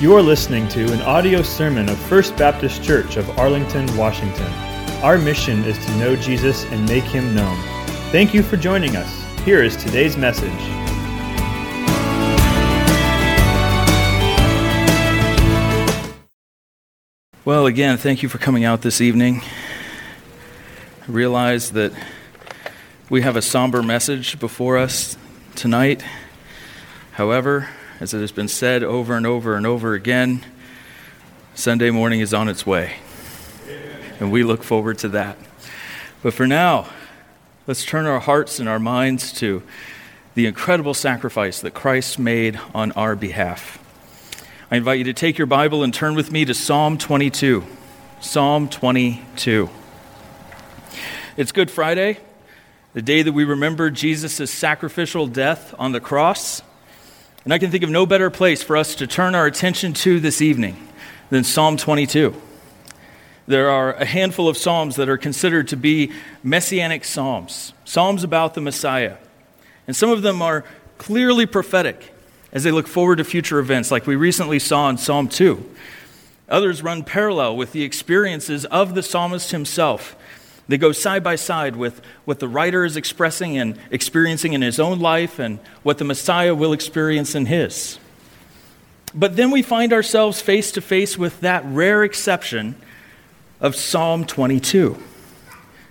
You 0.00 0.14
are 0.14 0.22
listening 0.22 0.68
to 0.68 0.92
an 0.92 1.02
audio 1.02 1.42
sermon 1.42 1.88
of 1.88 1.98
First 1.98 2.36
Baptist 2.36 2.84
Church 2.84 3.16
of 3.16 3.36
Arlington, 3.36 3.84
Washington. 3.96 4.46
Our 5.02 5.18
mission 5.18 5.64
is 5.64 5.76
to 5.84 5.96
know 5.96 6.14
Jesus 6.14 6.64
and 6.66 6.88
make 6.88 7.02
him 7.02 7.34
known. 7.34 7.60
Thank 8.12 8.32
you 8.32 8.44
for 8.44 8.56
joining 8.56 8.94
us. 8.94 9.24
Here 9.40 9.60
is 9.60 9.74
today's 9.74 10.16
message. 10.16 10.52
Well, 17.44 17.66
again, 17.66 17.98
thank 17.98 18.22
you 18.22 18.28
for 18.28 18.38
coming 18.38 18.64
out 18.64 18.82
this 18.82 19.00
evening. 19.00 19.42
I 21.08 21.10
realize 21.10 21.72
that 21.72 21.92
we 23.10 23.22
have 23.22 23.34
a 23.34 23.42
somber 23.42 23.82
message 23.82 24.38
before 24.38 24.78
us 24.78 25.16
tonight. 25.56 26.04
However, 27.14 27.68
as 28.00 28.14
it 28.14 28.20
has 28.20 28.32
been 28.32 28.48
said 28.48 28.82
over 28.82 29.16
and 29.16 29.26
over 29.26 29.56
and 29.56 29.66
over 29.66 29.94
again, 29.94 30.44
Sunday 31.54 31.90
morning 31.90 32.20
is 32.20 32.32
on 32.32 32.48
its 32.48 32.64
way. 32.64 32.94
And 34.20 34.30
we 34.30 34.44
look 34.44 34.62
forward 34.62 34.98
to 34.98 35.08
that. 35.10 35.36
But 36.22 36.34
for 36.34 36.46
now, 36.46 36.88
let's 37.66 37.84
turn 37.84 38.06
our 38.06 38.20
hearts 38.20 38.60
and 38.60 38.68
our 38.68 38.78
minds 38.78 39.32
to 39.34 39.62
the 40.34 40.46
incredible 40.46 40.94
sacrifice 40.94 41.60
that 41.60 41.74
Christ 41.74 42.18
made 42.18 42.58
on 42.74 42.92
our 42.92 43.16
behalf. 43.16 43.84
I 44.70 44.76
invite 44.76 44.98
you 44.98 45.04
to 45.04 45.12
take 45.12 45.38
your 45.38 45.46
Bible 45.46 45.82
and 45.82 45.92
turn 45.92 46.14
with 46.14 46.30
me 46.30 46.44
to 46.44 46.54
Psalm 46.54 46.98
22. 46.98 47.64
Psalm 48.20 48.68
22. 48.68 49.70
It's 51.36 51.52
Good 51.52 51.70
Friday, 51.70 52.18
the 52.94 53.02
day 53.02 53.22
that 53.22 53.32
we 53.32 53.44
remember 53.44 53.90
Jesus' 53.90 54.50
sacrificial 54.50 55.26
death 55.26 55.74
on 55.78 55.92
the 55.92 56.00
cross. 56.00 56.62
And 57.48 57.54
I 57.54 57.58
can 57.58 57.70
think 57.70 57.82
of 57.82 57.88
no 57.88 58.04
better 58.04 58.28
place 58.28 58.62
for 58.62 58.76
us 58.76 58.94
to 58.96 59.06
turn 59.06 59.34
our 59.34 59.46
attention 59.46 59.94
to 59.94 60.20
this 60.20 60.42
evening 60.42 60.76
than 61.30 61.44
Psalm 61.44 61.78
22. 61.78 62.34
There 63.46 63.70
are 63.70 63.94
a 63.94 64.04
handful 64.04 64.50
of 64.50 64.58
Psalms 64.58 64.96
that 64.96 65.08
are 65.08 65.16
considered 65.16 65.66
to 65.68 65.76
be 65.78 66.12
messianic 66.42 67.06
Psalms, 67.06 67.72
Psalms 67.86 68.22
about 68.22 68.52
the 68.52 68.60
Messiah. 68.60 69.16
And 69.86 69.96
some 69.96 70.10
of 70.10 70.20
them 70.20 70.42
are 70.42 70.62
clearly 70.98 71.46
prophetic 71.46 72.12
as 72.52 72.64
they 72.64 72.70
look 72.70 72.86
forward 72.86 73.16
to 73.16 73.24
future 73.24 73.58
events, 73.58 73.90
like 73.90 74.06
we 74.06 74.14
recently 74.14 74.58
saw 74.58 74.90
in 74.90 74.98
Psalm 74.98 75.26
2. 75.26 75.74
Others 76.50 76.82
run 76.82 77.02
parallel 77.02 77.56
with 77.56 77.72
the 77.72 77.82
experiences 77.82 78.66
of 78.66 78.94
the 78.94 79.02
psalmist 79.02 79.52
himself 79.52 80.14
they 80.68 80.78
go 80.78 80.92
side 80.92 81.24
by 81.24 81.34
side 81.36 81.76
with 81.76 82.00
what 82.26 82.40
the 82.40 82.48
writer 82.48 82.84
is 82.84 82.96
expressing 82.96 83.56
and 83.56 83.78
experiencing 83.90 84.52
in 84.52 84.60
his 84.60 84.78
own 84.78 85.00
life 85.00 85.38
and 85.38 85.58
what 85.82 85.98
the 85.98 86.04
Messiah 86.04 86.54
will 86.54 86.74
experience 86.74 87.34
in 87.34 87.46
his. 87.46 87.98
But 89.14 89.36
then 89.36 89.50
we 89.50 89.62
find 89.62 89.92
ourselves 89.94 90.42
face 90.42 90.70
to 90.72 90.82
face 90.82 91.16
with 91.16 91.40
that 91.40 91.64
rare 91.64 92.04
exception 92.04 92.76
of 93.60 93.74
Psalm 93.74 94.26
22. 94.26 95.02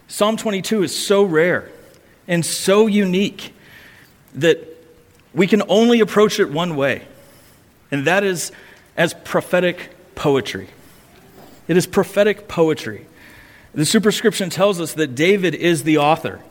Psalm 0.07 0.37
22 0.37 0.83
is 0.83 0.95
so 0.95 1.23
rare 1.23 1.69
and 2.27 2.45
so 2.45 2.85
unique 2.87 3.53
that 4.35 4.59
we 5.33 5.47
can 5.47 5.63
only 5.67 5.99
approach 5.99 6.39
it 6.39 6.51
one 6.51 6.75
way, 6.75 7.07
and 7.91 8.05
that 8.05 8.23
is 8.23 8.51
as 8.95 9.13
prophetic 9.13 9.89
poetry. 10.15 10.69
It 11.67 11.77
is 11.77 11.85
prophetic 11.85 12.47
poetry. 12.47 13.07
The 13.73 13.85
superscription 13.85 14.49
tells 14.49 14.79
us 14.79 14.93
that 14.93 15.15
David 15.15 15.53
is 15.55 15.83
the 15.83 15.97
author. 15.97 16.41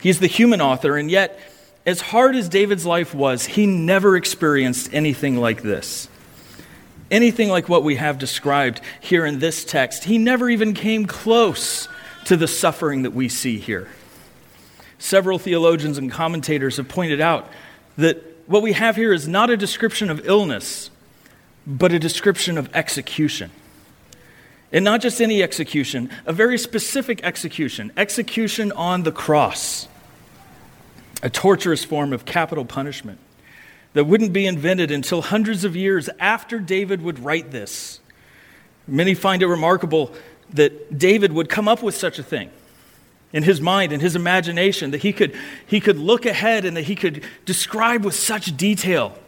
He's 0.00 0.20
the 0.20 0.26
human 0.26 0.60
author, 0.60 0.96
and 0.96 1.10
yet, 1.10 1.38
as 1.84 2.00
hard 2.00 2.36
as 2.36 2.48
David's 2.48 2.86
life 2.86 3.14
was, 3.14 3.46
he 3.46 3.66
never 3.66 4.16
experienced 4.16 4.92
anything 4.92 5.36
like 5.36 5.62
this. 5.62 6.08
Anything 7.10 7.48
like 7.48 7.68
what 7.68 7.84
we 7.84 7.96
have 7.96 8.18
described 8.18 8.80
here 9.00 9.24
in 9.24 9.38
this 9.38 9.64
text. 9.64 10.04
He 10.04 10.18
never 10.18 10.50
even 10.50 10.74
came 10.74 11.06
close 11.06 11.88
to 12.26 12.36
the 12.36 12.48
suffering 12.48 13.02
that 13.02 13.12
we 13.12 13.28
see 13.28 13.58
here. 13.58 13.88
Several 14.98 15.38
theologians 15.38 15.98
and 15.98 16.10
commentators 16.10 16.78
have 16.78 16.88
pointed 16.88 17.20
out 17.20 17.48
that 17.96 18.22
what 18.46 18.62
we 18.62 18.72
have 18.72 18.96
here 18.96 19.12
is 19.12 19.28
not 19.28 19.50
a 19.50 19.56
description 19.56 20.10
of 20.10 20.26
illness, 20.26 20.90
but 21.66 21.92
a 21.92 21.98
description 21.98 22.58
of 22.58 22.74
execution. 22.74 23.50
And 24.76 24.84
not 24.84 25.00
just 25.00 25.22
any 25.22 25.42
execution, 25.42 26.10
a 26.26 26.34
very 26.34 26.58
specific 26.58 27.24
execution. 27.24 27.90
Execution 27.96 28.72
on 28.72 29.04
the 29.04 29.10
cross, 29.10 29.88
a 31.22 31.30
torturous 31.30 31.82
form 31.82 32.12
of 32.12 32.26
capital 32.26 32.66
punishment 32.66 33.18
that 33.94 34.04
wouldn't 34.04 34.34
be 34.34 34.44
invented 34.44 34.90
until 34.90 35.22
hundreds 35.22 35.64
of 35.64 35.76
years 35.76 36.10
after 36.20 36.58
David 36.58 37.00
would 37.00 37.20
write 37.20 37.52
this. 37.52 38.00
Many 38.86 39.14
find 39.14 39.40
it 39.42 39.46
remarkable 39.46 40.12
that 40.52 40.98
David 40.98 41.32
would 41.32 41.48
come 41.48 41.68
up 41.68 41.82
with 41.82 41.94
such 41.94 42.18
a 42.18 42.22
thing 42.22 42.50
in 43.32 43.44
his 43.44 43.62
mind, 43.62 43.94
in 43.94 44.00
his 44.00 44.14
imagination, 44.14 44.90
that 44.90 45.00
he 45.00 45.14
could, 45.14 45.34
he 45.66 45.80
could 45.80 45.96
look 45.96 46.26
ahead 46.26 46.66
and 46.66 46.76
that 46.76 46.84
he 46.84 46.96
could 46.96 47.24
describe 47.46 48.04
with 48.04 48.14
such 48.14 48.54
detail 48.58 49.18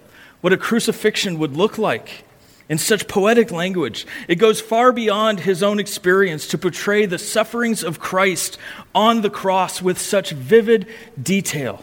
what 0.42 0.52
a 0.52 0.58
crucifixion 0.58 1.38
would 1.38 1.56
look 1.56 1.78
like 1.78 2.26
in 2.68 2.78
such 2.78 3.08
poetic 3.08 3.50
language. 3.50 4.06
It 4.28 4.36
goes 4.36 4.60
far 4.60 4.92
beyond 4.92 5.40
his 5.40 5.62
own 5.62 5.78
experience 5.78 6.46
to 6.48 6.58
portray 6.58 7.06
the 7.06 7.18
sufferings 7.18 7.82
of 7.82 7.98
Christ 7.98 8.58
on 8.94 9.22
the 9.22 9.30
cross 9.30 9.80
with 9.80 9.98
such 9.98 10.30
vivid 10.30 10.86
detail. 11.20 11.82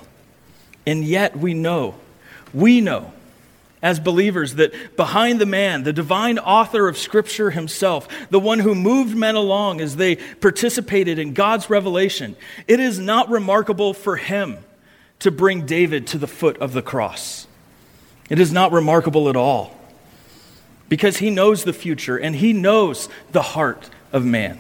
And 0.85 1.03
yet 1.03 1.35
we 1.37 1.53
know, 1.53 1.95
we 2.53 2.81
know 2.81 3.11
as 3.81 3.99
believers 3.99 4.55
that 4.55 4.95
behind 4.95 5.39
the 5.39 5.45
man, 5.45 5.83
the 5.83 5.93
divine 5.93 6.39
author 6.39 6.87
of 6.87 6.97
Scripture 6.97 7.51
himself, 7.51 8.07
the 8.29 8.39
one 8.39 8.59
who 8.59 8.73
moved 8.73 9.15
men 9.15 9.35
along 9.35 9.81
as 9.81 9.95
they 9.95 10.15
participated 10.15 11.19
in 11.19 11.33
God's 11.33 11.69
revelation, 11.69 12.35
it 12.67 12.79
is 12.79 12.99
not 12.99 13.29
remarkable 13.29 13.93
for 13.93 14.17
him 14.17 14.57
to 15.19 15.31
bring 15.31 15.65
David 15.65 16.07
to 16.07 16.17
the 16.17 16.27
foot 16.27 16.57
of 16.57 16.73
the 16.73 16.81
cross. 16.81 17.47
It 18.29 18.39
is 18.39 18.51
not 18.51 18.71
remarkable 18.71 19.29
at 19.29 19.35
all 19.35 19.75
because 20.89 21.17
he 21.17 21.29
knows 21.29 21.63
the 21.63 21.73
future 21.73 22.17
and 22.17 22.35
he 22.35 22.53
knows 22.53 23.09
the 23.31 23.41
heart 23.41 23.89
of 24.11 24.25
man. 24.25 24.59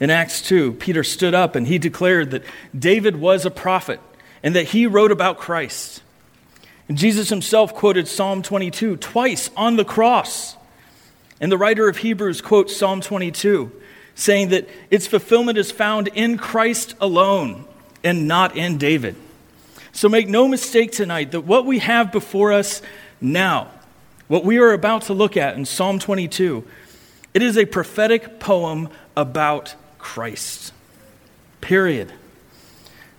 In 0.00 0.10
Acts 0.10 0.42
2, 0.42 0.74
Peter 0.74 1.02
stood 1.02 1.34
up 1.34 1.56
and 1.56 1.66
he 1.66 1.78
declared 1.78 2.30
that 2.30 2.44
David 2.76 3.16
was 3.16 3.44
a 3.44 3.50
prophet 3.50 4.00
and 4.42 4.54
that 4.54 4.68
he 4.68 4.86
wrote 4.86 5.10
about 5.10 5.38
Christ. 5.38 6.02
And 6.88 6.96
Jesus 6.96 7.28
himself 7.28 7.74
quoted 7.74 8.06
Psalm 8.06 8.42
22 8.42 8.96
twice 8.96 9.50
on 9.56 9.76
the 9.76 9.84
cross. 9.84 10.56
And 11.40 11.50
the 11.50 11.58
writer 11.58 11.88
of 11.88 11.98
Hebrews 11.98 12.40
quotes 12.40 12.76
Psalm 12.76 13.00
22, 13.00 13.70
saying 14.14 14.48
that 14.50 14.68
its 14.90 15.06
fulfillment 15.06 15.58
is 15.58 15.70
found 15.70 16.08
in 16.08 16.38
Christ 16.38 16.94
alone 17.00 17.64
and 18.04 18.28
not 18.28 18.56
in 18.56 18.78
David. 18.78 19.16
So 19.92 20.08
make 20.08 20.28
no 20.28 20.46
mistake 20.46 20.92
tonight 20.92 21.32
that 21.32 21.40
what 21.40 21.66
we 21.66 21.80
have 21.80 22.12
before 22.12 22.52
us 22.52 22.80
now 23.20 23.68
what 24.28 24.44
we 24.44 24.58
are 24.58 24.72
about 24.72 25.02
to 25.02 25.14
look 25.14 25.36
at 25.36 25.56
in 25.56 25.64
Psalm 25.64 25.98
22, 25.98 26.64
it 27.34 27.42
is 27.42 27.56
a 27.56 27.64
prophetic 27.64 28.38
poem 28.38 28.88
about 29.16 29.74
Christ. 29.98 30.72
Period. 31.60 32.12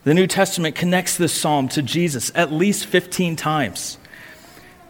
The 0.04 0.14
New 0.14 0.28
Testament 0.28 0.76
connects 0.76 1.18
this 1.18 1.34
psalm 1.34 1.68
to 1.70 1.82
Jesus 1.82 2.32
at 2.34 2.52
least 2.52 2.86
15 2.86 3.36
times. 3.36 3.98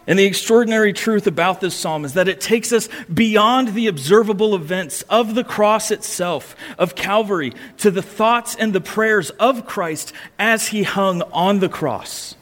And 0.06 0.18
the 0.18 0.24
extraordinary 0.24 0.92
truth 0.92 1.26
about 1.26 1.60
this 1.60 1.74
psalm 1.74 2.04
is 2.04 2.14
that 2.14 2.28
it 2.28 2.40
takes 2.40 2.72
us 2.72 2.88
beyond 3.12 3.74
the 3.74 3.86
observable 3.86 4.54
events 4.54 5.02
of 5.02 5.34
the 5.34 5.44
cross 5.44 5.90
itself, 5.90 6.56
of 6.78 6.94
Calvary, 6.94 7.52
to 7.78 7.90
the 7.90 8.02
thoughts 8.02 8.56
and 8.56 8.72
the 8.72 8.80
prayers 8.80 9.30
of 9.30 9.66
Christ 9.66 10.12
as 10.38 10.68
he 10.68 10.82
hung 10.82 11.22
on 11.32 11.60
the 11.60 11.68
cross. 11.68 12.34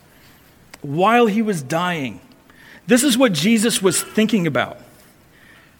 While 0.81 1.27
he 1.27 1.43
was 1.43 1.63
dying, 1.63 2.21
this 2.89 3.05
is 3.05 3.19
what 3.19 3.35
Jesus 3.35 3.83
was 3.83 4.03
thinking 4.03 4.47
about. 4.47 4.79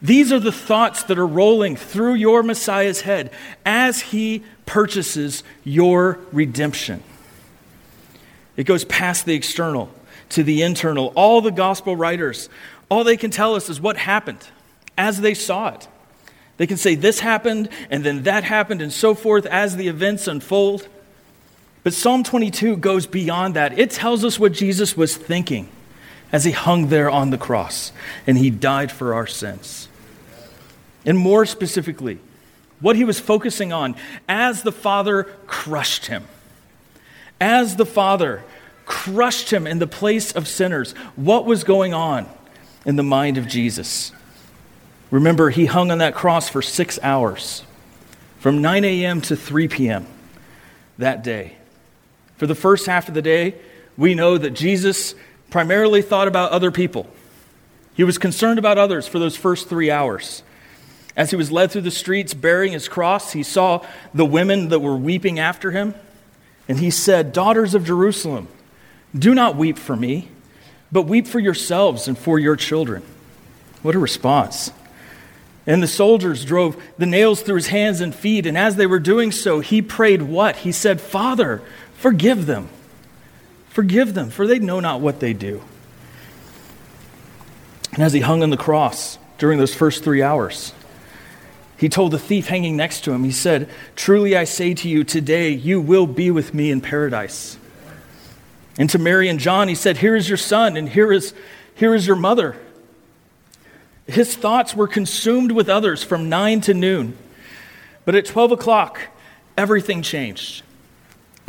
These 0.03 0.31
are 0.31 0.39
the 0.39 0.53
thoughts 0.53 1.05
that 1.05 1.19
are 1.19 1.27
rolling 1.27 1.75
through 1.75 2.15
your 2.15 2.43
Messiah's 2.43 3.01
head 3.01 3.31
as 3.65 4.01
he 4.01 4.45
purchases 4.67 5.43
your 5.65 6.21
redemption. 6.33 7.03
It 8.59 8.65
goes 8.65 8.85
past 8.85 9.25
the 9.25 9.35
external 9.35 9.91
to 10.31 10.43
the 10.43 10.61
internal. 10.61 11.07
All 11.17 11.41
the 11.41 11.51
gospel 11.51 11.97
writers, 11.97 12.51
all 12.91 13.05
they 13.05 13.17
can 13.17 13.31
tell 13.31 13.55
us 13.55 13.71
is 13.71 13.81
what 13.81 13.97
happened 13.97 14.47
as 14.99 15.23
they 15.23 15.33
saw 15.33 15.69
it. 15.69 15.89
They 16.59 16.67
can 16.67 16.77
say 16.77 16.95
this 16.95 17.21
happened 17.21 17.71
and 17.89 18.05
then 18.05 18.25
that 18.25 18.45
happened 18.45 18.83
and 18.83 18.93
so 18.93 19.15
forth 19.15 19.47
as 19.47 19.77
the 19.77 19.89
events 19.89 20.29
unfold. 20.29 20.87
But 21.85 21.95
Psalm 21.95 22.23
22 22.23 22.77
goes 22.77 23.07
beyond 23.07 23.57
that. 23.57 23.79
It 23.79 23.93
tells 23.93 24.27
us 24.27 24.39
what 24.39 24.53
Jesus 24.53 24.95
was 24.95 25.17
thinking 25.17 25.71
as 26.33 26.45
he 26.45 26.51
hung 26.51 26.89
there 26.89 27.11
on 27.11 27.31
the 27.31 27.39
cross 27.39 27.93
and 28.27 28.39
he 28.39 28.51
died 28.51 28.93
for 28.93 29.15
our 29.15 29.27
sins. 29.27 29.89
And 31.05 31.17
more 31.17 31.47
specifically, 31.47 32.19
what 32.81 32.97
he 32.97 33.05
was 33.05 33.19
focusing 33.19 33.73
on 33.73 33.97
as 34.29 34.63
the 34.63 34.73
Father 34.73 35.25
crushed 35.47 36.07
him. 36.07 36.27
As 37.41 37.77
the 37.77 37.87
Father 37.87 38.45
crushed 38.85 39.51
him 39.51 39.67
in 39.67 39.79
the 39.79 39.87
place 39.87 40.33
of 40.33 40.49
sinners, 40.49 40.93
what 41.17 41.45
was 41.45 41.65
going 41.65 41.95
on? 41.95 42.29
in 42.89 42.97
the 42.97 43.03
mind 43.03 43.37
of 43.37 43.47
Jesus. 43.47 44.13
Remember, 45.11 45.51
he 45.51 45.67
hung 45.67 45.91
on 45.91 45.99
that 45.99 46.15
cross 46.15 46.49
for 46.49 46.63
six 46.63 46.99
hours, 47.03 47.63
from 48.39 48.63
9 48.63 48.83
a.m. 48.85 49.21
to 49.23 49.37
3 49.37 49.69
p.m. 49.69 50.07
that 50.97 51.23
day. 51.23 51.57
For 52.37 52.47
the 52.47 52.55
first 52.55 52.87
half 52.87 53.07
of 53.09 53.15
the 53.15 53.21
day, 53.21 53.57
we 53.97 54.15
know 54.15 54.39
that 54.39 54.51
Jesus 54.51 55.15
primarily 55.51 56.03
thought 56.03 56.29
about 56.29 56.53
other 56.53 56.71
people. 56.71 57.07
He 57.95 58.05
was 58.05 58.19
concerned 58.19 58.59
about 58.59 58.79
others 58.79 59.09
for 59.09 59.19
those 59.19 59.37
first 59.37 59.69
three 59.69 59.91
hours. 59.91 60.43
As 61.17 61.31
he 61.31 61.37
was 61.37 61.51
led 61.51 61.73
through 61.73 61.83
the 61.83 61.91
streets 61.91 62.33
bearing 62.33 62.73
his 62.73 62.89
cross, 62.89 63.33
he 63.33 63.43
saw 63.43 63.85
the 64.15 64.25
women 64.25 64.69
that 64.69 64.79
were 64.79 64.97
weeping 64.97 65.39
after 65.39 65.73
him, 65.73 65.95
and 66.69 66.79
he 66.79 66.91
said, 66.91 67.33
Daughters 67.33 67.75
of 67.75 67.85
Jerusalem, 67.85 68.47
do 69.17 69.35
not 69.35 69.57
weep 69.57 69.79
for 69.79 69.97
me, 69.97 70.29
but 70.93 71.03
weep 71.03 71.27
for 71.27 71.41
yourselves 71.41 72.07
and 72.07 72.17
for 72.17 72.39
your 72.39 72.55
children. 72.55 73.03
What 73.83 73.95
a 73.95 73.99
response. 73.99 74.71
And 75.67 75.83
the 75.83 75.89
soldiers 75.89 76.45
drove 76.45 76.81
the 76.99 77.07
nails 77.07 77.43
through 77.43 77.57
his 77.57 77.67
hands 77.67 78.01
and 78.01 78.15
feet, 78.15 78.47
and 78.47 78.57
as 78.57 78.77
they 78.77 78.87
were 78.87 78.99
doing 78.99 79.33
so, 79.33 79.61
he 79.61 79.83
prayed 79.83 80.23
what? 80.23 80.57
He 80.57 80.73
said, 80.73 81.01
Father, 81.01 81.63
forgive 81.95 82.47
them. 82.47 82.69
Forgive 83.79 84.13
them, 84.15 84.31
for 84.31 84.45
they 84.45 84.59
know 84.59 84.81
not 84.81 85.01
what 85.01 85.21
they 85.21 85.33
do. 85.33 85.63
And 87.93 88.03
as 88.03 88.13
he 88.13 88.19
hung 88.19 88.43
on 88.43 88.51
the 88.51 88.57
cross 88.57 89.19
during 89.39 89.57
those 89.61 89.73
first 89.73 90.03
three 90.03 90.21
hours, 90.21 90.75
he 91.77 91.89
told 91.89 92.11
the 92.11 92.19
thief 92.19 92.49
hanging 92.49 92.77
next 92.77 93.03
to 93.03 93.13
him, 93.13 93.23
He 93.23 93.31
said, 93.31 93.71
Truly 93.95 94.37
I 94.37 94.43
say 94.43 94.75
to 94.75 94.89
you, 94.89 95.05
today 95.05 95.51
you 95.51 95.81
will 95.81 96.09
be 96.09 96.29
with 96.33 96.53
me 96.53 96.73
in 96.73 96.81
paradise. 96.81 97.57
And 98.81 98.91
to 98.91 98.99
Mary 98.99 99.29
and 99.29 99.39
John, 99.39 99.69
he 99.69 99.77
said, 99.77 99.99
Here 99.99 100.17
is 100.17 100.29
your 100.29 100.39
son, 100.39 100.77
and 100.77 100.89
here 100.89 101.13
is, 101.13 101.33
here 101.77 101.95
is 101.95 102.05
your 102.05 102.17
mother. 102.17 102.57
His 104.09 104.35
thoughts 104.35 104.75
were 104.75 104.89
consumed 104.89 105.53
with 105.53 105.69
others 105.69 106.03
from 106.03 106.29
9 106.29 106.63
to 106.63 106.75
noon. 106.75 107.17
But 108.05 108.17
at 108.17 108.27
12 108.27 108.51
o'clock, 108.51 108.99
everything 109.57 110.03
changed. 110.03 110.65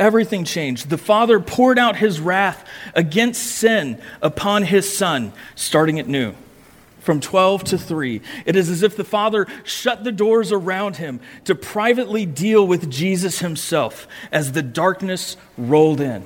Everything 0.00 0.44
changed. 0.44 0.88
The 0.88 0.96
Father 0.98 1.38
poured 1.38 1.78
out 1.78 1.94
his 1.94 2.18
wrath 2.20 2.66
against 2.94 3.42
sin 3.42 4.00
upon 4.22 4.62
his 4.62 4.96
Son 4.96 5.32
starting 5.54 6.00
at 6.00 6.08
noon. 6.08 6.34
From 7.00 7.20
12 7.20 7.64
to 7.64 7.78
3. 7.78 8.20
It 8.44 8.56
is 8.56 8.68
as 8.68 8.82
if 8.82 8.96
the 8.96 9.04
Father 9.04 9.46
shut 9.64 10.04
the 10.04 10.12
doors 10.12 10.52
around 10.52 10.96
him 10.96 11.20
to 11.44 11.54
privately 11.54 12.26
deal 12.26 12.66
with 12.66 12.90
Jesus 12.90 13.38
himself 13.38 14.06
as 14.32 14.52
the 14.52 14.62
darkness 14.62 15.36
rolled 15.56 16.00
in. 16.00 16.24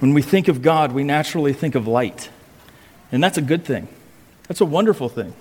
When 0.00 0.14
we 0.14 0.22
think 0.22 0.48
of 0.48 0.62
God, 0.62 0.92
we 0.92 1.04
naturally 1.04 1.52
think 1.52 1.74
of 1.74 1.86
light. 1.86 2.28
And 3.10 3.22
that's 3.22 3.38
a 3.38 3.42
good 3.42 3.64
thing. 3.64 3.88
That's 4.48 4.60
a 4.60 4.66
wonderful 4.66 5.08
thing. 5.08 5.34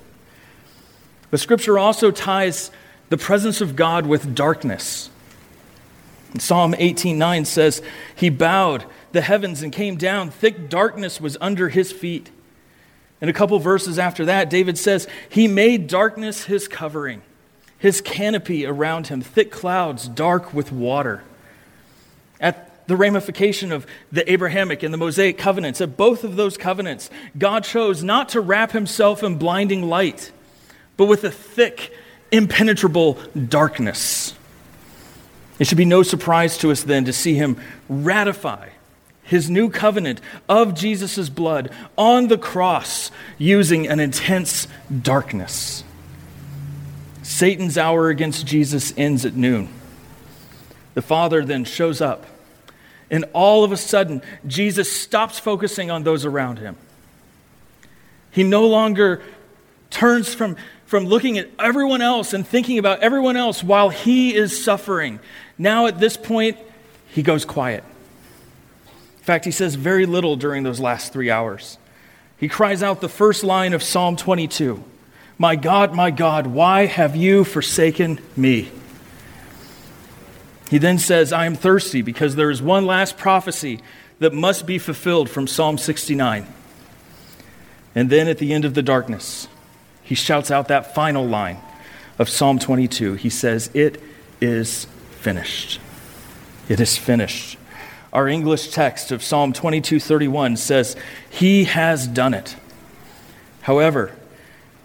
The 1.32 1.38
scripture 1.38 1.78
also 1.78 2.12
ties 2.12 2.72
the 3.10 3.18
presence 3.18 3.60
of 3.60 3.76
God 3.76 4.06
with 4.06 4.34
darkness. 4.36 5.10
Psalm 6.38 6.76
18:9 6.78 7.46
says, 7.46 7.82
"He 8.16 8.30
bowed 8.30 8.86
the 9.12 9.22
heavens 9.22 9.62
and 9.62 9.72
came 9.72 9.96
down; 9.96 10.30
thick 10.30 10.70
darkness 10.70 11.22
was 11.22 11.38
under 11.40 11.70
his 11.70 11.92
feet." 11.92 12.30
And 13.22 13.30
a 13.30 13.34
couple 13.34 13.58
verses 13.60 13.98
after 13.98 14.26
that, 14.26 14.50
David 14.50 14.78
says, 14.78 15.08
"He 15.30 15.48
made 15.48 15.88
darkness 15.88 16.46
his 16.46 16.68
covering, 16.68 17.22
his 17.78 18.02
canopy 18.02 18.66
around 18.66 19.08
him, 19.08 19.22
thick 19.22 19.52
clouds 19.52 20.08
dark 20.08 20.54
with 20.54 20.72
water." 20.72 21.24
At 22.42 22.72
the 22.88 22.96
ramification 22.96 23.72
of 23.72 23.88
the 24.12 24.30
Abrahamic 24.32 24.84
and 24.84 24.94
the 24.94 24.98
Mosaic 24.98 25.38
covenants. 25.38 25.82
At 25.82 25.98
both 25.98 26.24
of 26.24 26.36
those 26.36 26.58
covenants, 26.58 27.10
God 27.38 27.64
chose 27.64 28.04
not 28.04 28.30
to 28.30 28.42
wrap 28.42 28.74
himself 28.74 29.24
in 29.24 29.36
blinding 29.36 29.90
light, 29.90 30.32
but 30.98 31.06
with 31.06 31.24
a 31.24 31.32
thick, 31.32 31.92
impenetrable 32.32 33.18
darkness. 33.50 34.34
It 35.58 35.68
should 35.68 35.78
be 35.78 35.86
no 35.86 36.04
surprise 36.04 36.58
to 36.60 36.72
us 36.72 36.84
then 36.84 37.06
to 37.06 37.14
see 37.14 37.36
him 37.36 37.58
ratify 37.88 38.70
his 39.24 39.50
new 39.50 39.70
covenant 39.70 40.22
of 40.48 40.76
Jesus' 40.76 41.30
blood 41.30 41.72
on 41.98 42.28
the 42.28 42.38
cross 42.38 43.10
using 43.38 43.88
an 43.88 44.00
intense 44.00 44.68
darkness. 45.02 45.84
Satan's 47.24 47.78
hour 47.78 48.10
against 48.10 48.46
Jesus 48.46 48.94
ends 48.96 49.26
at 49.26 49.36
noon. 49.36 49.70
The 50.94 51.02
Father 51.02 51.44
then 51.44 51.64
shows 51.64 52.02
up 52.02 52.26
and 53.10 53.26
all 53.34 53.64
of 53.64 53.72
a 53.72 53.78
sudden, 53.78 54.22
Jesus 54.48 54.92
stops 54.92 55.40
focusing 55.40 55.92
on 55.92 56.04
those 56.04 56.26
around 56.26 56.60
him. 56.60 56.76
He 58.32 58.44
no 58.44 58.68
longer 58.68 59.22
turns 59.90 60.34
from, 60.34 60.58
from 60.86 61.06
looking 61.06 61.38
at 61.38 61.50
everyone 61.60 62.02
else 62.02 62.34
and 62.34 62.48
thinking 62.48 62.78
about 62.78 63.00
everyone 63.00 63.36
else 63.36 63.64
while 63.64 63.90
he 63.90 64.36
is 64.36 64.64
suffering. 64.64 65.20
Now, 65.58 65.88
at 65.88 66.00
this 66.00 66.16
point, 66.18 66.58
he 67.08 67.24
goes 67.24 67.46
quiet. 67.46 67.84
In 69.18 69.24
fact, 69.24 69.46
he 69.46 69.52
says 69.52 69.76
very 69.76 70.06
little 70.06 70.36
during 70.36 70.64
those 70.64 70.80
last 70.80 71.12
three 71.12 71.32
hours. 71.32 71.78
He 72.38 72.48
cries 72.48 72.84
out 72.84 73.02
the 73.02 73.10
first 73.10 73.44
line 73.44 73.74
of 73.74 73.82
Psalm 73.82 74.16
22 74.16 74.84
My 75.38 75.56
God, 75.56 75.96
my 75.96 76.12
God, 76.12 76.48
why 76.48 76.86
have 76.86 77.16
you 77.16 77.44
forsaken 77.44 78.20
me? 78.36 78.72
He 80.70 80.78
then 80.78 80.98
says, 80.98 81.32
I 81.32 81.46
am 81.46 81.56
thirsty 81.56 82.02
because 82.02 82.36
there 82.36 82.50
is 82.50 82.62
one 82.62 82.86
last 82.86 83.18
prophecy 83.18 83.80
that 84.20 84.34
must 84.34 84.66
be 84.66 84.78
fulfilled 84.78 85.30
from 85.30 85.48
Psalm 85.48 85.78
69. 85.78 86.48
And 87.94 88.10
then 88.10 88.28
at 88.28 88.40
the 88.40 88.54
end 88.54 88.66
of 88.66 88.74
the 88.74 88.82
darkness, 88.82 89.48
he 90.06 90.16
shouts 90.16 90.52
out 90.52 90.70
that 90.70 90.96
final 90.96 91.28
line 91.28 91.58
of 92.18 92.30
Psalm 92.30 92.60
22. 92.60 93.16
He 93.16 93.30
says, 93.30 93.70
It 93.74 94.02
is 94.40 94.86
finished. 95.20 95.82
It 96.70 96.80
is 96.80 96.98
finished. 96.98 97.58
Our 98.14 98.30
English 98.30 98.70
text 98.70 99.12
of 99.12 99.22
Psalm 99.22 99.52
22:31 99.52 100.56
says, 100.56 100.96
"He 101.30 101.66
has 101.66 102.08
done 102.08 102.34
it." 102.34 102.56
However, 103.64 104.12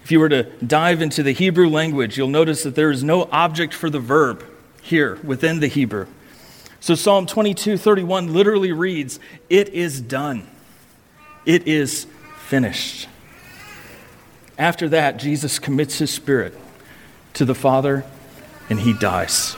if 0.03 0.11
you 0.11 0.19
were 0.19 0.27
to 0.27 0.43
dive 0.65 1.01
into 1.01 1.23
the 1.23 1.31
Hebrew 1.31 1.69
language, 1.69 2.17
you'll 2.17 2.27
notice 2.27 2.63
that 2.63 2.75
there 2.75 2.91
is 2.91 3.05
no 3.05 3.29
object 3.31 3.73
for 3.73 3.89
the 3.89 4.01
verb 4.01 4.43
here 4.81 5.17
within 5.23 5.61
the 5.61 5.67
Hebrew. 5.67 6.07
So 6.81 6.93
Psalm 6.93 7.25
22 7.25 7.77
31 7.77 8.33
literally 8.33 8.73
reads, 8.73 9.17
It 9.49 9.69
is 9.69 10.01
done. 10.01 10.47
It 11.45 11.67
is 11.67 12.07
finished. 12.47 13.07
After 14.61 14.89
that, 14.89 15.17
Jesus 15.17 15.57
commits 15.57 15.97
his 15.97 16.11
spirit 16.11 16.55
to 17.33 17.45
the 17.45 17.55
Father 17.55 18.05
and 18.69 18.79
he 18.79 18.93
dies. 18.93 19.55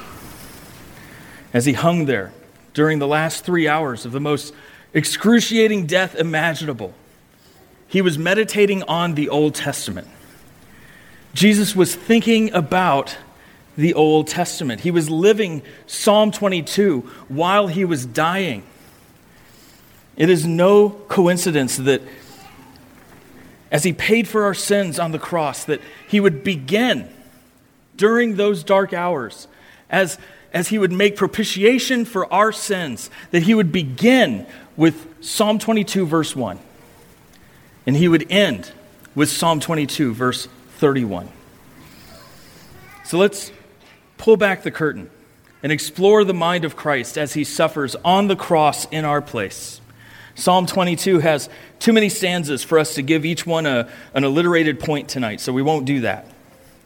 As 1.52 1.66
he 1.66 1.74
hung 1.74 2.06
there 2.06 2.32
during 2.74 3.00
the 3.00 3.08
last 3.08 3.44
three 3.44 3.68
hours 3.68 4.06
of 4.06 4.14
the 4.14 4.22
most 4.22 4.54
excruciating 4.94 5.88
death 5.88 6.16
imaginable, 6.16 6.94
he 7.86 8.02
was 8.02 8.18
meditating 8.18 8.82
on 8.84 9.16
the 9.16 9.28
Old 9.28 9.56
Testament. 9.56 10.08
Jesus 11.34 11.76
was 11.76 11.94
thinking 11.94 12.54
about 12.54 13.18
the 13.76 13.94
Old 13.96 14.28
Testament. 14.28 14.80
He 14.80 14.92
was 14.92 15.10
living 15.10 15.64
Psalm 15.86 16.32
22 16.32 17.02
while 17.28 17.68
he 17.68 17.84
was 17.84 18.06
dying. 18.06 18.64
It 20.16 20.30
is 20.30 20.46
no 20.46 20.92
coincidence 21.10 21.76
that 21.76 22.02
as 23.74 23.84
he 23.84 23.92
paid 23.92 24.28
for 24.28 24.44
our 24.44 24.54
sins 24.54 25.00
on 25.00 25.12
the 25.12 25.20
cross, 25.20 25.66
that 25.66 25.82
he 26.08 26.20
would 26.20 26.44
begin 26.44 27.10
during 27.98 28.36
those 28.36 28.64
dark 28.64 28.94
hours, 28.94 29.48
as, 29.90 30.20
as 30.54 30.68
he 30.68 30.78
would 30.78 30.92
make 30.92 31.16
propitiation 31.16 32.06
for 32.06 32.32
our 32.32 32.52
sins, 32.52 33.10
that 33.32 33.42
he 33.44 33.56
would 33.56 33.72
begin 33.72 34.46
with 34.78 35.08
Psalm 35.26 35.58
22, 35.58 36.06
verse 36.06 36.36
1. 36.36 36.60
And 37.88 37.96
he 37.98 38.08
would 38.08 38.32
end 38.32 38.72
with 39.16 39.30
Psalm 39.30 39.60
22, 39.60 40.14
verse 40.14 40.48
31. 40.78 41.28
So 43.06 43.18
let's 43.18 43.52
pull 44.18 44.38
back 44.38 44.62
the 44.62 44.72
curtain 44.72 45.10
and 45.64 45.72
explore 45.72 46.24
the 46.24 46.34
mind 46.34 46.64
of 46.64 46.76
Christ 46.76 47.18
as 47.18 47.34
he 47.34 47.44
suffers 47.44 47.96
on 48.06 48.28
the 48.28 48.36
cross 48.36 48.86
in 48.86 49.04
our 49.04 49.22
place. 49.22 49.82
Psalm 50.36 50.66
22 50.66 51.20
has 51.20 51.50
too 51.80 51.94
many 51.94 52.10
stanzas 52.10 52.64
for 52.64 52.80
us 52.80 52.96
to 52.96 53.02
give 53.02 53.26
each 53.26 53.46
one 53.46 53.66
a, 53.66 53.88
an 54.14 54.24
alliterated 54.24 54.80
point 54.80 55.08
tonight, 55.08 55.40
so 55.40 55.54
we 55.54 55.62
won't 55.62 55.86
do 55.86 56.02
that. 56.02 56.28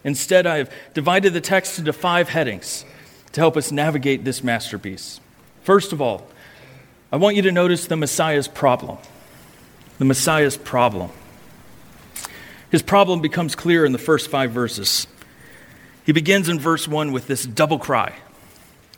Instead, 0.04 0.46
I've 0.46 0.70
divided 0.94 1.34
the 1.34 1.42
text 1.42 1.80
into 1.80 1.94
five 1.94 2.30
headings 2.30 2.86
to 3.34 3.42
help 3.42 3.58
us 3.58 3.72
navigate 3.72 4.24
this 4.24 4.44
masterpiece. 4.44 5.20
First 5.64 5.94
of 5.94 6.02
all, 6.02 6.28
I 7.12 7.18
want 7.18 7.36
you 7.36 7.42
to 7.44 7.52
notice 7.52 7.88
the 7.88 7.96
Messiah's 7.96 8.48
problem. 8.48 8.98
The 9.98 10.06
Messiah's 10.06 10.58
problem. 10.58 11.12
His 12.70 12.82
problem 12.82 13.22
becomes 13.22 13.56
clear 13.56 13.86
in 13.86 13.94
the 13.94 13.98
first 13.98 14.30
five 14.30 14.52
verses. 14.52 15.08
He 16.06 16.12
begins 16.12 16.50
in 16.50 16.60
verse 16.60 16.88
1 16.88 17.12
with 17.12 17.28
this 17.28 17.46
double 17.46 17.80
cry. 17.80 18.14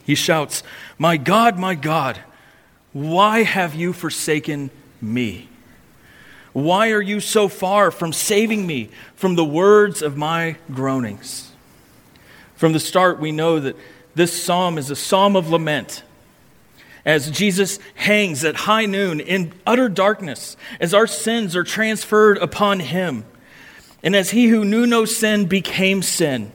He 0.03 0.15
shouts, 0.15 0.63
My 0.98 1.18
God, 1.18 1.60
my 1.60 1.75
God, 1.75 2.20
why 2.93 3.43
have 3.43 3.75
you 3.75 3.93
forsaken 3.93 4.72
me? 5.01 5.48
Why 6.53 6.91
are 6.91 7.01
you 7.01 7.19
so 7.19 7.48
far 7.48 7.91
from 7.91 8.12
saving 8.12 8.65
me 8.65 8.89
from 9.15 9.36
the 9.36 9.46
words 9.46 10.01
of 10.01 10.17
my 10.17 10.55
groanings? 10.74 11.51
From 12.55 12.74
the 12.74 12.79
start, 12.79 13.19
we 13.19 13.31
know 13.31 13.60
that 13.60 13.75
this 14.15 14.43
psalm 14.43 14.77
is 14.77 14.89
a 14.89 14.96
psalm 14.96 15.36
of 15.36 15.50
lament. 15.50 16.03
As 17.05 17.31
Jesus 17.31 17.79
hangs 17.96 18.43
at 18.43 18.55
high 18.55 18.86
noon 18.86 19.19
in 19.19 19.53
utter 19.65 19.88
darkness, 19.88 20.58
as 20.79 20.93
our 20.93 21.08
sins 21.08 21.55
are 21.55 21.63
transferred 21.63 22.38
upon 22.39 22.79
him, 22.81 23.24
and 24.03 24.15
as 24.15 24.31
he 24.31 24.48
who 24.48 24.65
knew 24.65 24.86
no 24.86 25.05
sin 25.05 25.46
became 25.46 26.01
sin 26.01 26.51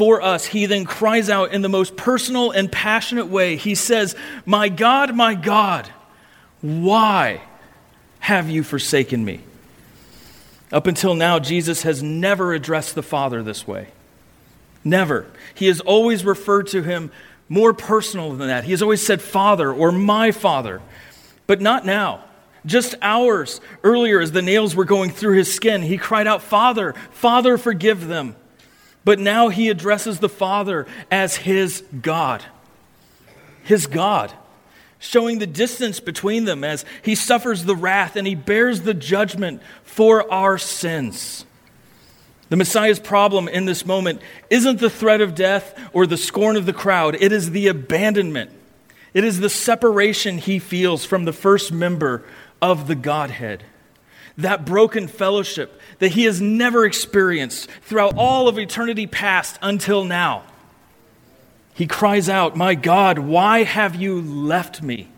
for 0.00 0.22
us, 0.22 0.46
he 0.46 0.64
then 0.64 0.86
cries 0.86 1.28
out 1.28 1.52
in 1.52 1.60
the 1.60 1.68
most 1.68 1.94
personal 1.94 2.52
and 2.52 2.72
passionate 2.72 3.26
way. 3.26 3.56
He 3.56 3.74
says, 3.74 4.16
My 4.46 4.70
God, 4.70 5.14
my 5.14 5.34
God, 5.34 5.90
why 6.62 7.42
have 8.20 8.48
you 8.48 8.62
forsaken 8.62 9.22
me? 9.22 9.40
Up 10.72 10.86
until 10.86 11.14
now, 11.14 11.38
Jesus 11.38 11.82
has 11.82 12.02
never 12.02 12.54
addressed 12.54 12.94
the 12.94 13.02
Father 13.02 13.42
this 13.42 13.68
way. 13.68 13.88
Never. 14.82 15.26
He 15.54 15.66
has 15.66 15.82
always 15.82 16.24
referred 16.24 16.68
to 16.68 16.82
him 16.82 17.12
more 17.50 17.74
personal 17.74 18.30
than 18.32 18.48
that. 18.48 18.64
He 18.64 18.70
has 18.70 18.80
always 18.80 19.04
said 19.04 19.20
Father 19.20 19.70
or 19.70 19.92
my 19.92 20.30
Father, 20.32 20.80
but 21.46 21.60
not 21.60 21.84
now. 21.84 22.24
Just 22.64 22.94
hours 23.02 23.60
earlier, 23.84 24.18
as 24.18 24.32
the 24.32 24.40
nails 24.40 24.74
were 24.74 24.86
going 24.86 25.10
through 25.10 25.36
his 25.36 25.52
skin, 25.52 25.82
he 25.82 25.98
cried 25.98 26.26
out, 26.26 26.40
Father, 26.40 26.94
Father, 27.10 27.58
forgive 27.58 28.08
them. 28.08 28.34
But 29.04 29.18
now 29.18 29.48
he 29.48 29.70
addresses 29.70 30.18
the 30.18 30.28
Father 30.28 30.86
as 31.10 31.36
his 31.36 31.82
God. 32.02 32.44
His 33.62 33.86
God, 33.86 34.32
showing 34.98 35.38
the 35.38 35.46
distance 35.46 36.00
between 36.00 36.44
them 36.44 36.64
as 36.64 36.84
he 37.02 37.14
suffers 37.14 37.64
the 37.64 37.76
wrath 37.76 38.16
and 38.16 38.26
he 38.26 38.34
bears 38.34 38.82
the 38.82 38.94
judgment 38.94 39.62
for 39.82 40.30
our 40.32 40.58
sins. 40.58 41.44
The 42.50 42.56
Messiah's 42.56 42.98
problem 42.98 43.48
in 43.48 43.64
this 43.64 43.86
moment 43.86 44.20
isn't 44.50 44.80
the 44.80 44.90
threat 44.90 45.20
of 45.20 45.36
death 45.36 45.78
or 45.92 46.06
the 46.06 46.16
scorn 46.16 46.56
of 46.56 46.66
the 46.66 46.72
crowd, 46.72 47.16
it 47.20 47.32
is 47.32 47.52
the 47.52 47.68
abandonment. 47.68 48.50
It 49.12 49.24
is 49.24 49.40
the 49.40 49.50
separation 49.50 50.38
he 50.38 50.58
feels 50.58 51.04
from 51.04 51.24
the 51.24 51.32
first 51.32 51.72
member 51.72 52.24
of 52.62 52.86
the 52.86 52.94
Godhead. 52.94 53.64
That 54.38 54.64
broken 54.64 55.08
fellowship 55.08 55.80
that 55.98 56.12
he 56.12 56.24
has 56.24 56.40
never 56.40 56.84
experienced 56.84 57.70
throughout 57.82 58.14
all 58.16 58.48
of 58.48 58.58
eternity 58.58 59.06
past 59.06 59.58
until 59.62 60.04
now. 60.04 60.44
He 61.74 61.86
cries 61.86 62.28
out, 62.28 62.56
My 62.56 62.74
God, 62.74 63.18
why 63.18 63.64
have 63.64 63.94
you 63.94 64.20
left 64.20 64.82
me? 64.82 65.08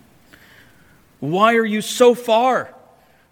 Why 1.21 1.55
are 1.55 1.65
you 1.65 1.81
so 1.81 2.15
far? 2.15 2.75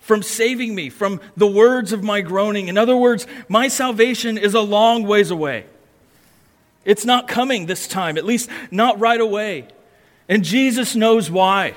from 0.01 0.23
saving 0.23 0.75
me 0.75 0.89
from 0.89 1.21
the 1.37 1.47
words 1.47 1.93
of 1.93 2.03
my 2.03 2.21
groaning. 2.21 2.69
In 2.69 2.77
other 2.77 2.97
words, 2.97 3.27
my 3.49 3.69
salvation 3.69 4.39
is 4.39 4.55
a 4.55 4.61
long 4.61 5.05
ways 5.05 5.31
away. 5.31 5.67
It's 6.85 7.05
not 7.05 7.29
coming 7.29 7.67
this 7.67 7.87
time, 7.87 8.17
at 8.17 8.25
least 8.25 8.51
not 8.71 8.99
right 8.99 9.21
away. 9.21 9.69
And 10.29 10.43
Jesus 10.43 10.97
knows 10.97 11.31
why. 11.31 11.75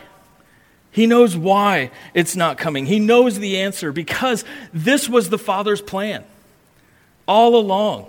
He 0.93 1.07
knows 1.07 1.35
why 1.35 1.89
it's 2.13 2.35
not 2.35 2.59
coming. 2.59 2.85
He 2.85 2.99
knows 2.99 3.39
the 3.39 3.57
answer 3.57 3.91
because 3.91 4.45
this 4.71 5.09
was 5.09 5.29
the 5.29 5.39
Father's 5.39 5.81
plan 5.81 6.23
all 7.27 7.55
along. 7.55 8.05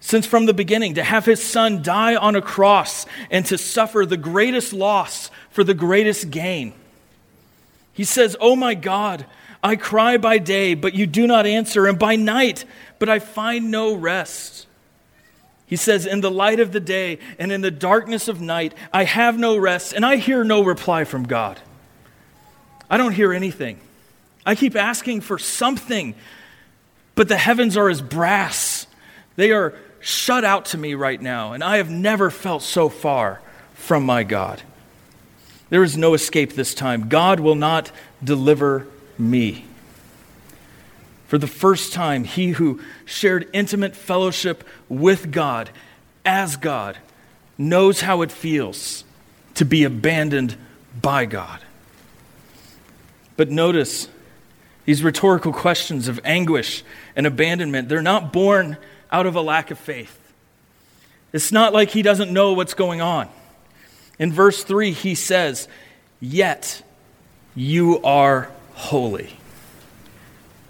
Since 0.00 0.24
from 0.24 0.46
the 0.46 0.54
beginning, 0.54 0.94
to 0.94 1.04
have 1.04 1.26
his 1.26 1.44
son 1.44 1.82
die 1.82 2.16
on 2.16 2.36
a 2.36 2.40
cross 2.40 3.04
and 3.30 3.44
to 3.46 3.58
suffer 3.58 4.06
the 4.06 4.16
greatest 4.16 4.72
loss 4.72 5.30
for 5.50 5.62
the 5.62 5.74
greatest 5.74 6.30
gain. 6.30 6.72
He 7.92 8.04
says, 8.04 8.34
Oh 8.40 8.56
my 8.56 8.72
God, 8.72 9.26
I 9.62 9.76
cry 9.76 10.16
by 10.16 10.38
day, 10.38 10.72
but 10.72 10.94
you 10.94 11.06
do 11.06 11.26
not 11.26 11.44
answer, 11.44 11.86
and 11.86 11.98
by 11.98 12.16
night, 12.16 12.64
but 12.98 13.10
I 13.10 13.18
find 13.18 13.70
no 13.70 13.92
rest. 13.92 14.66
He 15.66 15.76
says, 15.76 16.06
In 16.06 16.22
the 16.22 16.30
light 16.30 16.60
of 16.60 16.72
the 16.72 16.80
day 16.80 17.18
and 17.38 17.52
in 17.52 17.60
the 17.60 17.70
darkness 17.70 18.26
of 18.26 18.40
night, 18.40 18.72
I 18.90 19.04
have 19.04 19.38
no 19.38 19.58
rest, 19.58 19.92
and 19.92 20.06
I 20.06 20.16
hear 20.16 20.44
no 20.44 20.64
reply 20.64 21.04
from 21.04 21.24
God. 21.24 21.60
I 22.90 22.96
don't 22.96 23.12
hear 23.12 23.32
anything. 23.32 23.78
I 24.44 24.54
keep 24.56 24.74
asking 24.74 25.20
for 25.20 25.38
something, 25.38 26.14
but 27.14 27.28
the 27.28 27.36
heavens 27.36 27.76
are 27.76 27.88
as 27.88 28.02
brass. 28.02 28.86
They 29.36 29.52
are 29.52 29.74
shut 30.00 30.44
out 30.44 30.66
to 30.66 30.78
me 30.78 30.94
right 30.94 31.20
now, 31.20 31.52
and 31.52 31.62
I 31.62 31.76
have 31.76 31.90
never 31.90 32.30
felt 32.30 32.62
so 32.62 32.88
far 32.88 33.40
from 33.74 34.04
my 34.04 34.24
God. 34.24 34.62
There 35.68 35.84
is 35.84 35.96
no 35.96 36.14
escape 36.14 36.54
this 36.54 36.74
time. 36.74 37.08
God 37.08 37.38
will 37.38 37.54
not 37.54 37.92
deliver 38.24 38.88
me. 39.16 39.66
For 41.28 41.38
the 41.38 41.46
first 41.46 41.92
time, 41.92 42.24
he 42.24 42.50
who 42.50 42.80
shared 43.04 43.48
intimate 43.52 43.94
fellowship 43.94 44.64
with 44.88 45.30
God 45.30 45.70
as 46.24 46.56
God 46.56 46.98
knows 47.56 48.00
how 48.00 48.22
it 48.22 48.32
feels 48.32 49.04
to 49.54 49.64
be 49.64 49.84
abandoned 49.84 50.56
by 51.00 51.26
God. 51.26 51.60
But 53.40 53.50
notice 53.50 54.06
these 54.84 55.02
rhetorical 55.02 55.54
questions 55.54 56.08
of 56.08 56.20
anguish 56.26 56.84
and 57.16 57.26
abandonment, 57.26 57.88
they're 57.88 58.02
not 58.02 58.34
born 58.34 58.76
out 59.10 59.24
of 59.24 59.34
a 59.34 59.40
lack 59.40 59.70
of 59.70 59.78
faith. 59.78 60.14
It's 61.32 61.50
not 61.50 61.72
like 61.72 61.88
he 61.88 62.02
doesn't 62.02 62.30
know 62.30 62.52
what's 62.52 62.74
going 62.74 63.00
on. 63.00 63.30
In 64.18 64.30
verse 64.30 64.62
3, 64.62 64.92
he 64.92 65.14
says, 65.14 65.68
Yet 66.20 66.82
you 67.54 68.02
are 68.02 68.50
holy. 68.74 69.38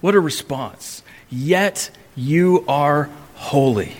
What 0.00 0.14
a 0.14 0.20
response. 0.20 1.02
Yet 1.28 1.90
you 2.14 2.64
are 2.68 3.10
holy. 3.34 3.96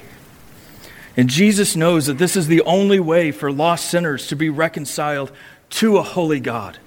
And 1.16 1.28
Jesus 1.28 1.74
knows 1.74 2.06
that 2.06 2.18
this 2.18 2.36
is 2.36 2.46
the 2.46 2.62
only 2.62 3.00
way 3.00 3.32
for 3.32 3.50
lost 3.50 3.90
sinners 3.90 4.28
to 4.28 4.36
be 4.36 4.48
reconciled 4.48 5.32
to 5.70 5.96
a 5.96 6.04
holy 6.04 6.38
God. 6.38 6.78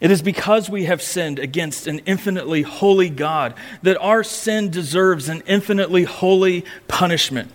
It 0.00 0.10
is 0.10 0.22
because 0.22 0.70
we 0.70 0.84
have 0.84 1.02
sinned 1.02 1.38
against 1.38 1.86
an 1.86 2.00
infinitely 2.00 2.62
holy 2.62 3.10
God 3.10 3.54
that 3.82 3.98
our 3.98 4.24
sin 4.24 4.70
deserves 4.70 5.28
an 5.28 5.42
infinitely 5.46 6.04
holy 6.04 6.64
punishment. 6.88 7.50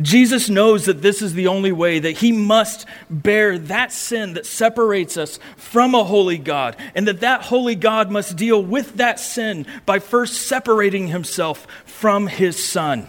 Jesus 0.00 0.48
knows 0.48 0.86
that 0.86 1.02
this 1.02 1.20
is 1.20 1.34
the 1.34 1.46
only 1.46 1.70
way, 1.70 1.98
that 1.98 2.18
he 2.18 2.32
must 2.32 2.86
bear 3.10 3.58
that 3.58 3.92
sin 3.92 4.34
that 4.34 4.46
separates 4.46 5.16
us 5.16 5.38
from 5.56 5.94
a 5.94 6.02
holy 6.02 6.38
God, 6.38 6.76
and 6.94 7.06
that 7.06 7.20
that 7.20 7.42
holy 7.42 7.74
God 7.74 8.10
must 8.10 8.36
deal 8.36 8.62
with 8.62 8.94
that 8.94 9.20
sin 9.20 9.66
by 9.84 9.98
first 9.98 10.46
separating 10.46 11.08
himself 11.08 11.66
from 11.84 12.26
his 12.26 12.64
Son. 12.64 13.06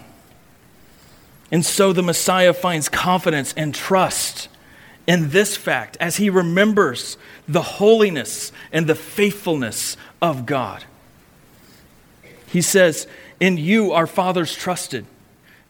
And 1.52 1.66
so 1.66 1.94
the 1.94 2.04
Messiah 2.04 2.54
finds 2.54 2.90
confidence 2.90 3.54
and 3.56 3.74
trust 3.74 4.50
in 5.08 5.30
this 5.30 5.56
fact 5.56 5.96
as 6.00 6.18
he 6.18 6.30
remembers 6.30 7.18
the 7.48 7.62
holiness 7.62 8.52
and 8.72 8.88
the 8.88 8.96
faithfulness 8.96 9.98
of 10.22 10.46
God. 10.46 10.84
He 12.48 12.62
says, 12.62 13.08
In 13.40 13.58
you 13.58 13.92
our 13.92 14.08
fathers 14.08 14.56
trusted 14.56 15.06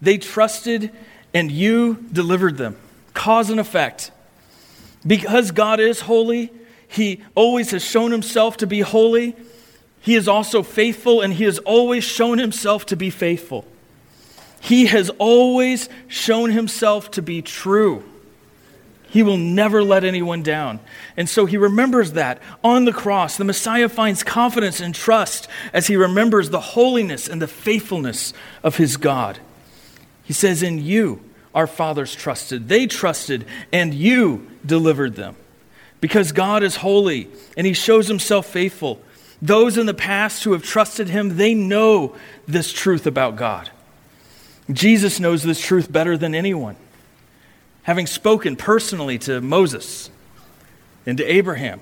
they 0.03 0.18
trusted, 0.18 0.92
and 1.34 1.50
you 1.50 2.06
delivered 2.12 2.58
them. 2.58 2.75
Cause 3.13 3.50
and 3.50 3.60
effect. 3.60 4.12
Because 5.08 5.51
God 5.51 5.80
is 5.80 6.01
holy, 6.01 6.51
He 6.89 7.24
always 7.36 7.72
has 7.72 7.84
shown 7.84 8.12
Himself 8.12 8.58
to 8.58 8.68
be 8.68 8.82
holy. 8.82 9.34
He 10.01 10.15
is 10.15 10.27
also 10.27 10.62
faithful, 10.62 11.22
and 11.22 11.34
He 11.34 11.46
has 11.46 11.58
always 11.60 12.03
shown 12.03 12.38
Himself 12.38 12.86
to 12.88 12.98
be 12.98 13.10
faithful. 13.10 13.65
He 14.60 14.88
has 14.88 15.10
always 15.12 15.88
shown 16.10 16.51
Himself 16.51 17.10
to 17.12 17.22
be 17.22 17.42
true. 17.42 18.03
He 19.13 19.22
will 19.22 19.38
never 19.38 19.84
let 19.84 20.03
anyone 20.03 20.41
down. 20.41 20.79
And 21.15 21.29
so 21.29 21.46
he 21.46 21.55
remembers 21.55 22.13
that 22.13 22.41
on 22.63 22.86
the 22.86 22.91
cross. 22.91 23.38
The 23.38 23.46
Messiah 23.46 23.88
finds 23.88 24.24
confidence 24.24 24.79
and 24.79 24.96
trust 24.96 25.48
as 25.72 25.86
he 25.86 25.96
remembers 25.96 26.50
the 26.50 26.60
holiness 26.60 27.27
and 27.27 27.39
the 27.39 27.48
faithfulness 27.48 28.34
of 28.63 28.77
his 28.77 28.98
God. 28.98 29.38
He 30.24 30.34
says, 30.34 30.63
In 30.63 30.84
you 30.84 31.22
our 31.53 31.67
fathers 31.67 32.15
trusted. 32.15 32.67
They 32.67 32.88
trusted, 32.88 33.46
and 33.72 33.93
you 33.93 34.50
delivered 34.65 35.15
them. 35.15 35.36
Because 36.01 36.32
God 36.32 36.63
is 36.63 36.77
holy 36.77 37.29
and 37.55 37.67
He 37.67 37.74
shows 37.74 38.08
Himself 38.08 38.48
faithful. 38.48 39.00
Those 39.41 39.77
in 39.77 39.86
the 39.86 39.93
past 39.93 40.43
who 40.43 40.53
have 40.53 40.63
trusted 40.63 41.10
Him, 41.10 41.38
they 41.38 41.53
know 41.53 42.15
this 42.48 42.74
truth 42.74 43.05
about 43.05 43.36
God. 43.36 43.70
Jesus 44.72 45.20
knows 45.20 45.43
this 45.43 45.62
truth 45.62 45.91
better 45.91 46.17
than 46.17 46.34
anyone. 46.34 46.75
Having 47.84 48.08
spoken 48.08 48.56
personally 48.56 49.18
to 49.20 49.42
Moses 49.42 50.10
and 51.06 51.18
to 51.18 51.25
Abraham 51.25 51.82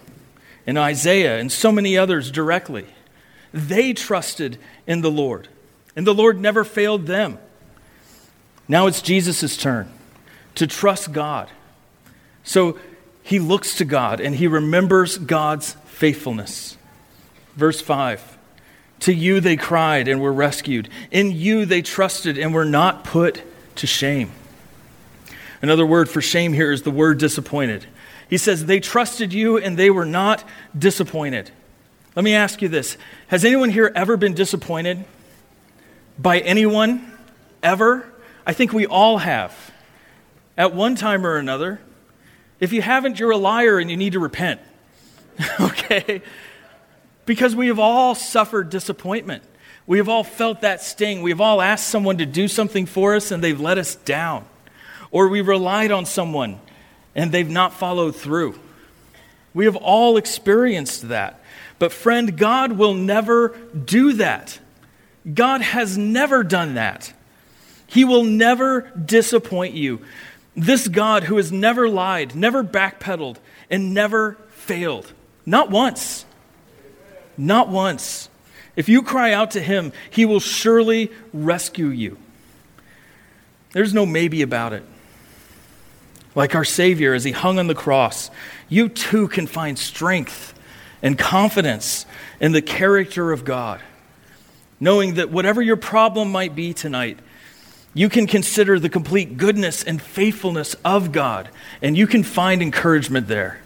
and 0.67 0.77
Isaiah 0.77 1.39
and 1.39 1.51
so 1.51 1.72
many 1.72 1.98
others 1.98 2.31
directly, 2.31 2.86
they 3.53 3.93
trusted 3.93 4.58
in 4.88 5.01
the 5.01 5.12
Lord, 5.12 5.48
and 5.96 6.05
the 6.05 6.13
Lord 6.13 6.39
never 6.39 6.63
failed 6.63 7.05
them. 7.05 7.38
Now 8.67 8.88
it's 8.88 9.01
Jesus' 9.01 9.58
turn 9.58 9.89
to 10.55 10.67
trust 10.67 11.12
God. 11.12 11.50
So 12.43 12.79
he 13.24 13.39
looks 13.39 13.75
to 13.75 13.86
God 13.86 14.20
and 14.20 14.36
he 14.36 14.48
remembers 14.48 15.17
God's 15.17 15.74
faithfulness. 15.86 16.77
Verse 17.55 17.81
5 17.81 18.38
To 19.01 19.13
you 19.13 19.39
they 19.39 19.58
cried 19.58 20.08
and 20.08 20.22
were 20.22 20.34
rescued. 20.34 20.89
In 21.12 21.31
you 21.31 21.65
they 21.65 21.81
trusted 21.81 22.38
and 22.38 22.53
were 22.53 22.65
not 22.65 23.03
put 23.03 23.43
to 23.75 23.88
shame. 23.88 24.31
Another 25.61 25.85
word 25.85 26.09
for 26.09 26.21
shame 26.21 26.53
here 26.53 26.71
is 26.71 26.81
the 26.81 26.91
word 26.91 27.19
disappointed. 27.19 27.85
He 28.29 28.37
says, 28.37 28.65
They 28.65 28.79
trusted 28.79 29.33
you 29.33 29.57
and 29.57 29.77
they 29.77 29.89
were 29.89 30.05
not 30.05 30.43
disappointed. 30.77 31.51
Let 32.15 32.25
me 32.25 32.33
ask 32.33 32.61
you 32.61 32.67
this 32.67 32.97
Has 33.27 33.45
anyone 33.45 33.69
here 33.69 33.91
ever 33.95 34.17
been 34.17 34.33
disappointed 34.33 35.05
by 36.17 36.39
anyone? 36.39 37.07
Ever? 37.61 38.11
I 38.45 38.53
think 38.53 38.73
we 38.73 38.87
all 38.87 39.19
have. 39.19 39.71
At 40.57 40.73
one 40.73 40.95
time 40.95 41.25
or 41.25 41.37
another. 41.37 41.79
If 42.59 42.73
you 42.73 42.81
haven't, 42.81 43.19
you're 43.19 43.31
a 43.31 43.37
liar 43.37 43.79
and 43.79 43.89
you 43.89 43.97
need 43.97 44.13
to 44.13 44.19
repent. 44.19 44.61
okay? 45.59 46.21
Because 47.25 47.55
we 47.55 47.67
have 47.67 47.79
all 47.79 48.13
suffered 48.15 48.69
disappointment. 48.69 49.43
We 49.87 49.97
have 49.97 50.09
all 50.09 50.23
felt 50.23 50.61
that 50.61 50.81
sting. 50.81 51.21
We 51.21 51.31
have 51.31 51.41
all 51.41 51.61
asked 51.61 51.87
someone 51.87 52.17
to 52.17 52.25
do 52.25 52.47
something 52.47 52.85
for 52.85 53.15
us 53.15 53.31
and 53.31 53.43
they've 53.43 53.59
let 53.59 53.77
us 53.77 53.95
down. 53.95 54.45
Or 55.11 55.27
we 55.27 55.41
relied 55.41 55.91
on 55.91 56.05
someone 56.05 56.59
and 57.13 57.31
they've 57.31 57.49
not 57.49 57.73
followed 57.73 58.15
through. 58.15 58.57
We 59.53 59.65
have 59.65 59.75
all 59.75 60.17
experienced 60.17 61.09
that. 61.09 61.41
But, 61.77 61.91
friend, 61.91 62.37
God 62.37 62.73
will 62.73 62.93
never 62.93 63.49
do 63.73 64.13
that. 64.13 64.59
God 65.31 65.61
has 65.61 65.97
never 65.97 66.43
done 66.43 66.75
that. 66.75 67.13
He 67.87 68.05
will 68.05 68.23
never 68.23 68.91
disappoint 68.91 69.73
you. 69.73 70.01
This 70.55 70.87
God 70.87 71.23
who 71.23 71.37
has 71.37 71.51
never 71.51 71.89
lied, 71.89 72.35
never 72.35 72.63
backpedaled, 72.63 73.37
and 73.69 73.93
never 73.93 74.37
failed. 74.49 75.11
Not 75.45 75.69
once. 75.69 76.25
Not 77.37 77.69
once. 77.69 78.29
If 78.75 78.87
you 78.87 79.01
cry 79.01 79.33
out 79.33 79.51
to 79.51 79.61
him, 79.61 79.91
he 80.09 80.25
will 80.25 80.39
surely 80.39 81.11
rescue 81.33 81.87
you. 81.87 82.17
There's 83.73 83.93
no 83.93 84.05
maybe 84.05 84.41
about 84.41 84.73
it. 84.73 84.83
Like 86.35 86.55
our 86.55 86.63
Savior, 86.63 87.13
as 87.13 87.23
he 87.23 87.31
hung 87.31 87.59
on 87.59 87.67
the 87.67 87.75
cross, 87.75 88.31
you 88.69 88.88
too 88.89 89.27
can 89.27 89.47
find 89.47 89.77
strength 89.77 90.53
and 91.01 91.17
confidence 91.17 92.05
in 92.39 92.51
the 92.51 92.61
character 92.61 93.31
of 93.31 93.43
God, 93.43 93.81
knowing 94.79 95.15
that 95.15 95.29
whatever 95.29 95.61
your 95.61 95.77
problem 95.77 96.31
might 96.31 96.55
be 96.55 96.73
tonight, 96.73 97.19
you 97.93 98.07
can 98.07 98.27
consider 98.27 98.79
the 98.79 98.89
complete 98.89 99.35
goodness 99.35 99.83
and 99.83 100.01
faithfulness 100.01 100.75
of 100.85 101.11
God, 101.11 101.50
and 101.81 101.97
you 101.97 102.07
can 102.07 102.23
find 102.23 102.61
encouragement 102.61 103.27
there. 103.27 103.59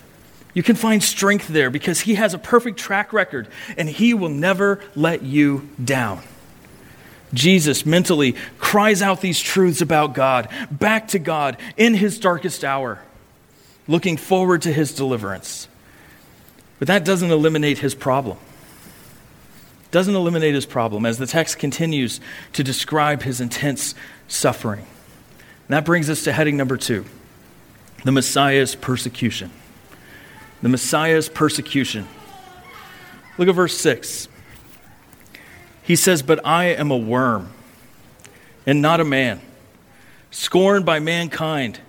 You 0.55 0.63
can 0.63 0.75
find 0.75 1.03
strength 1.03 1.49
there 1.49 1.69
because 1.69 1.99
He 1.99 2.15
has 2.15 2.33
a 2.33 2.39
perfect 2.39 2.79
track 2.79 3.13
record 3.13 3.47
and 3.77 3.89
He 3.89 4.13
will 4.13 4.29
never 4.29 4.79
let 4.95 5.21
you 5.21 5.69
down. 5.83 6.23
Jesus 7.33 7.85
mentally 7.85 8.35
cries 8.57 9.01
out 9.01 9.21
these 9.21 9.39
truths 9.39 9.81
about 9.81 10.13
God, 10.13 10.49
back 10.71 11.09
to 11.09 11.19
God 11.19 11.57
in 11.77 11.93
His 11.93 12.19
darkest 12.19 12.63
hour, 12.63 12.99
looking 13.87 14.17
forward 14.17 14.61
to 14.63 14.71
His 14.71 14.93
deliverance. 14.93 15.67
But 16.79 16.87
that 16.87 17.05
doesn't 17.05 17.31
eliminate 17.31 17.79
His 17.79 17.95
problem. 17.95 18.37
Doesn't 19.91 20.15
eliminate 20.15 20.55
His 20.55 20.65
problem 20.65 21.05
as 21.05 21.17
the 21.17 21.27
text 21.27 21.59
continues 21.59 22.19
to 22.53 22.63
describe 22.63 23.23
His 23.23 23.41
intense 23.41 23.95
suffering. 24.27 24.85
And 25.67 25.75
that 25.75 25.85
brings 25.85 26.09
us 26.09 26.23
to 26.25 26.31
heading 26.31 26.57
number 26.57 26.77
two 26.77 27.05
the 28.03 28.11
Messiah's 28.11 28.75
persecution 28.75 29.51
the 30.65 30.69
Messiah's 30.69 31.29
persecution. 31.29 32.07
Look 33.37 33.47
at 33.47 33.53
verse 33.53 33.77
6. 33.77 34.27
He 35.85 35.95
says, 35.95 36.21
But 36.21 36.45
I 36.45 36.65
am 36.65 36.89
a 36.91 36.97
worm 36.97 37.51
and 38.65 38.81
not 38.81 38.99
a 38.99 39.05
man, 39.05 39.39
scorned 40.31 40.85
by 40.85 40.99
mankind 40.99 41.79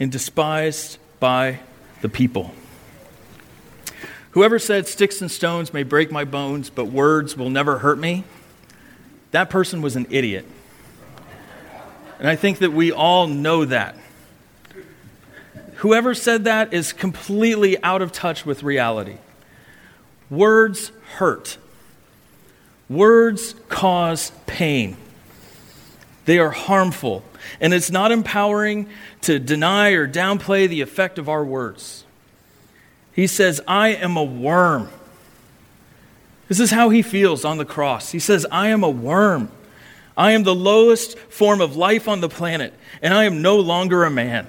and 0.00 0.10
despised 0.10 0.98
by 1.20 1.60
the 2.00 2.08
people. 2.08 2.52
Whoever 4.30 4.58
said, 4.58 4.86
Sticks 4.86 5.20
and 5.20 5.30
stones 5.30 5.72
may 5.72 5.82
break 5.82 6.10
my 6.10 6.24
bones, 6.24 6.70
but 6.70 6.86
words 6.86 7.36
will 7.36 7.50
never 7.50 7.78
hurt 7.78 7.98
me, 7.98 8.24
that 9.30 9.50
person 9.50 9.82
was 9.82 9.96
an 9.96 10.06
idiot. 10.10 10.46
And 12.18 12.26
I 12.26 12.36
think 12.36 12.58
that 12.58 12.72
we 12.72 12.92
all 12.92 13.26
know 13.26 13.66
that. 13.66 13.96
Whoever 15.76 16.14
said 16.14 16.44
that 16.44 16.72
is 16.72 16.94
completely 16.94 17.82
out 17.82 18.00
of 18.00 18.12
touch 18.12 18.46
with 18.46 18.62
reality. 18.62 19.18
Words 20.30 20.90
hurt, 21.16 21.58
words 22.88 23.54
cause 23.68 24.32
pain. 24.46 24.96
They 26.24 26.38
are 26.38 26.50
harmful, 26.50 27.22
and 27.60 27.72
it's 27.72 27.90
not 27.90 28.10
empowering 28.10 28.88
to 29.22 29.38
deny 29.38 29.90
or 29.90 30.08
downplay 30.08 30.68
the 30.68 30.80
effect 30.80 31.18
of 31.18 31.28
our 31.28 31.44
words. 31.44 32.04
He 33.12 33.26
says, 33.26 33.60
I 33.66 33.88
am 33.90 34.16
a 34.16 34.24
worm. 34.24 34.90
This 36.48 36.60
is 36.60 36.70
how 36.70 36.90
he 36.90 37.02
feels 37.02 37.44
on 37.44 37.58
the 37.58 37.64
cross. 37.64 38.12
He 38.12 38.18
says, 38.18 38.46
I 38.50 38.68
am 38.68 38.84
a 38.84 38.90
worm. 38.90 39.50
I 40.16 40.32
am 40.32 40.44
the 40.44 40.54
lowest 40.54 41.18
form 41.18 41.60
of 41.60 41.76
life 41.76 42.08
on 42.08 42.20
the 42.20 42.28
planet, 42.28 42.72
and 43.02 43.12
I 43.12 43.24
am 43.24 43.42
no 43.42 43.58
longer 43.58 44.04
a 44.04 44.10
man. 44.10 44.46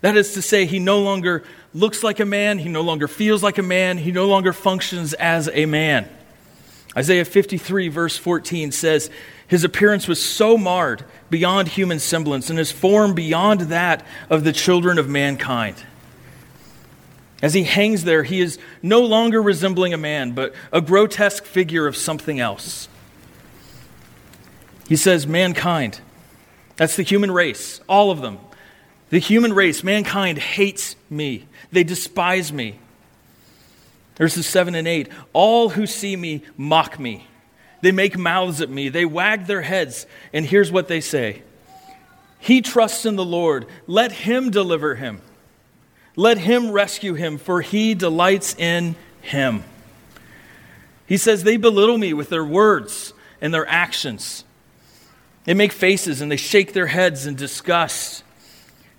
That 0.00 0.16
is 0.16 0.34
to 0.34 0.42
say, 0.42 0.66
he 0.66 0.78
no 0.78 1.00
longer 1.00 1.44
looks 1.74 2.02
like 2.02 2.20
a 2.20 2.24
man, 2.24 2.58
he 2.58 2.68
no 2.68 2.82
longer 2.82 3.08
feels 3.08 3.42
like 3.42 3.58
a 3.58 3.62
man, 3.62 3.98
he 3.98 4.12
no 4.12 4.26
longer 4.28 4.52
functions 4.52 5.12
as 5.14 5.48
a 5.52 5.66
man. 5.66 6.08
Isaiah 6.96 7.24
53, 7.24 7.88
verse 7.88 8.16
14 8.16 8.72
says, 8.72 9.10
His 9.46 9.64
appearance 9.64 10.08
was 10.08 10.24
so 10.24 10.56
marred 10.56 11.04
beyond 11.30 11.68
human 11.68 11.98
semblance, 11.98 12.50
and 12.50 12.58
his 12.58 12.72
form 12.72 13.14
beyond 13.14 13.62
that 13.62 14.04
of 14.30 14.44
the 14.44 14.52
children 14.52 14.98
of 14.98 15.08
mankind. 15.08 15.84
As 17.40 17.54
he 17.54 17.62
hangs 17.62 18.04
there, 18.04 18.24
he 18.24 18.40
is 18.40 18.58
no 18.82 19.00
longer 19.00 19.40
resembling 19.40 19.94
a 19.94 19.98
man, 19.98 20.32
but 20.32 20.54
a 20.72 20.80
grotesque 20.80 21.44
figure 21.44 21.86
of 21.86 21.96
something 21.96 22.40
else. 22.40 22.88
He 24.88 24.96
says, 24.96 25.26
Mankind, 25.26 26.00
that's 26.76 26.96
the 26.96 27.02
human 27.02 27.30
race, 27.30 27.80
all 27.88 28.10
of 28.10 28.20
them, 28.20 28.38
the 29.10 29.18
human 29.18 29.52
race, 29.52 29.84
mankind, 29.84 30.38
hates 30.38 30.96
me. 31.08 31.46
They 31.70 31.84
despise 31.84 32.52
me. 32.52 32.78
Verses 34.18 34.46
7 34.46 34.74
and 34.74 34.86
8 34.86 35.08
All 35.32 35.70
who 35.70 35.86
see 35.86 36.16
me 36.16 36.42
mock 36.56 36.98
me. 36.98 37.26
They 37.80 37.92
make 37.92 38.18
mouths 38.18 38.60
at 38.60 38.68
me. 38.68 38.88
They 38.88 39.04
wag 39.04 39.46
their 39.46 39.62
heads. 39.62 40.06
And 40.32 40.44
here's 40.44 40.70
what 40.70 40.88
they 40.88 41.00
say 41.00 41.42
He 42.38 42.60
trusts 42.60 43.06
in 43.06 43.16
the 43.16 43.24
Lord. 43.24 43.66
Let 43.86 44.12
him 44.12 44.50
deliver 44.50 44.96
him. 44.96 45.22
Let 46.16 46.38
him 46.38 46.72
rescue 46.72 47.14
him, 47.14 47.38
for 47.38 47.60
he 47.60 47.94
delights 47.94 48.56
in 48.56 48.96
him. 49.20 49.62
He 51.06 51.16
says, 51.16 51.44
They 51.44 51.56
belittle 51.56 51.96
me 51.96 52.12
with 52.12 52.28
their 52.28 52.44
words 52.44 53.14
and 53.40 53.54
their 53.54 53.66
actions. 53.68 54.44
They 55.44 55.54
make 55.54 55.72
faces 55.72 56.20
and 56.20 56.30
they 56.30 56.36
shake 56.36 56.72
their 56.72 56.88
heads 56.88 57.26
in 57.26 57.36
disgust. 57.36 58.24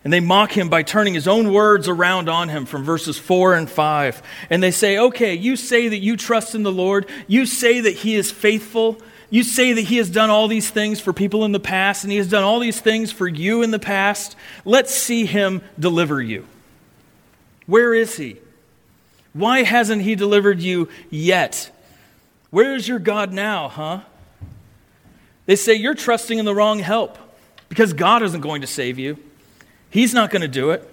And 0.03 0.13
they 0.13 0.21
mock 0.21 0.51
him 0.57 0.69
by 0.69 0.83
turning 0.83 1.13
his 1.13 1.27
own 1.27 1.51
words 1.51 1.87
around 1.87 2.29
on 2.29 2.47
him 2.49 2.65
from 2.65 2.83
verses 2.83 3.17
4 3.17 3.55
and 3.55 3.69
5. 3.69 4.23
And 4.49 4.63
they 4.63 4.71
say, 4.71 4.97
Okay, 4.97 5.33
you 5.33 5.55
say 5.55 5.89
that 5.89 5.97
you 5.97 6.15
trust 6.15 6.55
in 6.55 6.63
the 6.63 6.71
Lord. 6.71 7.09
You 7.27 7.45
say 7.45 7.81
that 7.81 7.95
he 7.95 8.15
is 8.15 8.31
faithful. 8.31 9.01
You 9.29 9.43
say 9.43 9.73
that 9.73 9.81
he 9.81 9.97
has 9.97 10.09
done 10.09 10.29
all 10.29 10.47
these 10.47 10.69
things 10.69 10.99
for 10.99 11.13
people 11.13 11.45
in 11.45 11.51
the 11.51 11.59
past, 11.59 12.03
and 12.03 12.11
he 12.11 12.17
has 12.17 12.29
done 12.29 12.43
all 12.43 12.59
these 12.59 12.79
things 12.79 13.11
for 13.11 13.27
you 13.27 13.61
in 13.61 13.71
the 13.71 13.79
past. 13.79 14.35
Let's 14.65 14.93
see 14.93 15.25
him 15.25 15.61
deliver 15.77 16.21
you. 16.21 16.47
Where 17.67 17.93
is 17.93 18.17
he? 18.17 18.37
Why 19.33 19.63
hasn't 19.63 20.01
he 20.01 20.15
delivered 20.15 20.59
you 20.59 20.89
yet? 21.11 21.69
Where 22.49 22.73
is 22.73 22.87
your 22.87 22.97
God 22.97 23.31
now, 23.31 23.69
huh? 23.69 24.01
They 25.45 25.55
say 25.55 25.75
you're 25.75 25.93
trusting 25.93 26.39
in 26.39 26.45
the 26.45 26.55
wrong 26.55 26.79
help 26.79 27.17
because 27.69 27.93
God 27.93 28.23
isn't 28.23 28.41
going 28.41 28.61
to 28.61 28.67
save 28.67 28.97
you. 28.97 29.17
He's 29.89 30.13
not 30.13 30.29
going 30.29 30.41
to 30.41 30.47
do 30.47 30.71
it. 30.71 30.87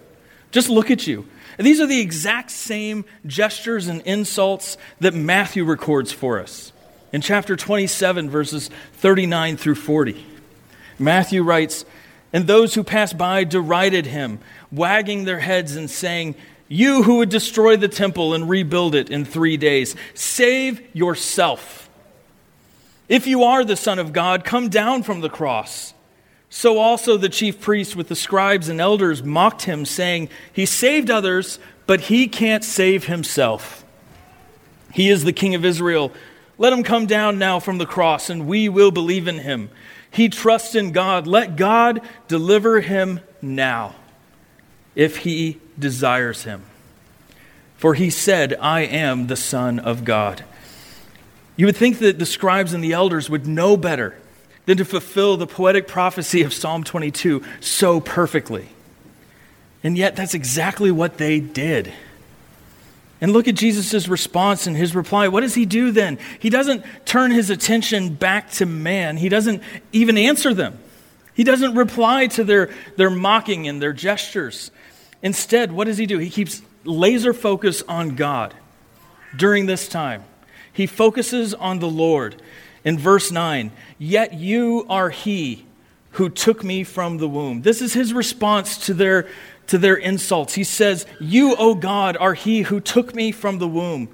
Just 0.50 0.68
look 0.68 0.90
at 0.90 1.06
you. 1.06 1.26
These 1.58 1.80
are 1.80 1.86
the 1.86 2.00
exact 2.00 2.50
same 2.50 3.04
gestures 3.26 3.88
and 3.88 4.02
insults 4.02 4.76
that 5.00 5.14
Matthew 5.14 5.64
records 5.64 6.12
for 6.12 6.38
us 6.38 6.72
in 7.12 7.20
chapter 7.20 7.56
27, 7.56 8.28
verses 8.28 8.68
39 8.94 9.56
through 9.56 9.74
40. 9.76 10.26
Matthew 10.98 11.42
writes, 11.42 11.84
And 12.32 12.46
those 12.46 12.74
who 12.74 12.84
passed 12.84 13.16
by 13.16 13.44
derided 13.44 14.06
him, 14.06 14.38
wagging 14.70 15.24
their 15.24 15.40
heads 15.40 15.76
and 15.76 15.90
saying, 15.90 16.34
You 16.68 17.02
who 17.04 17.18
would 17.18 17.30
destroy 17.30 17.76
the 17.76 17.88
temple 17.88 18.34
and 18.34 18.48
rebuild 18.48 18.94
it 18.94 19.10
in 19.10 19.24
three 19.24 19.56
days, 19.56 19.96
save 20.14 20.82
yourself. 20.94 21.88
If 23.08 23.26
you 23.26 23.44
are 23.44 23.64
the 23.64 23.76
Son 23.76 23.98
of 23.98 24.12
God, 24.12 24.44
come 24.44 24.68
down 24.68 25.02
from 25.02 25.20
the 25.20 25.30
cross. 25.30 25.94
So 26.48 26.78
also 26.78 27.16
the 27.16 27.28
chief 27.28 27.60
priests 27.60 27.96
with 27.96 28.08
the 28.08 28.16
scribes 28.16 28.68
and 28.68 28.80
elders 28.80 29.22
mocked 29.22 29.62
him, 29.62 29.84
saying, 29.84 30.28
He 30.52 30.66
saved 30.66 31.10
others, 31.10 31.58
but 31.86 32.02
he 32.02 32.28
can't 32.28 32.64
save 32.64 33.06
himself. 33.06 33.84
He 34.92 35.10
is 35.10 35.24
the 35.24 35.32
King 35.32 35.54
of 35.54 35.64
Israel. 35.64 36.12
Let 36.58 36.72
him 36.72 36.82
come 36.82 37.06
down 37.06 37.38
now 37.38 37.60
from 37.60 37.78
the 37.78 37.86
cross, 37.86 38.30
and 38.30 38.46
we 38.46 38.68
will 38.68 38.90
believe 38.90 39.28
in 39.28 39.38
him. 39.38 39.70
He 40.10 40.28
trusts 40.28 40.74
in 40.74 40.92
God. 40.92 41.26
Let 41.26 41.56
God 41.56 42.00
deliver 42.28 42.80
him 42.80 43.20
now, 43.42 43.94
if 44.94 45.18
he 45.18 45.60
desires 45.78 46.44
him. 46.44 46.62
For 47.76 47.92
he 47.92 48.08
said, 48.08 48.54
I 48.54 48.80
am 48.80 49.26
the 49.26 49.36
Son 49.36 49.78
of 49.78 50.04
God. 50.04 50.44
You 51.56 51.66
would 51.66 51.76
think 51.76 51.98
that 51.98 52.18
the 52.18 52.24
scribes 52.24 52.72
and 52.72 52.82
the 52.82 52.92
elders 52.92 53.28
would 53.28 53.46
know 53.46 53.76
better 53.76 54.16
than 54.66 54.76
to 54.76 54.84
fulfill 54.84 55.36
the 55.36 55.46
poetic 55.46 55.88
prophecy 55.88 56.42
of 56.42 56.52
Psalm 56.52 56.84
22 56.84 57.42
so 57.60 58.00
perfectly. 58.00 58.68
And 59.82 59.96
yet, 59.96 60.16
that's 60.16 60.34
exactly 60.34 60.90
what 60.90 61.18
they 61.18 61.40
did. 61.40 61.92
And 63.20 63.32
look 63.32 63.48
at 63.48 63.54
Jesus' 63.54 64.08
response 64.08 64.66
and 64.66 64.76
his 64.76 64.94
reply. 64.94 65.28
What 65.28 65.40
does 65.40 65.54
he 65.54 65.64
do 65.64 65.90
then? 65.90 66.18
He 66.38 66.50
doesn't 66.50 66.84
turn 67.06 67.30
his 67.30 67.48
attention 67.48 68.14
back 68.14 68.50
to 68.52 68.66
man, 68.66 69.16
he 69.16 69.28
doesn't 69.28 69.62
even 69.92 70.18
answer 70.18 70.52
them. 70.52 70.78
He 71.34 71.44
doesn't 71.44 71.74
reply 71.74 72.28
to 72.28 72.44
their, 72.44 72.70
their 72.96 73.10
mocking 73.10 73.68
and 73.68 73.80
their 73.80 73.92
gestures. 73.92 74.70
Instead, 75.22 75.70
what 75.70 75.84
does 75.84 75.98
he 75.98 76.06
do? 76.06 76.16
He 76.16 76.30
keeps 76.30 76.62
laser 76.82 77.34
focus 77.34 77.82
on 77.82 78.16
God 78.16 78.54
during 79.36 79.66
this 79.66 79.86
time. 79.86 80.24
He 80.72 80.86
focuses 80.86 81.52
on 81.52 81.78
the 81.78 81.88
Lord. 81.88 82.40
In 82.86 82.98
verse 82.98 83.32
9, 83.32 83.72
yet 83.98 84.34
you 84.34 84.86
are 84.88 85.10
he 85.10 85.66
who 86.12 86.30
took 86.30 86.62
me 86.62 86.84
from 86.84 87.18
the 87.18 87.28
womb. 87.28 87.62
This 87.62 87.82
is 87.82 87.92
his 87.92 88.14
response 88.14 88.86
to 88.86 88.94
their 88.94 89.28
to 89.66 89.78
their 89.78 89.96
insults. 89.96 90.54
He 90.54 90.62
says, 90.62 91.04
You, 91.18 91.56
O 91.56 91.74
God, 91.74 92.16
are 92.16 92.34
he 92.34 92.62
who 92.62 92.78
took 92.78 93.12
me 93.12 93.32
from 93.32 93.58
the 93.58 93.66
womb. 93.66 94.08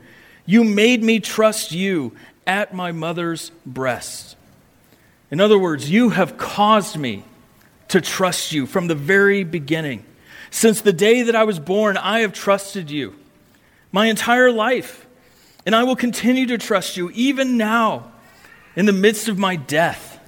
You 0.46 0.64
made 0.64 1.02
me 1.02 1.20
trust 1.20 1.72
you 1.72 2.16
at 2.46 2.74
my 2.74 2.92
mother's 2.92 3.50
breast. 3.66 4.37
In 5.30 5.40
other 5.40 5.58
words, 5.58 5.90
you 5.90 6.08
have 6.08 6.38
caused 6.38 6.96
me 6.96 7.24
to 7.88 8.00
trust 8.00 8.52
you 8.52 8.64
from 8.64 8.87
the 8.87 8.94
very 8.94 9.44
beginning. 9.44 10.04
Since 10.50 10.80
the 10.80 10.94
day 10.94 11.22
that 11.22 11.37
I 11.37 11.44
was 11.44 11.58
born, 11.58 11.98
I 11.98 12.20
have 12.20 12.32
trusted 12.32 12.90
you 12.90 13.14
my 13.92 14.06
entire 14.06 14.50
life. 14.50 15.06
And 15.66 15.76
I 15.76 15.85
will 15.85 15.96
continue 15.96 16.46
to 16.46 16.58
trust 16.58 16.96
you 16.96 17.11
even 17.11 17.58
now 17.58 18.12
in 18.76 18.87
the 18.87 18.92
midst 18.92 19.28
of 19.28 19.38
my 19.38 19.56
death. 19.56 20.20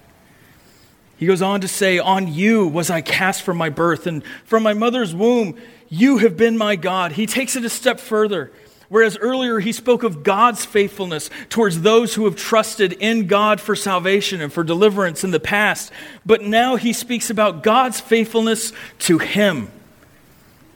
He 1.17 1.27
goes 1.27 1.43
on 1.43 1.61
to 1.61 1.69
say, 1.69 1.99
On 1.99 2.33
you 2.33 2.67
was 2.67 2.91
I 2.91 3.01
cast 3.01 3.43
from 3.43 3.57
my 3.57 3.71
birth, 3.71 4.07
and 4.07 4.25
from 4.45 4.63
my 4.63 4.75
mother's 4.75 5.15
womb, 5.15 5.57
you 5.89 6.19
have 6.19 6.37
been 6.37 6.59
my 6.59 6.77
God. 6.77 7.13
He 7.13 7.27
takes 7.27 7.57
it 7.57 7.65
a 7.65 7.71
step 7.71 8.01
further. 8.01 8.51
Whereas 8.89 9.17
earlier 9.17 9.61
he 9.61 9.73
spoke 9.73 10.03
of 10.03 10.23
God's 10.23 10.65
faithfulness 10.65 11.31
towards 11.49 11.81
those 11.81 12.15
who 12.15 12.27
have 12.27 12.37
trusted 12.37 12.93
in 12.93 13.27
God 13.27 13.61
for 13.61 13.75
salvation 13.75 14.41
and 14.41 14.53
for 14.53 14.63
deliverance 14.63 15.25
in 15.25 15.31
the 15.31 15.41
past. 15.41 15.91
But 16.27 16.43
now 16.43 16.77
he 16.77 16.93
speaks 16.93 17.31
about 17.31 17.63
God's 17.63 18.01
faithfulness 18.01 18.73
to 19.01 19.19
him, 19.19 19.71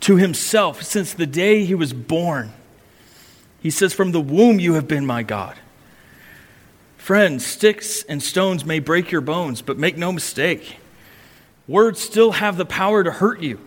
to 0.00 0.16
himself, 0.16 0.82
since 0.82 1.12
the 1.12 1.26
day 1.26 1.64
he 1.64 1.74
was 1.74 1.92
born. 1.92 2.52
He 3.60 3.70
says, 3.70 3.92
From 3.92 4.12
the 4.12 4.20
womb 4.20 4.58
you 4.58 4.74
have 4.74 4.88
been 4.88 5.04
my 5.04 5.22
God. 5.22 5.56
Friends, 7.08 7.46
sticks 7.46 8.02
and 8.02 8.22
stones 8.22 8.66
may 8.66 8.80
break 8.80 9.10
your 9.10 9.22
bones, 9.22 9.62
but 9.62 9.78
make 9.78 9.96
no 9.96 10.12
mistake, 10.12 10.76
words 11.66 12.00
still 12.00 12.32
have 12.32 12.58
the 12.58 12.66
power 12.66 13.02
to 13.02 13.10
hurt 13.10 13.40
you. 13.40 13.58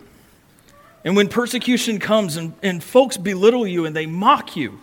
And 1.04 1.16
when 1.16 1.26
persecution 1.26 1.98
comes 1.98 2.36
and, 2.36 2.52
and 2.62 2.84
folks 2.84 3.16
belittle 3.16 3.66
you 3.66 3.84
and 3.84 3.96
they 3.96 4.06
mock 4.06 4.54
you 4.54 4.78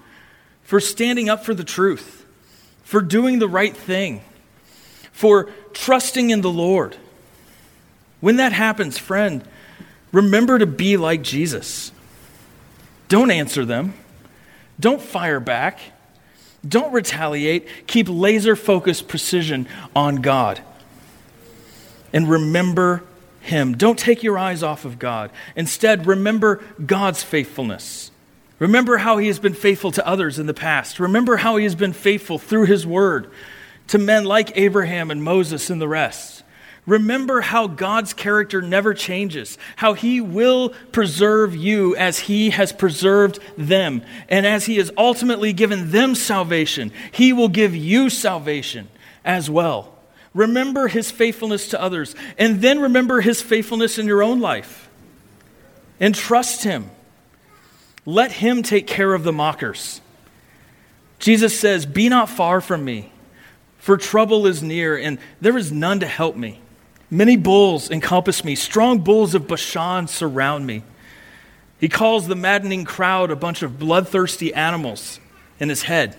for 0.64 0.82
standing 0.82 1.30
up 1.30 1.46
for 1.46 1.54
the 1.54 1.64
truth, 1.64 2.26
for 2.84 3.00
doing 3.00 3.40
the 3.40 3.48
right 3.48 3.74
thing, 3.74 4.20
for 5.14 5.50
trusting 5.72 6.30
in 6.30 6.42
the 6.42 6.52
Lord, 6.52 6.98
when 8.20 8.36
that 8.36 8.52
happens, 8.52 8.98
friend, 8.98 9.42
remember 10.12 10.60
to 10.60 10.68
be 10.68 10.98
like 10.98 11.22
Jesus. 11.22 11.94
Don't 13.08 13.32
answer 13.32 13.64
them, 13.64 13.94
don't 14.78 15.02
fire 15.02 15.40
back. 15.40 15.80
Don't 16.68 16.92
retaliate. 16.92 17.68
Keep 17.88 18.08
laser 18.10 18.56
focused 18.56 19.08
precision 19.08 19.68
on 19.96 20.18
God. 20.18 20.62
And 22.12 22.30
remember 22.30 23.04
Him. 23.42 23.78
Don't 23.78 23.98
take 23.98 24.24
your 24.24 24.38
eyes 24.38 24.64
off 24.64 24.86
of 24.86 25.00
God. 25.00 25.32
Instead, 25.56 26.06
remember 26.06 26.64
God's 26.86 27.24
faithfulness. 27.24 28.12
Remember 28.60 28.98
how 28.98 29.18
He 29.18 29.28
has 29.28 29.40
been 29.40 29.54
faithful 29.54 29.92
to 29.92 30.06
others 30.06 30.38
in 30.38 30.46
the 30.48 30.54
past. 30.54 31.00
Remember 31.00 31.38
how 31.38 31.56
He 31.56 31.64
has 31.64 31.76
been 31.76 31.94
faithful 31.94 32.38
through 32.38 32.66
His 32.66 32.86
Word 32.86 33.32
to 33.88 33.98
men 33.98 34.26
like 34.26 34.52
Abraham 34.56 35.10
and 35.10 35.24
Moses 35.24 35.70
and 35.70 35.82
the 35.82 35.88
rest. 35.88 36.39
Remember 36.86 37.42
how 37.42 37.68
God's 37.68 38.14
character 38.14 38.62
never 38.62 38.94
changes, 38.94 39.58
how 39.76 39.94
He 39.94 40.22
will 40.22 40.70
preserve 40.92 41.56
you 41.56 41.96
as 41.96 42.20
He 42.20 42.50
has 42.50 42.72
preserved 42.72 43.40
them. 43.58 44.02
And 44.28 44.46
as 44.46 44.66
He 44.66 44.78
has 44.78 44.92
ultimately 44.98 45.54
given 45.54 45.92
them 45.92 46.16
salvation, 46.16 46.92
He 47.12 47.34
will 47.34 47.50
give 47.50 47.76
you 47.76 48.10
salvation 48.10 48.88
as 49.24 49.50
well. 49.50 49.96
Remember 50.34 50.88
His 50.88 51.12
faithfulness 51.12 51.70
to 51.70 51.82
others, 51.82 52.16
and 52.38 52.62
then 52.62 52.80
remember 52.80 53.22
His 53.22 53.42
faithfulness 53.42 53.98
in 53.98 54.08
your 54.08 54.24
own 54.24 54.40
life. 54.40 54.90
And 56.00 56.16
trust 56.16 56.64
Him. 56.64 56.90
Let 58.06 58.32
Him 58.32 58.64
take 58.64 58.88
care 58.88 59.14
of 59.14 59.24
the 59.24 59.34
mockers. 59.34 60.02
Jesus 61.20 61.60
says, 61.60 61.86
Be 61.86 62.10
not 62.10 62.30
far 62.30 62.62
from 62.62 62.86
me, 62.86 63.12
for 63.78 63.98
trouble 63.98 64.48
is 64.48 64.64
near, 64.64 64.98
and 64.98 65.20
there 65.42 65.58
is 65.58 65.72
none 65.72 66.00
to 66.00 66.08
help 66.08 66.36
me. 66.36 66.62
Many 67.12 67.38
bulls 67.38 67.90
encompass 67.90 68.44
me, 68.44 68.56
strong 68.56 69.00
bulls 69.00 69.34
of 69.34 69.48
Bashan 69.48 70.08
surround 70.08 70.68
me. 70.68 70.84
He 71.80 71.90
calls 71.90 72.28
the 72.28 72.36
maddening 72.36 72.86
crowd 72.86 73.32
a 73.32 73.36
bunch 73.36 73.64
of 73.64 73.80
bloodthirsty 73.80 74.54
animals 74.54 75.20
in 75.60 75.70
his 75.70 75.84
head. 75.84 76.16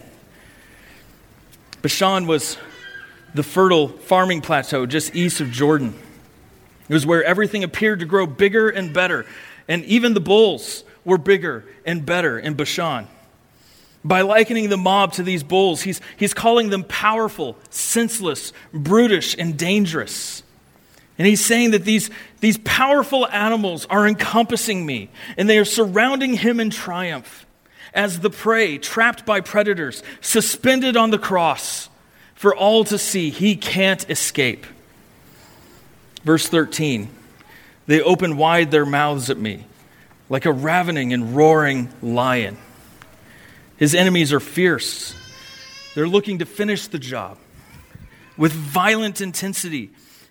Bashan 1.82 2.26
was 2.26 2.56
the 3.34 3.42
fertile 3.42 3.88
farming 3.88 4.40
plateau 4.40 4.86
just 4.86 5.14
east 5.14 5.40
of 5.40 5.50
Jordan. 5.50 5.94
It 6.88 6.94
was 6.94 7.06
where 7.06 7.22
everything 7.22 7.62
appeared 7.62 8.00
to 8.00 8.06
grow 8.06 8.26
bigger 8.26 8.68
and 8.68 8.92
better, 8.92 9.26
and 9.68 9.84
even 9.84 10.14
the 10.14 10.20
bulls 10.20 10.82
were 11.04 11.18
bigger 11.18 11.64
and 11.86 12.04
better 12.04 12.38
in 12.38 12.54
Bashan. 12.54 13.06
By 14.04 14.22
likening 14.22 14.70
the 14.70 14.76
mob 14.76 15.12
to 15.14 15.22
these 15.22 15.42
bulls, 15.44 15.82
he's, 15.82 16.00
he's 16.16 16.34
calling 16.34 16.70
them 16.70 16.82
powerful, 16.84 17.56
senseless, 17.68 18.52
brutish, 18.72 19.36
and 19.38 19.56
dangerous. 19.56 20.42
And 21.20 21.26
he's 21.26 21.44
saying 21.44 21.72
that 21.72 21.84
these, 21.84 22.08
these 22.40 22.56
powerful 22.56 23.28
animals 23.28 23.84
are 23.90 24.08
encompassing 24.08 24.86
me, 24.86 25.10
and 25.36 25.50
they 25.50 25.58
are 25.58 25.66
surrounding 25.66 26.32
him 26.32 26.58
in 26.58 26.70
triumph 26.70 27.44
as 27.92 28.20
the 28.20 28.30
prey 28.30 28.78
trapped 28.78 29.26
by 29.26 29.42
predators, 29.42 30.02
suspended 30.22 30.96
on 30.96 31.10
the 31.10 31.18
cross 31.18 31.90
for 32.34 32.56
all 32.56 32.84
to 32.84 32.96
see. 32.96 33.28
He 33.28 33.54
can't 33.54 34.08
escape. 34.08 34.64
Verse 36.24 36.48
13 36.48 37.10
They 37.86 38.00
open 38.00 38.38
wide 38.38 38.70
their 38.70 38.86
mouths 38.86 39.28
at 39.28 39.36
me 39.36 39.66
like 40.30 40.46
a 40.46 40.52
ravening 40.52 41.12
and 41.12 41.36
roaring 41.36 41.92
lion. 42.00 42.56
His 43.76 43.94
enemies 43.94 44.32
are 44.32 44.40
fierce. 44.40 45.14
They're 45.94 46.08
looking 46.08 46.38
to 46.38 46.46
finish 46.46 46.86
the 46.86 46.98
job 46.98 47.36
with 48.38 48.52
violent 48.52 49.20
intensity 49.20 49.90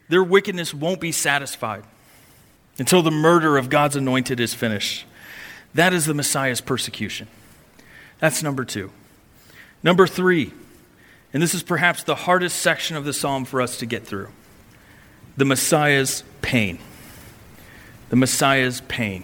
their 0.10 0.24
wickedness 0.24 0.74
won't 0.74 1.00
be 1.00 1.12
satisfied 1.12 1.84
until 2.78 3.02
the 3.02 3.12
murder 3.12 3.58
of 3.58 3.69
God's 3.69 3.95
anointed 3.95 4.39
is 4.39 4.54
finished. 4.54 5.06
That 5.74 5.93
is 5.93 6.06
the 6.06 6.13
Messiah's 6.13 6.62
persecution. 6.62 7.28
That's 8.19 8.43
number 8.43 8.65
two. 8.65 8.91
Number 9.84 10.08
three, 10.08 10.52
and 11.32 11.41
this 11.41 11.54
is 11.54 11.63
perhaps 11.63 12.04
the 12.04 12.15
hardest 12.15 12.58
section 12.58 12.98
of 12.98 13.06
the 13.06 13.13
psalm 13.13 13.45
for 13.45 13.62
us 13.62 13.78
to 13.78 13.86
get 13.86 14.06
through 14.06 14.30
the 15.38 15.45
Messiah's 15.45 16.24
pain. 16.41 16.80
The 18.10 18.17
Messiah's 18.17 18.82
pain. 18.82 19.24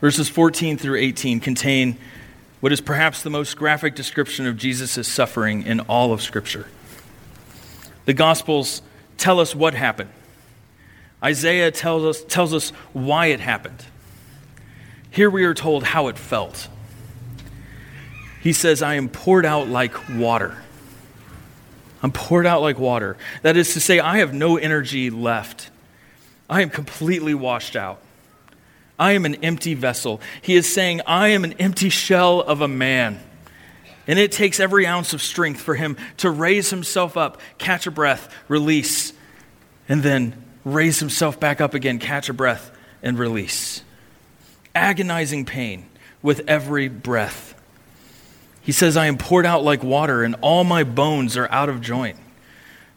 Verses 0.00 0.28
14 0.28 0.78
through 0.78 0.98
18 0.98 1.40
contain 1.40 1.96
what 2.60 2.70
is 2.70 2.80
perhaps 2.80 3.22
the 3.22 3.30
most 3.30 3.56
graphic 3.56 3.94
description 3.96 4.46
of 4.46 4.56
Jesus' 4.56 5.08
suffering 5.08 5.62
in 5.64 5.80
all 5.80 6.12
of 6.12 6.22
Scripture. 6.22 6.66
The 8.06 8.14
Gospels 8.14 8.82
tell 9.18 9.38
us 9.38 9.54
what 9.54 9.74
happened. 9.74 10.10
Isaiah 11.22 11.70
tells 11.70 12.04
us, 12.04 12.24
tells 12.24 12.54
us 12.54 12.70
why 12.92 13.26
it 13.26 13.40
happened. 13.40 13.84
Here 15.10 15.28
we 15.28 15.44
are 15.44 15.54
told 15.54 15.82
how 15.84 16.08
it 16.08 16.18
felt. 16.18 16.68
He 18.40 18.52
says, 18.52 18.82
I 18.82 18.94
am 18.94 19.08
poured 19.08 19.44
out 19.44 19.68
like 19.68 20.08
water. 20.10 20.56
I'm 22.02 22.12
poured 22.12 22.46
out 22.46 22.62
like 22.62 22.78
water. 22.78 23.16
That 23.42 23.56
is 23.56 23.72
to 23.74 23.80
say, 23.80 23.98
I 23.98 24.18
have 24.18 24.32
no 24.32 24.56
energy 24.56 25.10
left. 25.10 25.70
I 26.48 26.62
am 26.62 26.70
completely 26.70 27.34
washed 27.34 27.74
out. 27.74 28.00
I 28.98 29.12
am 29.12 29.24
an 29.24 29.36
empty 29.36 29.74
vessel. 29.74 30.20
He 30.40 30.54
is 30.54 30.72
saying, 30.72 31.00
I 31.06 31.28
am 31.28 31.44
an 31.44 31.54
empty 31.54 31.88
shell 31.88 32.40
of 32.40 32.60
a 32.60 32.68
man. 32.68 33.20
And 34.06 34.18
it 34.18 34.32
takes 34.32 34.60
every 34.60 34.86
ounce 34.86 35.12
of 35.12 35.22
strength 35.22 35.60
for 35.60 35.74
him 35.74 35.96
to 36.18 36.30
raise 36.30 36.70
himself 36.70 37.16
up, 37.16 37.40
catch 37.58 37.86
a 37.86 37.90
breath, 37.90 38.32
release, 38.48 39.12
and 39.88 40.02
then 40.02 40.44
raise 40.64 41.00
himself 41.00 41.40
back 41.40 41.60
up 41.60 41.74
again, 41.74 41.98
catch 41.98 42.28
a 42.28 42.32
breath, 42.32 42.70
and 43.02 43.18
release. 43.18 43.82
Agonizing 44.74 45.44
pain 45.44 45.86
with 46.22 46.42
every 46.48 46.88
breath. 46.88 47.54
He 48.62 48.72
says, 48.72 48.96
I 48.96 49.06
am 49.06 49.16
poured 49.16 49.46
out 49.46 49.62
like 49.62 49.82
water, 49.82 50.24
and 50.24 50.36
all 50.40 50.64
my 50.64 50.82
bones 50.82 51.36
are 51.36 51.50
out 51.50 51.68
of 51.68 51.80
joint. 51.80 52.16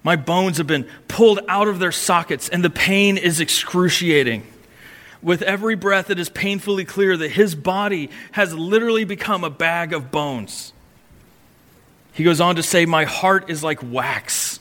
My 0.04 0.16
bones 0.16 0.58
have 0.58 0.68
been 0.68 0.88
pulled 1.08 1.40
out 1.48 1.68
of 1.68 1.80
their 1.80 1.92
sockets, 1.92 2.50
and 2.50 2.64
the 2.64 2.70
pain 2.70 3.18
is 3.18 3.40
excruciating. 3.40 4.46
With 5.22 5.42
every 5.42 5.76
breath, 5.76 6.10
it 6.10 6.18
is 6.18 6.30
painfully 6.30 6.86
clear 6.86 7.18
that 7.18 7.32
his 7.32 7.54
body 7.54 8.10
has 8.32 8.54
literally 8.54 9.04
become 9.04 9.44
a 9.44 9.50
bag 9.50 9.94
of 9.94 10.12
bones. 10.12 10.74
He 12.20 12.26
goes 12.26 12.42
on 12.42 12.58
to 12.58 12.64
say, 12.64 12.86
My 12.86 13.06
heart 13.06 13.50
is 13.50 13.64
like 13.64 13.80
wax, 13.82 14.60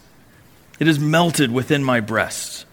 it 0.79 0.87
is 0.87 1.01
melted 1.01 1.51
within 1.51 1.83
my 1.83 1.99
breast, 1.99 2.64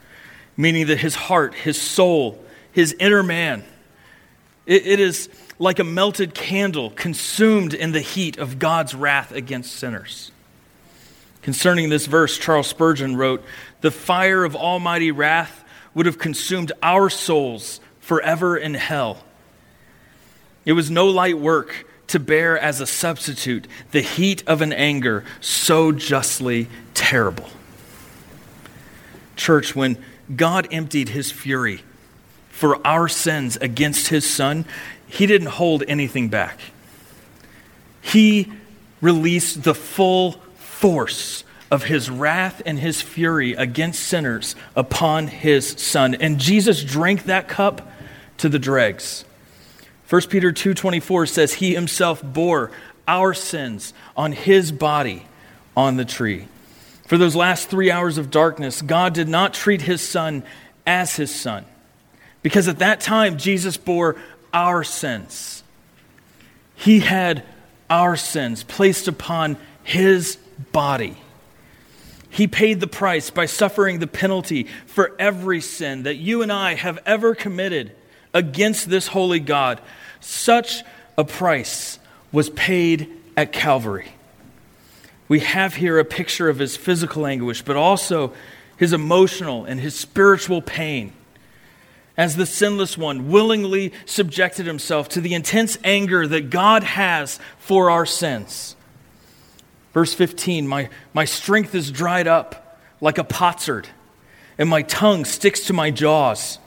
meaning 0.56 0.86
that 0.86 1.00
his 1.00 1.16
heart, 1.16 1.56
his 1.56 1.82
soul, 1.82 2.40
his 2.72 2.96
inner 3.00 3.24
man, 3.24 3.64
it, 4.68 4.86
it 4.86 5.00
is 5.00 5.28
like 5.58 5.80
a 5.80 5.84
melted 5.84 6.36
candle 6.36 6.92
consumed 6.92 7.74
in 7.74 7.94
the 7.94 8.00
heat 8.00 8.38
of 8.38 8.60
God's 8.60 8.94
wrath 8.94 9.32
against 9.32 9.76
sinners. 9.76 10.32
Concerning 11.42 11.90
this 11.90 12.06
verse, 12.06 12.38
Charles 12.38 12.68
Spurgeon 12.68 13.18
wrote, 13.18 13.44
The 13.82 13.90
fire 13.90 14.44
of 14.44 14.56
almighty 14.56 15.10
wrath 15.10 15.66
would 15.96 16.06
have 16.06 16.20
consumed 16.20 16.72
our 16.84 17.10
souls 17.10 17.80
forever 18.02 18.56
in 18.56 18.76
hell. 18.76 19.24
It 20.64 20.74
was 20.74 20.92
no 20.92 21.08
light 21.08 21.40
work 21.40 21.88
to 22.08 22.20
bear 22.20 22.58
as 22.58 22.82
a 22.82 22.88
substitute 22.88 23.68
the 23.92 24.02
heat 24.02 24.44
of 24.48 24.62
an 24.62 24.74
anger 24.74 25.24
so 25.42 25.92
justly 25.92 26.68
terrible. 26.94 27.50
Church, 29.36 29.76
when 29.76 29.98
God 30.36 30.68
emptied 30.72 31.10
his 31.10 31.32
fury 31.32 31.84
for 32.50 32.86
our 32.88 33.08
sins 33.08 33.58
against 33.58 34.08
his 34.08 34.30
son, 34.30 34.66
he 35.08 35.26
didn't 35.26 35.50
hold 35.50 35.84
anything 35.88 36.30
back. 36.30 36.60
He 38.02 38.52
released 39.02 39.64
the 39.64 39.76
full 39.76 40.34
force 40.56 41.44
of 41.72 41.84
his 41.84 42.10
wrath 42.10 42.62
and 42.66 42.80
his 42.80 43.02
fury 43.02 43.54
against 43.54 44.04
sinners 44.04 44.56
upon 44.76 45.28
his 45.28 45.68
son. 45.82 46.16
And 46.16 46.40
Jesus 46.40 46.84
drank 46.84 47.24
that 47.24 47.48
cup 47.48 47.92
to 48.38 48.50
the 48.50 48.60
dregs. 48.60 49.26
1 50.08 50.30
Peter 50.30 50.52
2:24 50.52 51.28
says 51.28 51.56
he 51.56 51.74
himself 51.74 52.22
bore 52.24 52.72
our 53.08 53.34
sins 53.34 53.94
on 54.16 54.32
his 54.32 54.72
body 54.72 55.26
on 55.76 55.98
the 55.98 56.06
tree. 56.06 56.48
For 57.08 57.18
those 57.18 57.36
last 57.36 57.70
3 57.70 57.92
hours 57.92 58.18
of 58.18 58.32
darkness, 58.32 58.82
God 58.82 59.14
did 59.14 59.28
not 59.28 59.54
treat 59.54 59.84
his 59.84 60.02
son 60.02 60.44
as 60.88 61.16
his 61.16 61.34
son. 61.34 61.66
Because 62.42 62.68
at 62.68 62.80
that 62.80 63.00
time 63.00 63.38
Jesus 63.38 63.78
bore 63.78 64.16
our 64.54 64.84
sins. 64.84 65.64
He 66.76 67.00
had 67.00 67.44
our 67.90 68.16
sins 68.16 68.64
placed 68.64 69.08
upon 69.08 69.58
his 69.84 70.38
body. 70.72 71.18
He 72.30 72.48
paid 72.48 72.80
the 72.80 72.88
price 72.88 73.30
by 73.30 73.46
suffering 73.46 74.00
the 74.00 74.08
penalty 74.08 74.68
for 74.88 75.16
every 75.18 75.62
sin 75.62 76.04
that 76.04 76.16
you 76.16 76.42
and 76.42 76.52
I 76.52 76.74
have 76.74 77.00
ever 77.06 77.34
committed 77.34 77.92
against 78.36 78.90
this 78.90 79.08
holy 79.08 79.40
God. 79.40 79.82
Such 80.20 80.84
a 81.18 81.24
price 81.24 81.98
was 82.32 82.52
paid 82.52 83.10
at 83.36 83.52
Calvary. 83.52 84.12
We 85.28 85.40
have 85.40 85.76
here 85.76 85.98
a 85.98 86.06
picture 86.06 86.50
of 86.50 86.60
his 86.60 86.78
physical 86.78 87.26
anguish, 87.26 87.64
but 87.64 87.78
also 87.78 88.34
his 88.78 88.94
emotional 88.94 89.66
and 89.66 89.80
his 89.80 89.96
spiritual 89.98 90.62
pain. 90.62 91.14
As 92.18 92.36
the 92.36 92.46
sinless 92.46 92.98
one 92.98 93.30
willingly 93.30 93.92
subjected 94.06 94.66
himself 94.66 95.10
to 95.10 95.22
the 95.22 95.34
intense 95.34 95.78
anger 95.84 96.28
that 96.28 96.50
God 96.50 96.84
has 96.84 97.40
for 97.58 97.90
our 97.90 98.06
sins. 98.06 98.76
Verse 99.94 100.14
15 100.14 100.68
My, 100.68 100.90
my 101.14 101.26
strength 101.26 101.74
is 101.74 101.90
dried 101.90 102.28
up 102.28 102.80
like 103.02 103.18
a 103.18 103.24
potsherd, 103.24 103.88
and 104.58 104.70
my 104.70 104.82
tongue 104.82 105.26
sticks 105.26 105.62
to 105.68 105.74
my 105.74 105.90
jaws. 105.90 106.60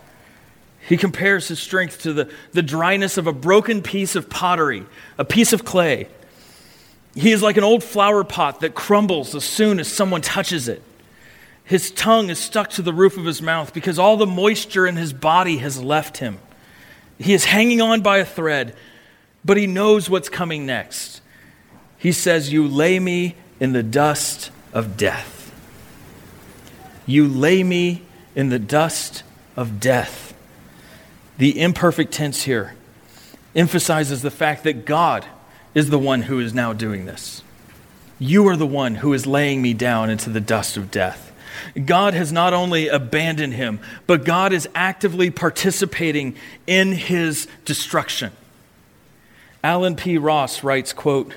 He 0.89 0.97
compares 0.97 1.49
his 1.49 1.59
strength 1.59 2.01
to 2.03 2.15
the, 2.15 2.33
the 2.53 2.63
dryness 2.63 3.19
of 3.19 3.27
a 3.27 3.33
broken 3.33 3.83
piece 3.83 4.17
of 4.17 4.31
pottery, 4.31 4.87
a 5.19 5.25
piece 5.25 5.53
of 5.53 5.63
clay. 5.63 6.09
He 7.15 7.31
is 7.31 7.43
like 7.43 7.59
an 7.59 7.65
old 7.65 7.85
flower 7.85 8.25
pot 8.25 8.61
that 8.61 8.75
crumbles 8.75 9.35
as 9.35 9.45
soon 9.45 9.81
as 9.81 9.89
someone 9.89 10.23
touches 10.23 10.67
it. 10.67 10.83
His 11.63 11.91
tongue 11.91 12.31
is 12.31 12.39
stuck 12.39 12.71
to 12.71 12.83
the 12.83 12.95
roof 12.95 13.19
of 13.19 13.27
his 13.27 13.43
mouth 13.43 13.75
because 13.75 13.99
all 13.99 14.17
the 14.17 14.27
moisture 14.27 14.87
in 14.87 14.97
his 14.97 15.13
body 15.13 15.59
has 15.59 15.79
left 15.83 16.19
him. 16.19 16.39
He 17.19 17.35
is 17.35 17.45
hanging 17.45 17.83
on 17.83 18.01
by 18.01 18.19
a 18.19 18.25
thread, 18.25 18.75
but 19.45 19.59
he 19.59 19.67
knows 19.67 20.09
what's 20.09 20.31
coming 20.31 20.65
next. 20.65 21.21
He 21.99 22.13
says, 22.13 22.51
You 22.51 22.67
lay 22.67 22.99
me 22.99 23.35
in 23.61 23.75
the 23.75 23.83
dust 23.83 24.51
of 24.73 24.97
death. 24.97 25.53
You 27.05 27.29
lay 27.29 27.63
me 27.63 28.03
in 28.35 28.49
the 28.49 28.59
dust 28.59 29.23
of 29.55 29.81
death. 29.81 30.28
The 31.39 31.59
imperfect 31.61 32.13
tense 32.13 32.43
here 32.43 32.75
emphasizes 33.55 34.23
the 34.23 34.31
fact 34.31 34.65
that 34.65 34.85
God 34.85 35.25
is 35.75 35.91
the 35.91 35.99
one 35.99 36.23
who 36.23 36.41
is 36.41 36.53
now 36.53 36.73
doing 36.73 37.07
this. 37.07 37.43
You 38.19 38.49
are 38.49 38.57
the 38.57 38.67
one 38.67 38.97
who 38.97 39.13
is 39.13 39.27
laying 39.27 39.63
me 39.63 39.75
down 39.75 40.11
into 40.11 40.31
the 40.31 40.41
dust 40.41 40.77
of 40.77 40.91
death. 40.91 41.33
God 41.85 42.15
has 42.15 42.33
not 42.33 42.53
only 42.53 42.89
abandoned 42.89 43.55
him, 43.55 43.81
but 44.07 44.25
God 44.25 44.53
is 44.53 44.69
actively 44.75 45.31
participating 45.31 46.37
in 46.67 46.93
his 46.93 47.47
destruction. 47.65 48.33
Allen 49.63 49.97
P. 49.97 50.19
Ross 50.19 50.63
writes, 50.63 50.93
quote, 50.93 51.35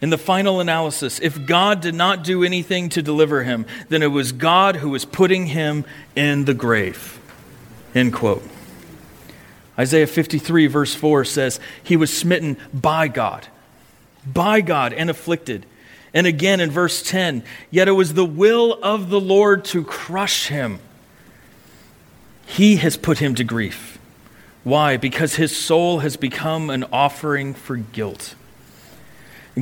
in 0.00 0.10
the 0.10 0.18
final 0.18 0.60
analysis, 0.60 1.18
if 1.20 1.44
God 1.46 1.80
did 1.80 1.94
not 1.94 2.22
do 2.22 2.44
anything 2.44 2.88
to 2.90 3.02
deliver 3.02 3.42
him, 3.42 3.66
then 3.88 4.02
it 4.02 4.08
was 4.08 4.32
God 4.32 4.76
who 4.76 4.90
was 4.90 5.04
putting 5.04 5.46
him 5.46 5.84
in 6.14 6.44
the 6.44 6.54
grave. 6.54 7.18
End 7.94 8.12
quote. 8.12 8.42
Isaiah 9.78 10.06
53, 10.06 10.66
verse 10.66 10.94
4 10.94 11.24
says, 11.24 11.60
He 11.82 11.96
was 11.96 12.16
smitten 12.16 12.56
by 12.74 13.08
God, 13.08 13.46
by 14.26 14.60
God, 14.60 14.92
and 14.92 15.08
afflicted. 15.08 15.66
And 16.12 16.26
again 16.26 16.60
in 16.60 16.70
verse 16.70 17.02
10, 17.02 17.44
yet 17.70 17.86
it 17.86 17.92
was 17.92 18.14
the 18.14 18.24
will 18.24 18.78
of 18.82 19.10
the 19.10 19.20
Lord 19.20 19.64
to 19.66 19.84
crush 19.84 20.48
him. 20.48 20.80
He 22.46 22.76
has 22.76 22.96
put 22.96 23.18
him 23.18 23.34
to 23.36 23.44
grief. 23.44 23.98
Why? 24.64 24.96
Because 24.96 25.36
his 25.36 25.56
soul 25.56 26.00
has 26.00 26.16
become 26.16 26.70
an 26.70 26.84
offering 26.92 27.54
for 27.54 27.76
guilt. 27.76 28.34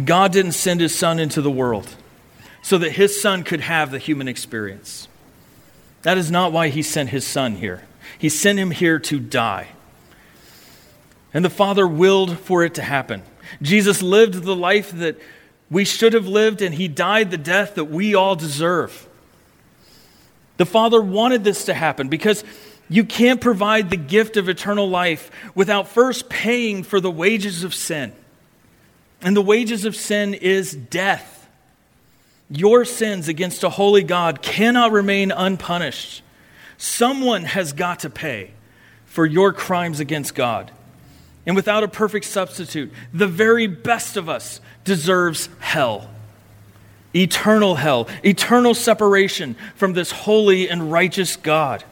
God 0.04 0.32
didn't 0.32 0.52
send 0.52 0.80
his 0.80 0.94
son 0.94 1.18
into 1.18 1.42
the 1.42 1.50
world 1.50 1.94
so 2.62 2.78
that 2.78 2.92
his 2.92 3.20
son 3.20 3.44
could 3.44 3.60
have 3.60 3.90
the 3.90 3.98
human 3.98 4.28
experience. 4.28 5.08
That 6.02 6.18
is 6.18 6.30
not 6.30 6.52
why 6.52 6.68
he 6.68 6.82
sent 6.82 7.10
his 7.10 7.26
son 7.26 7.56
here. 7.56 7.82
He 8.18 8.28
sent 8.28 8.58
him 8.58 8.70
here 8.70 8.98
to 9.00 9.18
die. 9.18 9.68
And 11.36 11.44
the 11.44 11.50
Father 11.50 11.86
willed 11.86 12.38
for 12.38 12.64
it 12.64 12.76
to 12.76 12.82
happen. 12.82 13.22
Jesus 13.60 14.00
lived 14.00 14.42
the 14.42 14.56
life 14.56 14.90
that 14.92 15.20
we 15.70 15.84
should 15.84 16.14
have 16.14 16.26
lived, 16.26 16.62
and 16.62 16.74
he 16.74 16.88
died 16.88 17.30
the 17.30 17.36
death 17.36 17.74
that 17.74 17.84
we 17.84 18.14
all 18.14 18.36
deserve. 18.36 19.06
The 20.56 20.64
Father 20.64 20.98
wanted 20.98 21.44
this 21.44 21.66
to 21.66 21.74
happen 21.74 22.08
because 22.08 22.42
you 22.88 23.04
can't 23.04 23.38
provide 23.38 23.90
the 23.90 23.98
gift 23.98 24.38
of 24.38 24.48
eternal 24.48 24.88
life 24.88 25.30
without 25.54 25.88
first 25.88 26.30
paying 26.30 26.82
for 26.82 27.00
the 27.00 27.10
wages 27.10 27.64
of 27.64 27.74
sin. 27.74 28.14
And 29.20 29.36
the 29.36 29.42
wages 29.42 29.84
of 29.84 29.94
sin 29.94 30.32
is 30.32 30.74
death. 30.74 31.50
Your 32.48 32.86
sins 32.86 33.28
against 33.28 33.62
a 33.62 33.68
holy 33.68 34.04
God 34.04 34.40
cannot 34.40 34.90
remain 34.90 35.32
unpunished. 35.32 36.22
Someone 36.78 37.44
has 37.44 37.74
got 37.74 38.00
to 38.00 38.08
pay 38.08 38.52
for 39.04 39.26
your 39.26 39.52
crimes 39.52 40.00
against 40.00 40.34
God. 40.34 40.72
And 41.46 41.54
without 41.54 41.84
a 41.84 41.88
perfect 41.88 42.26
substitute, 42.26 42.92
the 43.14 43.28
very 43.28 43.68
best 43.68 44.16
of 44.16 44.28
us 44.28 44.60
deserves 44.84 45.48
hell. 45.60 46.10
Eternal 47.14 47.76
hell, 47.76 48.08
eternal 48.24 48.74
separation 48.74 49.56
from 49.76 49.92
this 49.92 50.10
holy 50.10 50.68
and 50.68 50.90
righteous 50.90 51.36
God. 51.36 51.84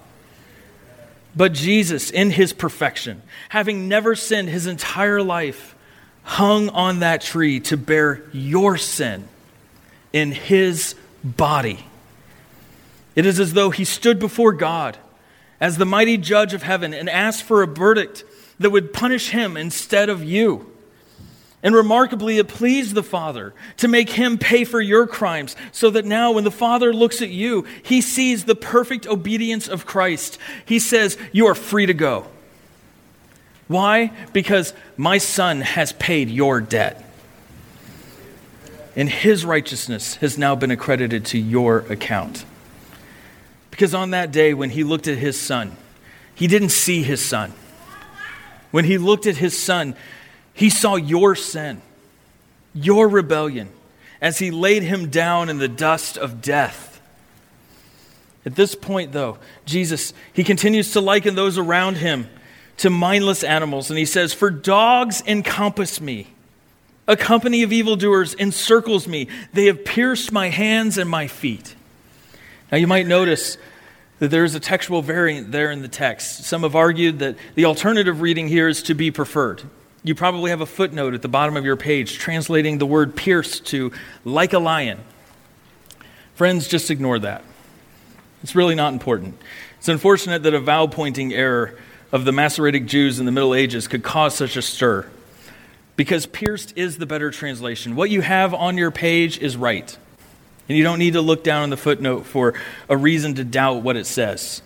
But 1.36 1.52
Jesus, 1.52 2.10
in 2.10 2.30
his 2.30 2.52
perfection, 2.52 3.22
having 3.48 3.88
never 3.88 4.14
sinned 4.14 4.48
his 4.48 4.66
entire 4.66 5.22
life, 5.22 5.74
hung 6.24 6.68
on 6.70 7.00
that 7.00 7.20
tree 7.20 7.60
to 7.60 7.76
bear 7.76 8.22
your 8.32 8.76
sin 8.76 9.28
in 10.12 10.32
his 10.32 10.94
body. 11.22 11.86
It 13.14 13.26
is 13.26 13.38
as 13.38 13.52
though 13.52 13.70
he 13.70 13.84
stood 13.84 14.18
before 14.18 14.52
God 14.52 14.96
as 15.60 15.78
the 15.78 15.86
mighty 15.86 16.16
judge 16.16 16.54
of 16.54 16.62
heaven 16.62 16.92
and 16.92 17.08
asked 17.08 17.44
for 17.44 17.62
a 17.62 17.66
verdict 17.66 18.24
that 18.58 18.70
would 18.70 18.92
punish 18.92 19.30
him 19.30 19.56
instead 19.56 20.08
of 20.08 20.22
you. 20.22 20.70
And 21.64 21.74
remarkably, 21.74 22.36
it 22.36 22.46
pleased 22.46 22.94
the 22.94 23.02
Father 23.02 23.54
to 23.78 23.88
make 23.88 24.10
him 24.10 24.36
pay 24.36 24.64
for 24.64 24.82
your 24.82 25.06
crimes, 25.06 25.56
so 25.72 25.88
that 25.90 26.04
now 26.04 26.32
when 26.32 26.44
the 26.44 26.50
Father 26.50 26.92
looks 26.92 27.22
at 27.22 27.30
you, 27.30 27.64
he 27.82 28.02
sees 28.02 28.44
the 28.44 28.54
perfect 28.54 29.06
obedience 29.06 29.66
of 29.66 29.86
Christ. 29.86 30.38
He 30.66 30.78
says, 30.78 31.16
You 31.32 31.46
are 31.46 31.54
free 31.54 31.86
to 31.86 31.94
go. 31.94 32.26
Why? 33.66 34.12
Because 34.34 34.74
my 34.98 35.16
Son 35.16 35.62
has 35.62 35.92
paid 35.94 36.28
your 36.28 36.60
debt. 36.60 37.02
And 38.94 39.08
his 39.08 39.46
righteousness 39.46 40.16
has 40.16 40.36
now 40.36 40.54
been 40.54 40.70
accredited 40.70 41.24
to 41.26 41.38
your 41.38 41.78
account. 41.90 42.44
Because 43.70 43.94
on 43.94 44.10
that 44.10 44.30
day, 44.30 44.52
when 44.52 44.68
he 44.68 44.84
looked 44.84 45.08
at 45.08 45.16
his 45.16 45.40
Son, 45.40 45.76
he 46.34 46.46
didn't 46.46 46.68
see 46.68 47.02
his 47.02 47.24
Son. 47.24 47.54
When 48.74 48.84
he 48.84 48.98
looked 48.98 49.28
at 49.28 49.36
his 49.36 49.56
Son, 49.56 49.94
he 50.52 50.68
saw 50.68 50.96
your 50.96 51.36
sin, 51.36 51.80
your 52.74 53.08
rebellion, 53.08 53.68
as 54.20 54.40
he 54.40 54.50
laid 54.50 54.82
him 54.82 55.10
down 55.10 55.48
in 55.48 55.58
the 55.58 55.68
dust 55.68 56.18
of 56.18 56.42
death. 56.42 57.00
At 58.44 58.56
this 58.56 58.74
point, 58.74 59.12
though, 59.12 59.38
Jesus, 59.64 60.12
he 60.32 60.42
continues 60.42 60.90
to 60.94 61.00
liken 61.00 61.36
those 61.36 61.56
around 61.56 61.98
him 61.98 62.28
to 62.78 62.90
mindless 62.90 63.44
animals, 63.44 63.90
and 63.90 63.96
he 63.96 64.04
says, 64.04 64.34
For 64.34 64.50
dogs 64.50 65.22
encompass 65.24 66.00
me. 66.00 66.26
A 67.06 67.16
company 67.16 67.62
of 67.62 67.72
evildoers 67.72 68.34
encircles 68.34 69.06
me. 69.06 69.28
They 69.52 69.66
have 69.66 69.84
pierced 69.84 70.32
my 70.32 70.48
hands 70.48 70.98
and 70.98 71.08
my 71.08 71.28
feet. 71.28 71.76
Now, 72.72 72.78
you 72.78 72.88
might 72.88 73.06
notice 73.06 73.56
that 74.18 74.30
there 74.30 74.44
is 74.44 74.54
a 74.54 74.60
textual 74.60 75.02
variant 75.02 75.52
there 75.52 75.70
in 75.70 75.82
the 75.82 75.88
text. 75.88 76.44
Some 76.44 76.62
have 76.62 76.76
argued 76.76 77.18
that 77.18 77.36
the 77.54 77.64
alternative 77.64 78.20
reading 78.20 78.48
here 78.48 78.68
is 78.68 78.82
to 78.84 78.94
be 78.94 79.10
preferred. 79.10 79.62
You 80.02 80.14
probably 80.14 80.50
have 80.50 80.60
a 80.60 80.66
footnote 80.66 81.14
at 81.14 81.22
the 81.22 81.28
bottom 81.28 81.56
of 81.56 81.64
your 81.64 81.76
page 81.76 82.18
translating 82.18 82.78
the 82.78 82.86
word 82.86 83.16
pierce 83.16 83.58
to 83.60 83.92
like 84.24 84.52
a 84.52 84.58
lion. 84.58 85.00
Friends, 86.34 86.68
just 86.68 86.90
ignore 86.90 87.18
that. 87.20 87.42
It's 88.42 88.54
really 88.54 88.74
not 88.74 88.92
important. 88.92 89.38
It's 89.78 89.88
unfortunate 89.88 90.42
that 90.42 90.54
a 90.54 90.60
vowel 90.60 90.88
pointing 90.88 91.32
error 91.32 91.78
of 92.12 92.24
the 92.24 92.32
Masoretic 92.32 92.86
Jews 92.86 93.18
in 93.18 93.26
the 93.26 93.32
Middle 93.32 93.54
Ages 93.54 93.88
could 93.88 94.02
cause 94.02 94.34
such 94.34 94.56
a 94.56 94.62
stir 94.62 95.08
because 95.96 96.26
pierced 96.26 96.76
is 96.76 96.98
the 96.98 97.06
better 97.06 97.30
translation. 97.30 97.96
What 97.96 98.10
you 98.10 98.20
have 98.20 98.52
on 98.52 98.76
your 98.76 98.90
page 98.90 99.38
is 99.38 99.56
right. 99.56 99.96
And 100.68 100.78
you 100.78 100.84
don't 100.84 100.98
need 100.98 101.12
to 101.12 101.20
look 101.20 101.44
down 101.44 101.64
in 101.64 101.70
the 101.70 101.76
footnote 101.76 102.26
for 102.26 102.54
a 102.88 102.96
reason 102.96 103.34
to 103.34 103.44
doubt 103.44 103.82
what 103.82 103.96
it 103.96 104.06
says. 104.06 104.62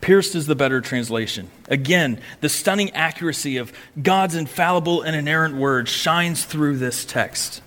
Pierced 0.00 0.34
is 0.34 0.46
the 0.46 0.54
better 0.54 0.80
translation. 0.80 1.50
Again, 1.68 2.20
the 2.40 2.50
stunning 2.50 2.90
accuracy 2.90 3.56
of 3.56 3.72
God's 4.00 4.34
infallible 4.34 5.00
and 5.00 5.16
inerrant 5.16 5.56
word 5.56 5.88
shines 5.88 6.44
through 6.44 6.76
this 6.76 7.04
text. 7.06 7.62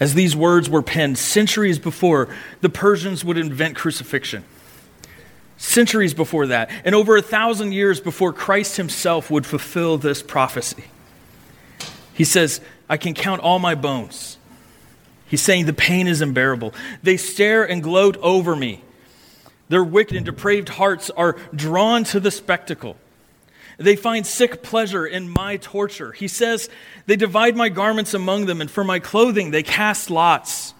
As 0.00 0.14
these 0.14 0.34
words 0.34 0.70
were 0.70 0.80
penned 0.80 1.18
centuries 1.18 1.78
before 1.78 2.34
the 2.62 2.70
Persians 2.70 3.22
would 3.22 3.36
invent 3.36 3.76
crucifixion, 3.76 4.44
centuries 5.58 6.14
before 6.14 6.46
that, 6.46 6.70
and 6.86 6.94
over 6.94 7.18
a 7.18 7.22
thousand 7.22 7.72
years 7.72 8.00
before 8.00 8.32
Christ 8.32 8.78
himself 8.78 9.30
would 9.30 9.44
fulfill 9.44 9.98
this 9.98 10.22
prophecy. 10.22 10.84
He 12.14 12.24
says, 12.24 12.62
I 12.88 12.96
can 12.96 13.12
count 13.12 13.42
all 13.42 13.58
my 13.58 13.74
bones. 13.74 14.38
He's 15.30 15.40
saying 15.40 15.66
the 15.66 15.72
pain 15.72 16.08
is 16.08 16.20
unbearable. 16.20 16.74
They 17.04 17.16
stare 17.16 17.62
and 17.62 17.84
gloat 17.84 18.16
over 18.16 18.56
me. 18.56 18.82
Their 19.68 19.84
wicked 19.84 20.16
and 20.16 20.26
depraved 20.26 20.68
hearts 20.68 21.08
are 21.10 21.36
drawn 21.54 22.02
to 22.04 22.18
the 22.18 22.32
spectacle. 22.32 22.96
They 23.78 23.94
find 23.94 24.26
sick 24.26 24.60
pleasure 24.64 25.06
in 25.06 25.28
my 25.30 25.56
torture. 25.56 26.10
He 26.10 26.26
says, 26.26 26.68
They 27.06 27.14
divide 27.14 27.54
my 27.54 27.68
garments 27.68 28.12
among 28.12 28.46
them, 28.46 28.60
and 28.60 28.68
for 28.68 28.82
my 28.82 28.98
clothing 28.98 29.52
they 29.52 29.62
cast 29.62 30.10
lots. 30.10 30.74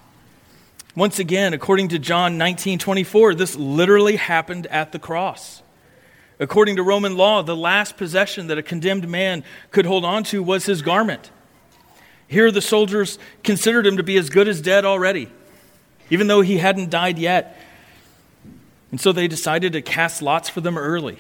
Once 0.97 1.21
again, 1.21 1.55
according 1.55 1.87
to 1.91 2.01
John 2.01 2.37
19 2.37 2.81
24, 2.81 3.37
this 3.37 3.55
literally 3.55 4.17
happened 4.17 4.67
at 4.67 4.91
the 4.91 4.99
cross. 4.99 5.63
According 6.41 6.75
to 6.75 6.83
Roman 6.83 7.17
law, 7.17 7.45
the 7.45 7.55
last 7.55 7.97
possession 7.97 8.49
that 8.49 8.59
a 8.59 8.65
condemned 8.65 9.09
man 9.09 9.45
could 9.71 9.87
hold 9.87 10.05
on 10.05 10.25
to 10.25 10.43
was 10.43 10.67
his 10.67 10.83
garment. 10.83 11.31
Here, 12.31 12.53
the 12.53 12.63
soldiers 12.63 13.19
considered 13.43 13.85
him 13.85 13.97
to 13.97 14.05
be 14.05 14.17
as 14.17 14.31
good 14.31 14.47
as 14.47 14.61
dead 14.61 14.85
already, 14.85 15.29
even 16.11 16.29
though 16.29 16.43
he 16.43 16.59
hadn't 16.59 16.89
died 16.89 17.19
yet. 17.19 17.61
And 18.93 19.01
so 19.01 19.11
they 19.11 19.27
decided 19.27 19.73
to 19.73 19.83
cast 19.83 20.23
lots 20.23 20.49
for 20.49 20.61
them 20.61 20.79
early. 20.79 21.19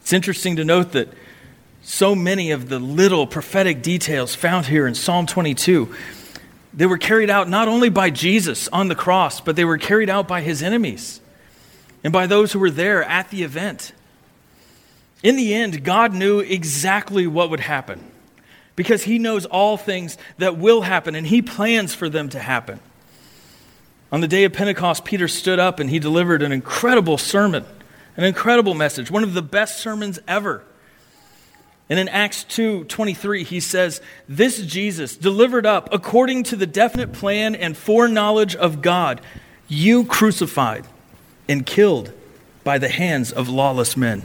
It's 0.00 0.12
interesting 0.12 0.56
to 0.56 0.64
note 0.64 0.90
that 0.92 1.10
so 1.82 2.16
many 2.16 2.50
of 2.50 2.68
the 2.68 2.80
little 2.80 3.24
prophetic 3.24 3.82
details 3.82 4.34
found 4.34 4.66
here 4.66 4.84
in 4.88 4.96
Psalm 4.96 5.26
22 5.26 5.94
they 6.74 6.86
were 6.86 6.98
carried 6.98 7.30
out 7.30 7.48
not 7.48 7.68
only 7.68 7.88
by 7.88 8.10
Jesus 8.10 8.68
on 8.68 8.88
the 8.88 8.94
cross, 8.96 9.40
but 9.40 9.56
they 9.56 9.64
were 9.64 9.78
carried 9.78 10.10
out 10.10 10.28
by 10.28 10.40
his 10.40 10.62
enemies 10.62 11.20
and 12.02 12.12
by 12.12 12.26
those 12.26 12.52
who 12.52 12.58
were 12.58 12.70
there 12.70 13.04
at 13.04 13.30
the 13.30 13.42
event. 13.42 13.92
In 15.22 15.36
the 15.36 15.54
end, 15.54 15.84
God 15.84 16.14
knew 16.14 16.40
exactly 16.40 17.26
what 17.26 17.50
would 17.50 17.60
happen 17.60 18.09
because 18.80 19.04
he 19.04 19.18
knows 19.18 19.44
all 19.44 19.76
things 19.76 20.16
that 20.38 20.56
will 20.56 20.80
happen 20.80 21.14
and 21.14 21.26
he 21.26 21.42
plans 21.42 21.94
for 21.94 22.08
them 22.08 22.30
to 22.30 22.38
happen. 22.38 22.80
On 24.10 24.22
the 24.22 24.26
day 24.26 24.44
of 24.44 24.54
Pentecost, 24.54 25.04
Peter 25.04 25.28
stood 25.28 25.58
up 25.58 25.80
and 25.80 25.90
he 25.90 25.98
delivered 25.98 26.40
an 26.40 26.50
incredible 26.50 27.18
sermon, 27.18 27.66
an 28.16 28.24
incredible 28.24 28.72
message, 28.72 29.10
one 29.10 29.22
of 29.22 29.34
the 29.34 29.42
best 29.42 29.82
sermons 29.82 30.18
ever. 30.26 30.64
And 31.90 31.98
in 31.98 32.08
Acts 32.08 32.42
2 32.44 32.84
23, 32.84 33.44
he 33.44 33.60
says, 33.60 34.00
This 34.26 34.64
Jesus, 34.64 35.14
delivered 35.14 35.66
up 35.66 35.92
according 35.92 36.44
to 36.44 36.56
the 36.56 36.66
definite 36.66 37.12
plan 37.12 37.54
and 37.54 37.76
foreknowledge 37.76 38.56
of 38.56 38.80
God, 38.80 39.20
you 39.68 40.06
crucified 40.06 40.86
and 41.50 41.66
killed 41.66 42.14
by 42.64 42.78
the 42.78 42.88
hands 42.88 43.30
of 43.30 43.50
lawless 43.50 43.94
men. 43.94 44.22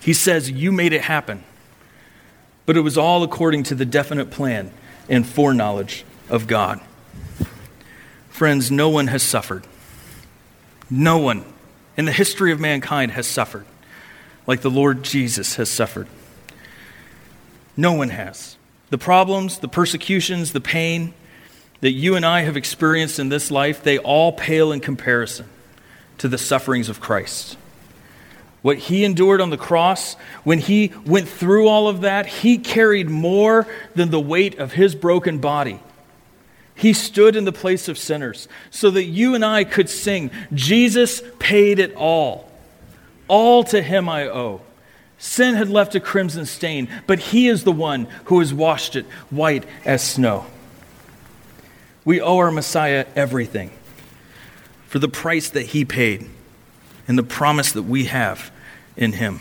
He 0.00 0.12
says, 0.12 0.50
You 0.50 0.72
made 0.72 0.92
it 0.92 1.02
happen. 1.02 1.44
But 2.66 2.76
it 2.76 2.80
was 2.80 2.96
all 2.96 3.22
according 3.22 3.64
to 3.64 3.74
the 3.74 3.84
definite 3.84 4.30
plan 4.30 4.70
and 5.08 5.26
foreknowledge 5.26 6.04
of 6.28 6.46
God. 6.46 6.80
Friends, 8.30 8.70
no 8.70 8.88
one 8.88 9.08
has 9.08 9.22
suffered. 9.22 9.66
No 10.88 11.18
one 11.18 11.44
in 11.96 12.04
the 12.04 12.12
history 12.12 12.52
of 12.52 12.60
mankind 12.60 13.12
has 13.12 13.26
suffered 13.26 13.66
like 14.46 14.60
the 14.60 14.70
Lord 14.70 15.02
Jesus 15.02 15.56
has 15.56 15.70
suffered. 15.70 16.08
No 17.76 17.92
one 17.92 18.10
has. 18.10 18.56
The 18.90 18.98
problems, 18.98 19.58
the 19.58 19.68
persecutions, 19.68 20.52
the 20.52 20.60
pain 20.60 21.14
that 21.80 21.92
you 21.92 22.16
and 22.16 22.24
I 22.24 22.42
have 22.42 22.56
experienced 22.56 23.18
in 23.18 23.28
this 23.28 23.50
life, 23.50 23.82
they 23.82 23.98
all 23.98 24.32
pale 24.32 24.72
in 24.72 24.80
comparison 24.80 25.46
to 26.18 26.28
the 26.28 26.38
sufferings 26.38 26.88
of 26.88 27.00
Christ. 27.00 27.56
What 28.62 28.78
he 28.78 29.04
endured 29.04 29.40
on 29.40 29.50
the 29.50 29.56
cross, 29.56 30.14
when 30.44 30.60
he 30.60 30.92
went 31.04 31.28
through 31.28 31.68
all 31.68 31.88
of 31.88 32.02
that, 32.02 32.26
he 32.26 32.58
carried 32.58 33.10
more 33.10 33.66
than 33.94 34.10
the 34.10 34.20
weight 34.20 34.58
of 34.58 34.72
his 34.72 34.94
broken 34.94 35.38
body 35.38 35.80
he 36.74 36.92
stood 36.92 37.36
in 37.36 37.44
the 37.44 37.52
place 37.52 37.88
of 37.88 37.98
sinners 37.98 38.48
so 38.70 38.90
that 38.90 39.04
you 39.04 39.34
and 39.34 39.44
I 39.44 39.64
could 39.64 39.88
sing, 39.88 40.30
Jesus 40.52 41.22
paid 41.38 41.78
it 41.78 41.94
all. 41.94 42.50
All 43.28 43.64
to 43.64 43.80
him 43.80 44.08
I 44.08 44.26
owe. 44.26 44.62
Sin 45.18 45.54
had 45.54 45.68
left 45.68 45.94
a 45.94 46.00
crimson 46.00 46.46
stain, 46.46 46.88
but 47.06 47.20
he 47.20 47.46
is 47.46 47.62
the 47.62 47.72
one 47.72 48.08
who 48.24 48.40
has 48.40 48.52
washed 48.52 48.96
it 48.96 49.06
white 49.30 49.64
as 49.84 50.02
snow. 50.02 50.46
We 52.04 52.20
owe 52.20 52.38
our 52.38 52.50
Messiah 52.50 53.06
everything 53.14 53.70
for 54.88 54.98
the 54.98 55.08
price 55.08 55.50
that 55.50 55.66
he 55.66 55.84
paid 55.84 56.28
and 57.06 57.16
the 57.16 57.22
promise 57.22 57.70
that 57.72 57.84
we 57.84 58.06
have 58.06 58.50
in 58.96 59.12
him. 59.12 59.40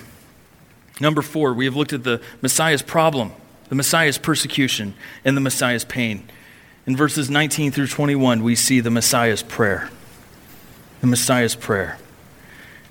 Number 0.99 1.21
four, 1.21 1.53
we 1.53 1.65
have 1.65 1.75
looked 1.75 1.93
at 1.93 2.03
the 2.03 2.21
Messiah's 2.41 2.81
problem, 2.81 3.31
the 3.69 3.75
Messiah's 3.75 4.17
persecution, 4.17 4.93
and 5.25 5.35
the 5.35 5.41
Messiah's 5.41 5.83
pain. 5.83 6.29
In 6.85 6.95
verses 6.95 7.29
19 7.29 7.71
through 7.71 7.87
21, 7.87 8.43
we 8.43 8.55
see 8.55 8.79
the 8.79 8.91
Messiah's 8.91 9.43
prayer. 9.43 9.89
The 11.01 11.07
Messiah's 11.07 11.55
prayer. 11.55 11.97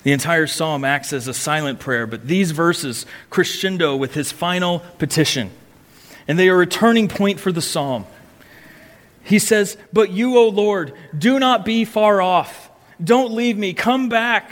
The 0.02 0.12
entire 0.12 0.46
psalm 0.46 0.84
acts 0.84 1.12
as 1.12 1.28
a 1.28 1.34
silent 1.34 1.78
prayer, 1.78 2.06
but 2.06 2.26
these 2.26 2.52
verses 2.52 3.04
crescendo 3.28 3.94
with 3.96 4.14
his 4.14 4.32
final 4.32 4.80
petition. 4.98 5.50
And 6.26 6.38
they 6.38 6.48
are 6.48 6.62
a 6.62 6.66
turning 6.66 7.08
point 7.08 7.38
for 7.38 7.52
the 7.52 7.60
psalm. 7.60 8.06
He 9.22 9.38
says, 9.38 9.76
But 9.92 10.10
you, 10.10 10.38
O 10.38 10.48
Lord, 10.48 10.94
do 11.16 11.38
not 11.38 11.64
be 11.64 11.84
far 11.84 12.22
off. 12.22 12.70
Don't 13.02 13.32
leave 13.32 13.58
me. 13.58 13.74
Come 13.74 14.08
back. 14.08 14.50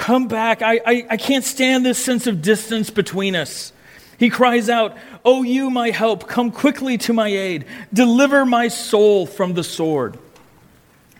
Come 0.00 0.28
back. 0.28 0.62
I, 0.62 0.80
I, 0.86 1.06
I 1.10 1.16
can't 1.18 1.44
stand 1.44 1.84
this 1.84 2.02
sense 2.02 2.26
of 2.26 2.40
distance 2.40 2.88
between 2.88 3.36
us. 3.36 3.70
He 4.18 4.30
cries 4.30 4.70
out, 4.70 4.96
O 5.26 5.42
you, 5.42 5.68
my 5.68 5.90
help, 5.90 6.26
come 6.26 6.52
quickly 6.52 6.96
to 6.96 7.12
my 7.12 7.28
aid. 7.28 7.66
Deliver 7.92 8.46
my 8.46 8.68
soul 8.68 9.26
from 9.26 9.52
the 9.52 9.62
sword. 9.62 10.18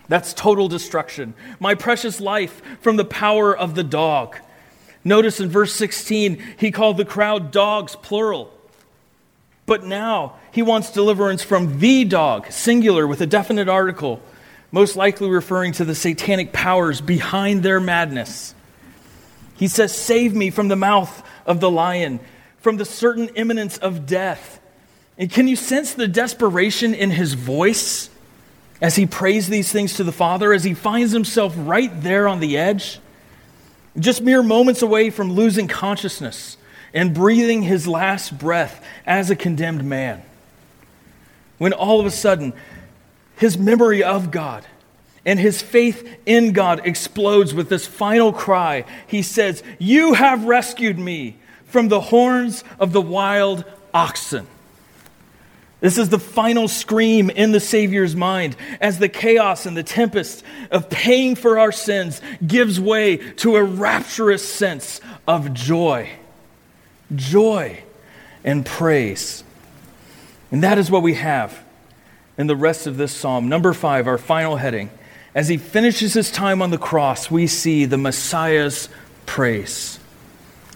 That's 0.07 0.33
total 0.33 0.67
destruction. 0.67 1.35
My 1.59 1.75
precious 1.75 2.19
life 2.19 2.59
from 2.81 2.95
the 2.95 3.05
power 3.05 3.55
of 3.55 3.75
the 3.75 3.83
dog. 3.83 4.35
Notice 5.03 5.39
in 5.39 5.49
verse 5.49 5.75
16, 5.75 6.43
he 6.57 6.71
called 6.71 6.97
the 6.97 7.05
crowd 7.05 7.51
dogs, 7.51 7.95
plural. 7.95 8.51
But 9.67 9.83
now 9.83 10.37
he 10.51 10.63
wants 10.63 10.89
deliverance 10.89 11.43
from 11.43 11.77
the 11.77 12.03
dog, 12.03 12.51
singular 12.51 13.05
with 13.05 13.21
a 13.21 13.27
definite 13.27 13.69
article, 13.69 14.19
most 14.71 14.95
likely 14.95 15.29
referring 15.29 15.73
to 15.73 15.85
the 15.85 15.93
satanic 15.93 16.51
powers 16.51 16.99
behind 16.99 17.61
their 17.61 17.79
madness. 17.79 18.55
He 19.61 19.67
says, 19.67 19.95
Save 19.95 20.33
me 20.33 20.49
from 20.49 20.69
the 20.69 20.75
mouth 20.75 21.23
of 21.45 21.59
the 21.59 21.69
lion, 21.69 22.19
from 22.57 22.77
the 22.77 22.83
certain 22.83 23.27
imminence 23.35 23.77
of 23.77 24.07
death. 24.07 24.59
And 25.19 25.31
can 25.31 25.47
you 25.47 25.55
sense 25.55 25.93
the 25.93 26.07
desperation 26.07 26.95
in 26.95 27.11
his 27.11 27.35
voice 27.35 28.09
as 28.81 28.95
he 28.95 29.05
prays 29.05 29.49
these 29.49 29.71
things 29.71 29.93
to 29.97 30.03
the 30.03 30.11
Father, 30.11 30.51
as 30.51 30.63
he 30.63 30.73
finds 30.73 31.11
himself 31.11 31.53
right 31.55 31.91
there 32.01 32.27
on 32.27 32.39
the 32.39 32.57
edge? 32.57 32.99
Just 33.99 34.23
mere 34.23 34.41
moments 34.41 34.81
away 34.81 35.11
from 35.11 35.33
losing 35.33 35.67
consciousness 35.67 36.57
and 36.91 37.13
breathing 37.13 37.61
his 37.61 37.87
last 37.87 38.39
breath 38.39 38.83
as 39.05 39.29
a 39.29 39.35
condemned 39.35 39.83
man. 39.83 40.23
When 41.59 41.71
all 41.71 41.99
of 41.99 42.07
a 42.07 42.11
sudden, 42.11 42.53
his 43.35 43.59
memory 43.59 44.01
of 44.03 44.31
God 44.31 44.65
and 45.25 45.39
his 45.39 45.61
faith 45.61 46.17
in 46.25 46.53
God 46.53 46.81
explodes 46.85 47.53
with 47.53 47.69
this 47.69 47.85
final 47.85 48.33
cry. 48.33 48.85
He 49.07 49.21
says, 49.21 49.63
You 49.79 50.13
have 50.13 50.45
rescued 50.45 50.97
me 50.97 51.37
from 51.65 51.87
the 51.87 52.01
horns 52.01 52.63
of 52.79 52.91
the 52.91 53.01
wild 53.01 53.63
oxen. 53.93 54.47
This 55.79 55.97
is 55.97 56.09
the 56.09 56.19
final 56.19 56.67
scream 56.67 57.31
in 57.31 57.51
the 57.51 57.59
Savior's 57.59 58.15
mind 58.15 58.55
as 58.79 58.99
the 58.99 59.09
chaos 59.09 59.65
and 59.65 59.75
the 59.75 59.83
tempest 59.83 60.43
of 60.69 60.89
paying 60.89 61.35
for 61.35 61.57
our 61.57 61.71
sins 61.71 62.21
gives 62.45 62.79
way 62.79 63.17
to 63.17 63.55
a 63.55 63.63
rapturous 63.63 64.47
sense 64.47 65.01
of 65.27 65.53
joy. 65.53 66.09
Joy 67.15 67.83
and 68.43 68.63
praise. 68.63 69.43
And 70.51 70.63
that 70.63 70.77
is 70.77 70.91
what 70.91 71.01
we 71.01 71.15
have 71.15 71.63
in 72.37 72.45
the 72.45 72.55
rest 72.55 72.85
of 72.85 72.97
this 72.97 73.11
psalm. 73.11 73.49
Number 73.49 73.73
five, 73.73 74.07
our 74.07 74.19
final 74.19 74.57
heading. 74.57 74.91
As 75.33 75.47
he 75.47 75.57
finishes 75.57 76.13
his 76.13 76.29
time 76.29 76.61
on 76.61 76.71
the 76.71 76.77
cross, 76.77 77.31
we 77.31 77.47
see 77.47 77.85
the 77.85 77.97
Messiah's 77.97 78.89
praise. 79.25 79.99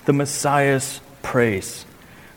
The 0.05 0.13
Messiah's 0.13 1.01
praise. 1.23 1.85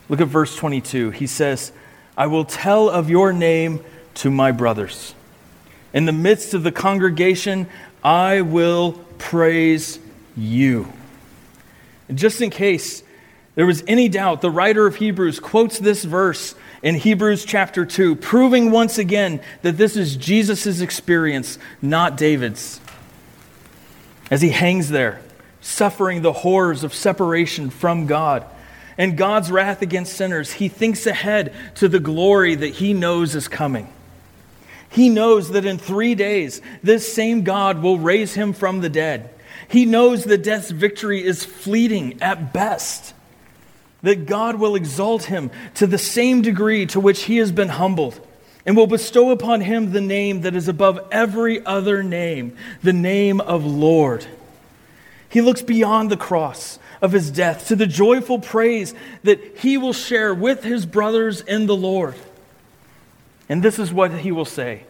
Look 0.09 0.19
at 0.19 0.27
verse 0.27 0.55
22. 0.55 1.11
He 1.11 1.27
says, 1.27 1.71
I 2.17 2.27
will 2.27 2.43
tell 2.43 2.89
of 2.89 3.09
your 3.09 3.31
name 3.31 3.83
to 4.15 4.29
my 4.29 4.51
brothers. 4.51 5.13
In 5.93 6.05
the 6.05 6.11
midst 6.11 6.53
of 6.53 6.63
the 6.63 6.71
congregation, 6.71 7.67
I 8.03 8.41
will 8.41 8.93
praise 9.17 9.99
you. 10.35 10.91
And 12.09 12.17
just 12.17 12.41
in 12.41 12.49
case 12.49 13.03
there 13.55 13.65
was 13.65 13.83
any 13.87 14.09
doubt, 14.09 14.41
the 14.41 14.51
writer 14.51 14.85
of 14.87 14.95
Hebrews 14.95 15.39
quotes 15.39 15.79
this 15.79 16.03
verse 16.03 16.55
in 16.81 16.95
Hebrews 16.95 17.45
chapter 17.45 17.85
2, 17.85 18.15
proving 18.15 18.71
once 18.71 18.97
again 18.97 19.41
that 19.61 19.77
this 19.77 19.97
is 19.97 20.15
Jesus' 20.15 20.81
experience, 20.81 21.57
not 21.81 22.17
David's. 22.17 22.79
As 24.31 24.41
he 24.41 24.49
hangs 24.49 24.89
there, 24.89 25.21
suffering 25.61 26.21
the 26.21 26.33
horrors 26.33 26.83
of 26.83 26.93
separation 26.93 27.69
from 27.69 28.05
God 28.05 28.45
and 28.97 29.17
God's 29.17 29.51
wrath 29.51 29.81
against 29.81 30.13
sinners, 30.13 30.53
he 30.53 30.67
thinks 30.67 31.05
ahead 31.05 31.53
to 31.75 31.87
the 31.87 31.99
glory 31.99 32.55
that 32.55 32.75
he 32.75 32.93
knows 32.93 33.35
is 33.35 33.47
coming. 33.47 33.91
He 34.89 35.09
knows 35.09 35.51
that 35.51 35.65
in 35.65 35.77
three 35.77 36.15
days, 36.15 36.61
this 36.81 37.11
same 37.11 37.43
God 37.43 37.81
will 37.81 37.99
raise 37.99 38.33
him 38.33 38.53
from 38.53 38.81
the 38.81 38.89
dead. 38.89 39.29
He 39.67 39.85
knows 39.85 40.23
that 40.23 40.43
death's 40.43 40.71
victory 40.71 41.23
is 41.23 41.45
fleeting 41.45 42.21
at 42.21 42.53
best, 42.53 43.13
that 44.01 44.25
God 44.25 44.55
will 44.55 44.75
exalt 44.75 45.23
him 45.23 45.51
to 45.75 45.87
the 45.87 45.97
same 45.97 46.41
degree 46.41 46.85
to 46.87 46.99
which 46.99 47.23
he 47.23 47.37
has 47.37 47.51
been 47.51 47.69
humbled, 47.69 48.19
and 48.65 48.75
will 48.75 48.87
bestow 48.87 49.31
upon 49.31 49.61
him 49.61 49.91
the 49.91 50.01
name 50.01 50.41
that 50.41 50.55
is 50.55 50.67
above 50.67 50.99
every 51.11 51.65
other 51.65 52.03
name, 52.03 52.55
the 52.83 52.93
name 52.93 53.41
of 53.41 53.65
Lord. 53.65 54.25
He 55.29 55.41
looks 55.41 55.61
beyond 55.61 56.09
the 56.09 56.17
cross 56.17 56.79
of 57.01 57.11
his 57.11 57.31
death 57.31 57.67
to 57.67 57.75
the 57.75 57.87
joyful 57.87 58.39
praise 58.39 58.93
that 59.23 59.57
he 59.57 59.77
will 59.77 59.93
share 59.93 60.33
with 60.33 60.63
his 60.63 60.85
brothers 60.85 61.41
in 61.41 61.65
the 61.65 61.75
Lord. 61.75 62.15
And 63.47 63.63
this 63.63 63.79
is 63.79 63.91
what 63.91 64.11
he 64.11 64.31
will 64.31 64.45
say 64.45 64.83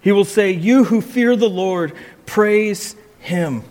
He 0.00 0.12
will 0.12 0.24
say, 0.24 0.52
You 0.52 0.84
who 0.84 1.00
fear 1.00 1.36
the 1.36 1.50
Lord, 1.50 1.92
praise 2.26 2.96
him. 3.20 3.62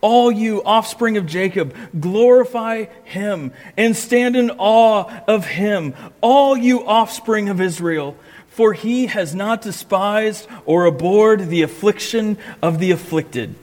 All 0.00 0.30
you 0.30 0.62
offspring 0.62 1.16
of 1.16 1.26
Jacob, 1.26 1.74
glorify 1.98 2.84
him 3.04 3.52
and 3.76 3.96
stand 3.96 4.36
in 4.36 4.50
awe 4.52 5.22
of 5.26 5.46
him. 5.46 5.94
All 6.20 6.56
you 6.56 6.86
offspring 6.86 7.48
of 7.48 7.60
Israel, 7.60 8.16
for 8.48 8.72
he 8.72 9.06
has 9.06 9.34
not 9.34 9.62
despised 9.62 10.46
or 10.66 10.84
abhorred 10.84 11.48
the 11.48 11.62
affliction 11.62 12.38
of 12.62 12.78
the 12.78 12.92
afflicted 12.92 13.54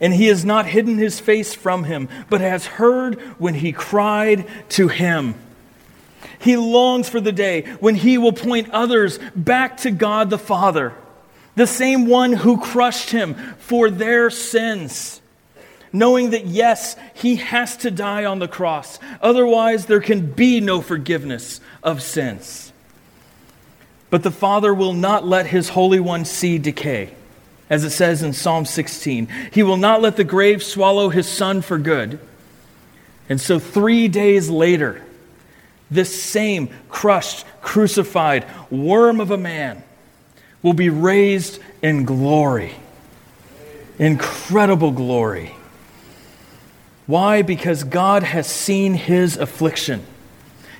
and 0.00 0.12
he 0.12 0.26
has 0.26 0.44
not 0.44 0.66
hidden 0.66 0.98
his 0.98 1.20
face 1.20 1.54
from 1.54 1.84
him, 1.84 2.10
but 2.28 2.42
has 2.42 2.66
heard 2.66 3.18
when 3.38 3.54
he 3.54 3.72
cried 3.72 4.46
to 4.68 4.88
him. 4.88 5.34
He 6.38 6.58
longs 6.58 7.08
for 7.08 7.20
the 7.20 7.32
day 7.32 7.62
when 7.80 7.94
he 7.94 8.18
will 8.18 8.32
point 8.32 8.70
others 8.70 9.18
back 9.34 9.78
to 9.78 9.90
God 9.90 10.28
the 10.28 10.38
Father, 10.38 10.92
the 11.56 11.66
same 11.66 12.06
one 12.06 12.32
who 12.32 12.60
crushed 12.60 13.10
him 13.10 13.34
for 13.56 13.88
their 13.88 14.28
sins. 14.28 15.22
Knowing 15.94 16.30
that, 16.30 16.44
yes, 16.44 16.96
he 17.14 17.36
has 17.36 17.76
to 17.78 17.90
die 17.90 18.24
on 18.24 18.40
the 18.40 18.48
cross. 18.48 18.98
Otherwise, 19.22 19.86
there 19.86 20.00
can 20.00 20.26
be 20.26 20.60
no 20.60 20.80
forgiveness 20.82 21.60
of 21.84 22.02
sins. 22.02 22.72
But 24.10 24.24
the 24.24 24.30
Father 24.30 24.74
will 24.74 24.92
not 24.92 25.26
let 25.26 25.46
his 25.46 25.70
Holy 25.70 26.00
One 26.00 26.24
see 26.24 26.58
decay 26.58 27.14
as 27.70 27.84
it 27.84 27.90
says 27.90 28.22
in 28.22 28.32
Psalm 28.32 28.64
16. 28.64 29.28
He 29.52 29.62
will 29.62 29.76
not 29.76 30.02
let 30.02 30.16
the 30.16 30.24
grave 30.24 30.62
swallow 30.62 31.08
his 31.08 31.28
son 31.28 31.62
for 31.62 31.78
good. 31.78 32.18
And 33.28 33.40
so, 33.40 33.58
three 33.58 34.08
days 34.08 34.50
later, 34.50 35.02
this 35.90 36.22
same 36.22 36.68
crushed, 36.88 37.46
crucified 37.62 38.46
worm 38.70 39.20
of 39.20 39.30
a 39.30 39.38
man 39.38 39.82
will 40.62 40.74
be 40.74 40.90
raised 40.90 41.58
in 41.82 42.04
glory. 42.04 42.74
Incredible 43.98 44.90
glory. 44.90 45.54
Why? 47.06 47.42
Because 47.42 47.84
God 47.84 48.22
has 48.22 48.46
seen 48.46 48.94
his 48.94 49.36
affliction. 49.36 50.04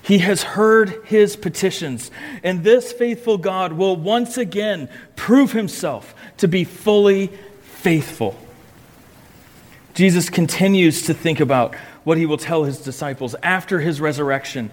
He 0.03 0.19
has 0.19 0.43
heard 0.43 1.03
his 1.07 1.35
petitions, 1.35 2.11
and 2.43 2.63
this 2.63 2.93
faithful 2.93 3.39
God 3.39 3.73
will 3.73 3.97
once 3.97 4.37
again 4.37 4.91
prove 5.17 5.53
himself 5.53 6.15
to 6.39 6.49
be 6.49 6.65
fully 6.65 7.29
faithful. 7.63 8.39
Jesus 9.95 10.29
continues 10.29 11.03
to 11.03 11.15
think 11.15 11.41
about 11.41 11.75
what 12.05 12.19
he 12.19 12.27
will 12.27 12.37
tell 12.37 12.65
his 12.65 12.81
disciples 12.81 13.35
after 13.43 13.81
his 13.81 14.01
resurrection. 14.01 14.71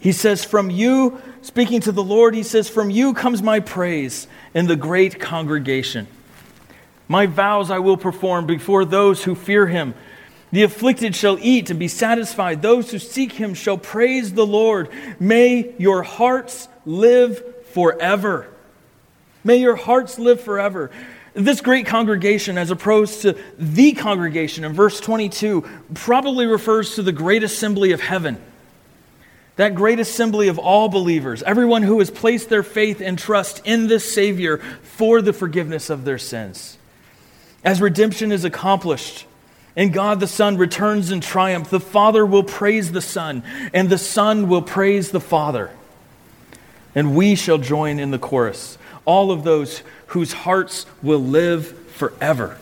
He 0.00 0.12
says, 0.12 0.44
From 0.44 0.68
you, 0.68 1.20
speaking 1.42 1.80
to 1.80 1.92
the 1.92 2.02
Lord, 2.02 2.34
he 2.34 2.42
says, 2.42 2.68
From 2.68 2.90
you 2.90 3.14
comes 3.14 3.42
my 3.42 3.60
praise 3.60 4.26
in 4.52 4.66
the 4.66 4.76
great 4.76 5.18
congregation. 5.18 6.06
My 7.08 7.24
vows 7.24 7.70
I 7.70 7.78
will 7.78 7.96
perform 7.96 8.46
before 8.46 8.84
those 8.84 9.24
who 9.24 9.34
fear 9.34 9.66
him. 9.66 9.94
The 10.50 10.62
afflicted 10.62 11.14
shall 11.14 11.38
eat 11.40 11.70
and 11.70 11.78
be 11.78 11.88
satisfied. 11.88 12.62
Those 12.62 12.90
who 12.90 12.98
seek 12.98 13.32
him 13.32 13.54
shall 13.54 13.76
praise 13.76 14.32
the 14.32 14.46
Lord. 14.46 14.88
May 15.20 15.74
your 15.78 16.02
hearts 16.02 16.68
live 16.86 17.42
forever. 17.66 18.48
May 19.44 19.56
your 19.56 19.76
hearts 19.76 20.18
live 20.18 20.40
forever. 20.40 20.90
This 21.34 21.60
great 21.60 21.86
congregation, 21.86 22.58
as 22.58 22.70
opposed 22.70 23.22
to 23.22 23.36
the 23.58 23.92
congregation 23.92 24.64
in 24.64 24.72
verse 24.72 24.98
22, 24.98 25.68
probably 25.94 26.46
refers 26.46 26.94
to 26.94 27.02
the 27.02 27.12
great 27.12 27.42
assembly 27.42 27.92
of 27.92 28.00
heaven. 28.00 28.38
That 29.56 29.74
great 29.74 30.00
assembly 30.00 30.48
of 30.48 30.58
all 30.58 30.88
believers, 30.88 31.42
everyone 31.42 31.82
who 31.82 31.98
has 31.98 32.10
placed 32.10 32.48
their 32.48 32.62
faith 32.62 33.00
and 33.00 33.18
trust 33.18 33.60
in 33.64 33.86
this 33.86 34.10
Savior 34.10 34.58
for 34.82 35.20
the 35.20 35.32
forgiveness 35.32 35.90
of 35.90 36.04
their 36.04 36.18
sins. 36.18 36.78
As 37.64 37.80
redemption 37.80 38.32
is 38.32 38.44
accomplished, 38.44 39.26
and 39.78 39.92
God 39.92 40.18
the 40.18 40.26
Son 40.26 40.58
returns 40.58 41.12
in 41.12 41.20
triumph, 41.20 41.70
the 41.70 41.78
Father 41.78 42.26
will 42.26 42.42
praise 42.42 42.90
the 42.90 43.00
Son, 43.00 43.44
and 43.72 43.88
the 43.88 43.96
Son 43.96 44.48
will 44.48 44.60
praise 44.60 45.12
the 45.12 45.20
Father. 45.20 45.70
And 46.96 47.14
we 47.14 47.36
shall 47.36 47.58
join 47.58 48.00
in 48.00 48.10
the 48.10 48.18
chorus 48.18 48.76
all 49.04 49.30
of 49.30 49.44
those 49.44 49.84
whose 50.08 50.32
hearts 50.32 50.84
will 51.00 51.22
live 51.22 51.78
forever. 51.92 52.58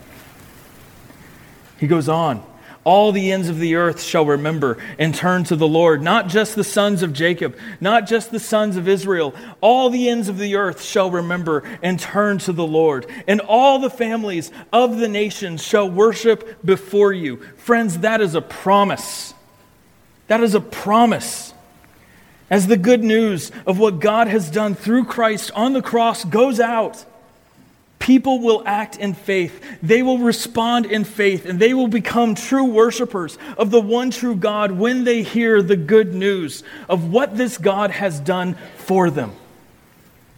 He 1.78 1.86
goes 1.86 2.06
on. 2.06 2.44
All 2.86 3.10
the 3.10 3.32
ends 3.32 3.48
of 3.48 3.58
the 3.58 3.74
earth 3.74 4.00
shall 4.00 4.24
remember 4.24 4.78
and 4.96 5.12
turn 5.12 5.42
to 5.44 5.56
the 5.56 5.66
Lord, 5.66 6.02
not 6.02 6.28
just 6.28 6.54
the 6.54 6.62
sons 6.62 7.02
of 7.02 7.12
Jacob, 7.12 7.56
not 7.80 8.06
just 8.06 8.30
the 8.30 8.38
sons 8.38 8.76
of 8.76 8.86
Israel. 8.86 9.34
All 9.60 9.90
the 9.90 10.08
ends 10.08 10.28
of 10.28 10.38
the 10.38 10.54
earth 10.54 10.82
shall 10.84 11.10
remember 11.10 11.64
and 11.82 11.98
turn 11.98 12.38
to 12.38 12.52
the 12.52 12.66
Lord, 12.66 13.06
and 13.26 13.40
all 13.40 13.80
the 13.80 13.90
families 13.90 14.52
of 14.72 14.98
the 14.98 15.08
nations 15.08 15.64
shall 15.64 15.90
worship 15.90 16.64
before 16.64 17.12
you. 17.12 17.38
Friends, 17.56 17.98
that 17.98 18.20
is 18.20 18.36
a 18.36 18.40
promise. 18.40 19.34
That 20.28 20.44
is 20.44 20.54
a 20.54 20.60
promise. 20.60 21.54
as 22.48 22.68
the 22.68 22.76
good 22.76 23.02
news 23.02 23.50
of 23.66 23.78
what 23.78 23.98
God 23.98 24.28
has 24.28 24.50
done 24.50 24.74
through 24.74 25.04
Christ 25.04 25.50
on 25.54 25.72
the 25.72 25.82
cross 25.82 26.24
goes 26.24 26.60
out, 26.60 27.04
people 28.06 28.38
will 28.38 28.62
act 28.64 28.96
in 28.96 29.14
faith. 29.14 29.60
They 29.82 30.00
will 30.00 30.18
respond 30.18 30.86
in 30.86 31.02
faith, 31.02 31.44
and 31.44 31.58
they 31.58 31.74
will 31.74 31.88
become 31.88 32.36
true 32.36 32.66
worshipers 32.66 33.36
of 33.58 33.72
the 33.72 33.80
one 33.80 34.12
true 34.12 34.36
God 34.36 34.70
when 34.70 35.02
they 35.02 35.24
hear 35.24 35.60
the 35.60 35.74
good 35.76 36.14
news 36.14 36.62
of 36.88 37.10
what 37.10 37.36
this 37.36 37.58
God 37.58 37.90
has 37.90 38.20
done 38.20 38.54
for 38.76 39.10
them. 39.10 39.32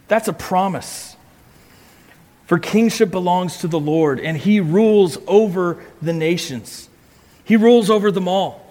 That's 0.07 0.27
a 0.27 0.33
promise. 0.33 1.15
For 2.47 2.57
kingship 2.57 3.11
belongs 3.11 3.57
to 3.57 3.67
the 3.67 3.79
Lord, 3.79 4.19
and 4.19 4.35
he 4.35 4.59
rules 4.59 5.19
over 5.27 5.77
the 6.01 6.13
nations. 6.13 6.89
He 7.43 7.55
rules 7.55 7.91
over 7.91 8.11
them 8.11 8.27
all 8.27 8.65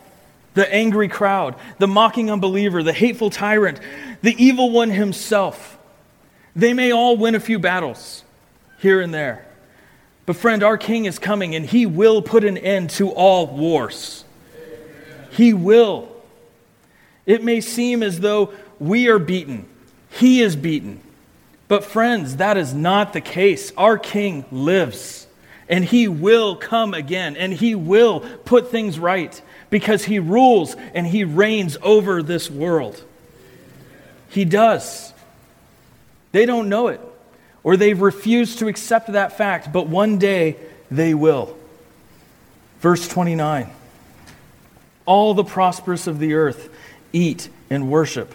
the 0.55 0.75
angry 0.75 1.07
crowd, 1.07 1.55
the 1.79 1.87
mocking 1.87 2.33
unbeliever, 2.33 2.83
the 2.83 2.93
hateful 2.93 3.31
tyrant, 3.31 3.79
the 4.23 4.35
evil 4.45 4.73
one 4.73 4.91
himself. 4.91 5.79
They 6.57 6.73
may 6.73 6.91
all 6.91 7.17
win 7.17 7.37
a 7.37 7.41
few 7.41 7.61
battles 7.61 8.25
here 8.79 9.01
and 9.01 9.13
there. 9.13 9.47
But, 10.27 10.37
friend, 10.37 10.63
our 10.63 10.77
king 10.77 11.07
is 11.07 11.19
coming 11.19 11.55
and 11.55 11.65
he 11.65 11.87
will 11.87 12.23
put 12.23 12.45
an 12.45 12.59
end 12.59 12.91
to 12.91 13.11
all 13.11 13.47
wars. 13.47 14.25
He 15.31 15.55
will. 15.55 16.09
It 17.27 17.43
may 17.45 17.61
seem 17.61 18.03
as 18.03 18.21
though 18.21 18.53
we 18.79 19.09
are 19.09 19.19
beaten, 19.19 19.69
he 20.11 20.41
is 20.41 20.57
beaten. 20.57 21.01
But, 21.67 21.85
friends, 21.85 22.37
that 22.37 22.57
is 22.57 22.73
not 22.73 23.13
the 23.13 23.21
case. 23.21 23.73
Our 23.77 23.99
king 23.99 24.45
lives 24.51 25.27
and 25.69 25.85
he 25.85 26.09
will 26.09 26.57
come 26.57 26.95
again 26.95 27.37
and 27.37 27.53
he 27.53 27.75
will 27.75 28.21
put 28.21 28.71
things 28.71 28.99
right 28.99 29.41
because 29.71 30.05
he 30.05 30.19
rules 30.19 30.75
and 30.95 31.07
he 31.07 31.25
reigns 31.25 31.77
over 31.83 32.23
this 32.23 32.51
world. 32.51 33.03
He 34.31 34.45
does. 34.45 35.13
They 36.33 36.47
don't 36.47 36.69
know 36.69 36.89
it, 36.89 37.01
or 37.63 37.77
they've 37.77 38.01
refused 38.01 38.59
to 38.61 38.69
accept 38.69 39.13
that 39.13 39.37
fact, 39.37 39.73
but 39.73 39.89
one 39.89 40.19
day 40.19 40.57
they 40.91 41.15
will. 41.15 41.57
Verse 42.81 43.07
29 43.09 43.71
All 45.07 45.35
the 45.35 45.45
prosperous 45.45 46.07
of 46.07 46.19
the 46.19 46.35
earth 46.35 46.71
eat 47.13 47.49
and 47.71 47.91
worship. 47.91 48.35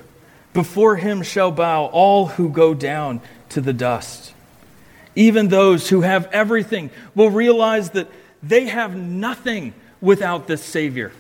Before 0.53 0.97
him 0.97 1.24
shall 1.24 1.51
bow 1.51 1.86
all 1.86 2.28
who 2.28 2.49
go 2.49 2.74
down 2.74 3.21
to 3.49 3.61
the 3.61 3.74
dust. 3.74 4.34
Even 5.15 5.47
those 5.47 5.89
who 5.89 6.01
have 6.01 6.26
everything 6.32 6.89
will 7.15 7.30
realize 7.30 7.91
that 7.91 8.07
they 8.41 8.65
have 8.65 8.95
nothing 8.95 9.74
without 10.01 10.47
this 10.47 10.63
Savior. 10.63 11.11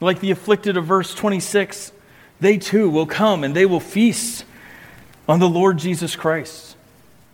Like 0.00 0.20
the 0.20 0.30
afflicted 0.30 0.76
of 0.76 0.84
verse 0.84 1.14
26, 1.14 1.90
they 2.40 2.58
too 2.58 2.90
will 2.90 3.06
come 3.06 3.44
and 3.44 3.54
they 3.54 3.66
will 3.66 3.80
feast 3.80 4.44
on 5.28 5.38
the 5.38 5.48
Lord 5.48 5.78
Jesus 5.78 6.16
Christ. 6.16 6.76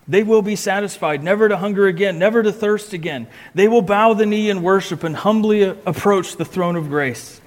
They 0.08 0.22
will 0.22 0.42
be 0.42 0.56
satisfied, 0.56 1.22
never 1.22 1.48
to 1.48 1.56
hunger 1.56 1.86
again, 1.86 2.18
never 2.18 2.42
to 2.42 2.52
thirst 2.52 2.92
again. 2.92 3.28
They 3.54 3.68
will 3.68 3.82
bow 3.82 4.14
the 4.14 4.26
knee 4.26 4.50
in 4.50 4.62
worship 4.62 5.04
and 5.04 5.14
humbly 5.14 5.62
approach 5.62 6.36
the 6.36 6.44
throne 6.44 6.76
of 6.76 6.88
grace. 6.88 7.40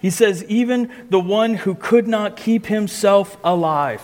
He 0.00 0.10
says, 0.10 0.42
even 0.44 0.90
the 1.10 1.20
one 1.20 1.54
who 1.54 1.74
could 1.74 2.08
not 2.08 2.36
keep 2.36 2.66
himself 2.66 3.36
alive. 3.44 4.02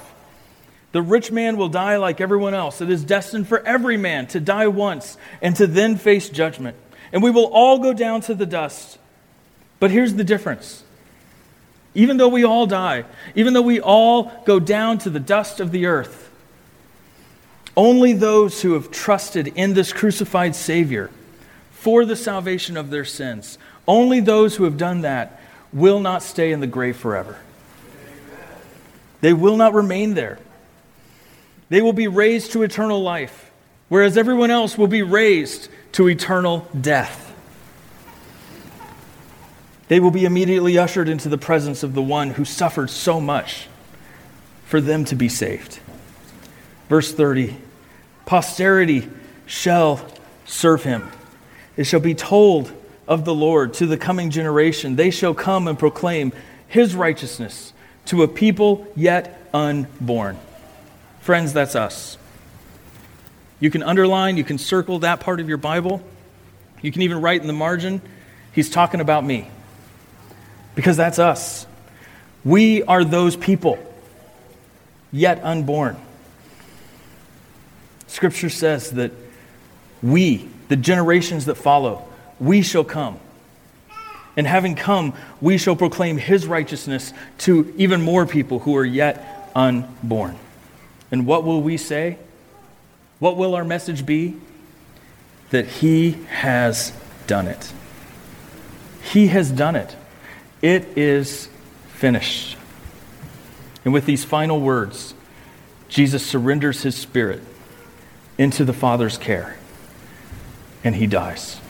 The 0.93 1.03
rich 1.03 1.33
man 1.33 1.57
will 1.57 1.69
die 1.69 1.97
like 1.97 2.21
everyone 2.21 2.55
else. 2.55 2.81
It 2.81 2.91
is 2.91 3.05
destined 3.05 3.49
for 3.49 3.61
every 3.67 3.97
man 3.97 4.27
to 4.29 4.41
die 4.41 4.69
once 4.69 5.17
and 5.43 5.57
to 5.57 5.67
then 5.67 5.97
face 5.97 6.29
judgment. 6.29 6.77
And 7.13 7.23
we 7.23 7.31
will 7.31 7.47
all 7.47 7.79
go 7.79 7.93
down 7.93 8.21
to 8.23 8.35
the 8.35 8.47
dust. 8.47 8.99
But 9.81 9.91
here's 9.91 10.15
the 10.15 10.25
difference. 10.25 10.83
Even 11.99 12.17
though 12.17 12.29
we 12.29 12.45
all 12.45 12.65
die, 12.65 13.05
even 13.35 13.55
though 13.55 13.61
we 13.61 13.81
all 13.81 14.31
go 14.47 14.61
down 14.61 14.99
to 14.99 15.11
the 15.11 15.19
dust 15.19 15.59
of 15.59 15.73
the 15.73 15.87
earth, 15.87 16.31
only 17.77 18.13
those 18.13 18.63
who 18.63 18.75
have 18.75 18.93
trusted 18.93 19.49
in 19.49 19.75
this 19.75 19.93
crucified 19.93 20.55
Savior 20.55 21.11
for 21.73 22.05
the 22.05 22.15
salvation 22.15 22.77
of 22.77 22.91
their 22.91 23.05
sins, 23.05 23.59
only 23.89 24.21
those 24.21 24.55
who 24.55 24.63
have 24.63 24.77
done 24.77 25.01
that 25.01 25.41
will 25.73 25.99
not 25.99 26.23
stay 26.23 26.53
in 26.53 26.61
the 26.61 26.69
grave 26.69 26.97
forever. 26.97 27.37
They 29.21 29.33
will 29.33 29.57
not 29.57 29.75
remain 29.75 30.15
there. 30.15 30.39
They 31.69 31.83
will 31.83 31.93
be 31.93 32.07
raised 32.07 32.53
to 32.53 32.63
eternal 32.63 33.03
life, 33.03 33.51
whereas 33.89 34.17
everyone 34.17 34.53
else 34.53 34.79
will 34.79 34.87
be 34.87 35.03
raised 35.03 35.69
to 35.93 36.09
eternal 36.09 36.69
death 36.81 37.28
they 39.89 40.01
will 40.01 40.11
be 40.11 40.25
immediately 40.27 40.79
ushered 40.79 41.09
into 41.09 41.29
the 41.29 41.39
presence 41.39 41.83
of 41.83 41.95
the 41.95 42.03
one 42.03 42.31
who 42.31 42.45
suffered 42.45 42.91
so 42.91 43.21
much 43.21 43.69
for 44.67 44.81
them 44.81 45.07
to 45.07 45.17
be 45.17 45.29
saved. 45.29 45.81
Verse 46.89 47.13
30 47.13 47.57
Posterity 48.27 49.09
shall 49.47 50.07
serve 50.45 50.85
him. 50.85 51.11
It 51.77 51.85
shall 51.85 52.01
be 52.01 52.15
told 52.15 52.71
of 53.07 53.25
the 53.25 53.35
Lord 53.35 53.73
to 53.75 53.87
the 53.87 53.97
coming 53.97 54.29
generation. 54.29 54.97
They 54.97 55.11
shall 55.11 55.33
come 55.33 55.67
and 55.67 55.79
proclaim 55.79 56.33
his 56.67 56.95
righteousness 56.95 57.73
to 58.07 58.23
a 58.23 58.29
people 58.29 58.87
yet 58.95 59.49
unborn. 59.55 60.39
Friends, 61.21 61.55
that's 61.55 61.75
us. 61.75 62.19
You 63.61 63.71
can 63.71 63.83
underline, 63.83 64.37
you 64.37 64.45
can 64.45 64.59
circle 64.59 64.99
that 65.01 65.21
part 65.21 65.41
of 65.41 65.49
your 65.49 65.59
Bible. 65.59 66.03
You 66.83 66.93
can 66.93 67.03
even 67.03 67.23
write 67.23 67.41
in 67.41 67.47
the 67.47 67.55
margin, 67.55 68.03
he's 68.53 68.69
talking 68.69 69.01
about 69.01 69.25
me 69.25 69.51
because 70.79 70.97
that's 70.97 71.19
us. 71.19 71.67
We 72.45 72.85
are 72.85 73.03
those 73.03 73.35
people, 73.35 73.81
yet 75.11 75.43
unborn. 75.43 75.97
Scripture 78.07 78.49
says 78.49 78.93
that 78.93 79.11
we, 80.05 80.49
the 80.69 80.77
generations 80.77 81.47
that 81.47 81.57
follow, 81.57 82.07
we 82.39 82.63
shall 82.63 82.85
come. 82.85 83.19
And 84.37 84.47
having 84.47 84.77
come, 84.77 85.15
we 85.41 85.59
shall 85.59 85.75
proclaim 85.75 86.17
his 86.17 86.47
righteousness 86.47 87.13
to 87.39 87.75
even 87.77 88.01
more 88.01 88.25
people 88.25 88.61
who 88.61 88.77
are 88.77 88.85
yet 88.85 89.51
unborn. 89.57 90.39
And 91.11 91.27
what 91.27 91.43
will 91.43 91.61
we 91.61 91.77
say? 91.77 92.19
What 93.19 93.37
will 93.37 93.57
our 93.57 93.65
message 93.65 94.07
be? 94.07 94.37
That 95.51 95.67
he 95.67 96.13
has 96.29 96.93
done 97.27 97.49
it. 97.49 97.73
He 99.03 99.27
has 99.27 99.51
done 99.51 99.75
it. 99.75 99.97
It 100.61 100.97
is 100.97 101.49
finished. 101.95 102.57
And 103.85 103.95
with 103.95 104.07
these 104.07 104.25
final 104.25 104.61
words, 104.61 105.15
Jesus 105.89 106.25
surrenders 106.25 106.83
his 106.83 106.97
spirit 106.97 107.43
into 108.37 108.65
the 108.65 108.73
Father's 108.73 109.19
care 109.19 109.57
and 110.85 110.95
he 110.95 111.07
dies. 111.07 111.61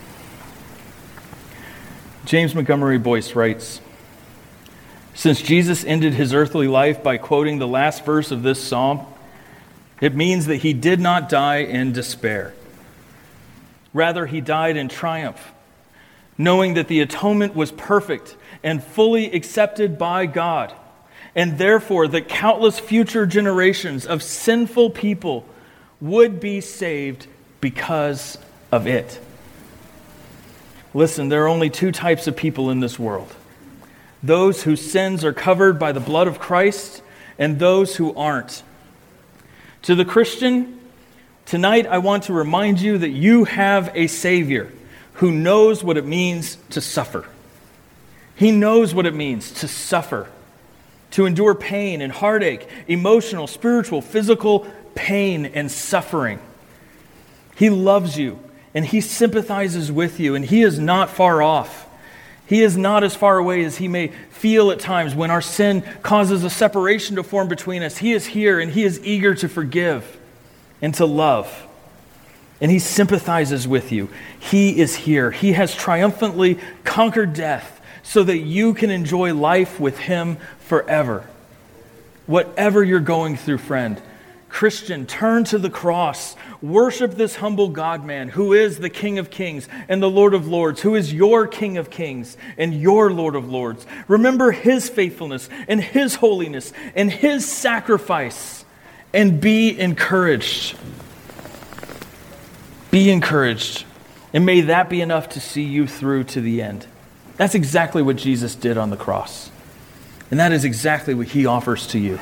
James 2.24 2.54
Montgomery 2.54 2.98
Boice 2.98 3.34
writes 3.34 3.80
Since 5.14 5.40
Jesus 5.40 5.84
ended 5.84 6.14
his 6.14 6.34
earthly 6.34 6.68
life 6.68 7.02
by 7.02 7.16
quoting 7.16 7.58
the 7.58 7.66
last 7.66 8.04
verse 8.04 8.30
of 8.30 8.42
this 8.42 8.62
psalm, 8.62 9.06
it 10.00 10.14
means 10.14 10.46
that 10.46 10.56
he 10.56 10.72
did 10.72 11.00
not 11.00 11.28
die 11.28 11.58
in 11.58 11.92
despair. 11.92 12.54
Rather, 13.94 14.26
he 14.26 14.40
died 14.40 14.76
in 14.76 14.88
triumph, 14.88 15.52
knowing 16.36 16.74
that 16.74 16.88
the 16.88 17.00
atonement 17.00 17.56
was 17.56 17.72
perfect 17.72 18.36
and 18.62 18.82
fully 18.82 19.32
accepted 19.32 19.98
by 19.98 20.26
God. 20.26 20.72
And 21.34 21.58
therefore, 21.58 22.08
the 22.08 22.20
countless 22.20 22.78
future 22.78 23.26
generations 23.26 24.06
of 24.06 24.22
sinful 24.22 24.90
people 24.90 25.44
would 26.00 26.40
be 26.40 26.60
saved 26.60 27.26
because 27.60 28.38
of 28.72 28.86
it. 28.86 29.20
Listen, 30.94 31.28
there 31.28 31.44
are 31.44 31.48
only 31.48 31.70
two 31.70 31.92
types 31.92 32.26
of 32.26 32.36
people 32.36 32.70
in 32.70 32.80
this 32.80 32.98
world 32.98 33.34
those 34.20 34.64
whose 34.64 34.90
sins 34.90 35.24
are 35.24 35.32
covered 35.32 35.78
by 35.78 35.92
the 35.92 36.00
blood 36.00 36.26
of 36.26 36.40
Christ, 36.40 37.02
and 37.38 37.60
those 37.60 37.94
who 37.94 38.12
aren't. 38.16 38.64
To 39.82 39.94
the 39.94 40.04
Christian, 40.04 40.80
tonight 41.46 41.86
I 41.86 41.98
want 41.98 42.24
to 42.24 42.32
remind 42.32 42.80
you 42.80 42.98
that 42.98 43.10
you 43.10 43.44
have 43.44 43.92
a 43.94 44.08
Savior 44.08 44.72
who 45.14 45.30
knows 45.30 45.84
what 45.84 45.96
it 45.96 46.04
means 46.04 46.56
to 46.70 46.80
suffer. 46.80 47.26
He 48.38 48.52
knows 48.52 48.94
what 48.94 49.04
it 49.04 49.14
means 49.14 49.50
to 49.54 49.68
suffer, 49.68 50.28
to 51.10 51.26
endure 51.26 51.56
pain 51.56 52.00
and 52.00 52.12
heartache, 52.12 52.68
emotional, 52.86 53.48
spiritual, 53.48 54.00
physical 54.00 54.64
pain 54.94 55.44
and 55.46 55.68
suffering. 55.68 56.38
He 57.56 57.68
loves 57.68 58.16
you 58.16 58.38
and 58.74 58.86
he 58.86 59.00
sympathizes 59.00 59.90
with 59.90 60.20
you, 60.20 60.36
and 60.36 60.44
he 60.44 60.62
is 60.62 60.78
not 60.78 61.10
far 61.10 61.42
off. 61.42 61.88
He 62.46 62.62
is 62.62 62.76
not 62.76 63.02
as 63.02 63.16
far 63.16 63.38
away 63.38 63.64
as 63.64 63.78
he 63.78 63.88
may 63.88 64.08
feel 64.30 64.70
at 64.70 64.78
times 64.78 65.16
when 65.16 65.32
our 65.32 65.40
sin 65.40 65.82
causes 66.02 66.44
a 66.44 66.50
separation 66.50 67.16
to 67.16 67.24
form 67.24 67.48
between 67.48 67.82
us. 67.82 67.98
He 67.98 68.12
is 68.12 68.26
here 68.26 68.60
and 68.60 68.70
he 68.70 68.84
is 68.84 69.04
eager 69.04 69.34
to 69.34 69.48
forgive 69.48 70.16
and 70.80 70.94
to 70.94 71.06
love. 71.06 71.66
And 72.60 72.70
he 72.70 72.78
sympathizes 72.78 73.66
with 73.66 73.90
you. 73.90 74.10
He 74.38 74.78
is 74.78 74.94
here. 74.94 75.32
He 75.32 75.54
has 75.54 75.74
triumphantly 75.74 76.60
conquered 76.84 77.32
death 77.32 77.77
so 78.08 78.22
that 78.24 78.38
you 78.38 78.72
can 78.72 78.88
enjoy 78.88 79.34
life 79.34 79.78
with 79.78 79.98
Him 79.98 80.38
forever. 80.60 81.26
Whatever 82.24 82.82
you're 82.82 83.00
going 83.00 83.36
through, 83.36 83.58
friend, 83.58 84.00
Christian, 84.48 85.04
turn 85.04 85.44
to 85.44 85.58
the 85.58 85.68
cross. 85.68 86.34
Worship 86.62 87.16
this 87.16 87.36
humble 87.36 87.68
God 87.68 88.06
man 88.06 88.30
who 88.30 88.54
is 88.54 88.78
the 88.78 88.88
King 88.88 89.18
of 89.18 89.28
Kings 89.28 89.68
and 89.90 90.02
the 90.02 90.08
Lord 90.08 90.32
of 90.32 90.48
Lords, 90.48 90.80
who 90.80 90.94
is 90.94 91.12
your 91.12 91.46
King 91.46 91.76
of 91.76 91.90
Kings 91.90 92.38
and 92.56 92.80
your 92.80 93.12
Lord 93.12 93.36
of 93.36 93.50
Lords. 93.50 93.86
Remember 94.08 94.52
his 94.52 94.88
faithfulness 94.88 95.50
and 95.68 95.78
his 95.78 96.14
holiness 96.14 96.72
and 96.94 97.12
his 97.12 97.46
sacrifice 97.46 98.64
and 99.12 99.38
be 99.38 99.78
encouraged. 99.78 100.78
Be 102.90 103.10
encouraged. 103.10 103.84
And 104.32 104.46
may 104.46 104.62
that 104.62 104.88
be 104.88 105.02
enough 105.02 105.28
to 105.30 105.40
see 105.40 105.64
you 105.64 105.86
through 105.86 106.24
to 106.24 106.40
the 106.40 106.62
end. 106.62 106.86
That's 107.38 107.54
exactly 107.54 108.02
what 108.02 108.16
Jesus 108.16 108.54
did 108.54 108.76
on 108.76 108.90
the 108.90 108.96
cross. 108.96 109.50
And 110.30 110.38
that 110.38 110.52
is 110.52 110.64
exactly 110.64 111.14
what 111.14 111.28
he 111.28 111.46
offers 111.46 111.86
to 111.88 111.98
you. 111.98 112.20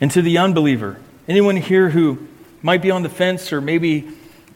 And 0.00 0.10
to 0.10 0.20
the 0.20 0.36
unbeliever, 0.38 0.98
anyone 1.26 1.56
here 1.56 1.88
who 1.88 2.26
might 2.60 2.82
be 2.82 2.90
on 2.90 3.02
the 3.02 3.08
fence 3.08 3.52
or 3.52 3.60
maybe 3.60 4.08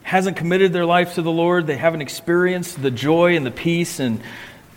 hasn't 0.03 0.37
committed 0.37 0.73
their 0.73 0.85
life 0.85 1.15
to 1.15 1.21
the 1.21 1.31
Lord, 1.31 1.65
they 1.65 1.77
haven't 1.77 2.01
experienced 2.01 2.81
the 2.81 2.91
joy 2.91 3.35
and 3.35 3.45
the 3.45 3.51
peace 3.51 3.99
and 3.99 4.21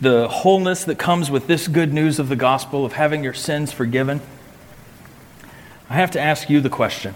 the 0.01 0.29
wholeness 0.29 0.85
that 0.85 0.99
comes 0.99 1.31
with 1.31 1.47
this 1.47 1.69
good 1.69 1.93
news 1.93 2.19
of 2.19 2.29
the 2.29 2.37
gospel 2.37 2.85
of 2.85 2.93
having 2.93 3.25
your 3.25 3.35
sins 3.35 3.73
forgiven, 3.73 4.21
I 5.91 5.95
have 5.95 6.13
to 6.13 6.21
ask 6.21 6.49
you 6.49 6.61
the 6.61 6.71
question 6.71 7.15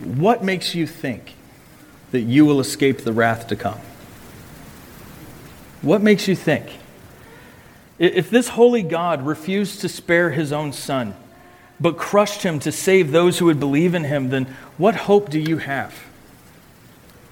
What 0.00 0.42
makes 0.42 0.74
you 0.74 0.86
think 0.86 1.34
that 2.10 2.20
you 2.20 2.46
will 2.46 2.60
escape 2.60 3.02
the 3.02 3.12
wrath 3.12 3.46
to 3.48 3.56
come? 3.56 3.78
What 5.82 6.02
makes 6.02 6.26
you 6.28 6.34
think? 6.34 6.78
If 7.98 8.30
this 8.30 8.48
holy 8.50 8.82
God 8.82 9.26
refused 9.26 9.80
to 9.80 9.88
spare 9.88 10.30
his 10.30 10.52
own 10.52 10.72
son, 10.72 11.14
but 11.80 11.96
crushed 11.96 12.42
him 12.42 12.58
to 12.60 12.72
save 12.72 13.10
those 13.10 13.38
who 13.38 13.46
would 13.46 13.60
believe 13.60 13.94
in 13.94 14.04
him, 14.04 14.30
then 14.30 14.46
what 14.76 14.94
hope 14.94 15.30
do 15.30 15.38
you 15.38 15.58
have? 15.58 15.94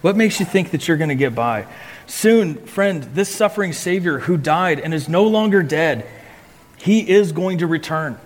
What 0.03 0.16
makes 0.16 0.38
you 0.38 0.47
think 0.47 0.70
that 0.70 0.86
you're 0.86 0.97
going 0.97 1.09
to 1.09 1.16
get 1.16 1.34
by? 1.34 1.66
Soon, 2.07 2.55
friend, 2.66 3.03
this 3.14 3.34
suffering 3.34 3.72
Savior 3.72 4.20
who 4.20 4.36
died 4.36 4.78
and 4.78 4.94
is 4.94 5.09
no 5.09 5.24
longer 5.24 5.62
dead, 5.62 6.07
he 6.76 7.09
is 7.09 7.32
going 7.32 7.59
to 7.59 7.66
return. 7.66 8.18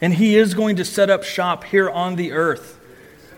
And 0.00 0.14
he 0.14 0.36
is 0.36 0.54
going 0.54 0.76
to 0.76 0.84
set 0.84 1.10
up 1.10 1.22
shop 1.22 1.64
here 1.64 1.88
on 1.88 2.16
the 2.16 2.32
earth. 2.32 2.80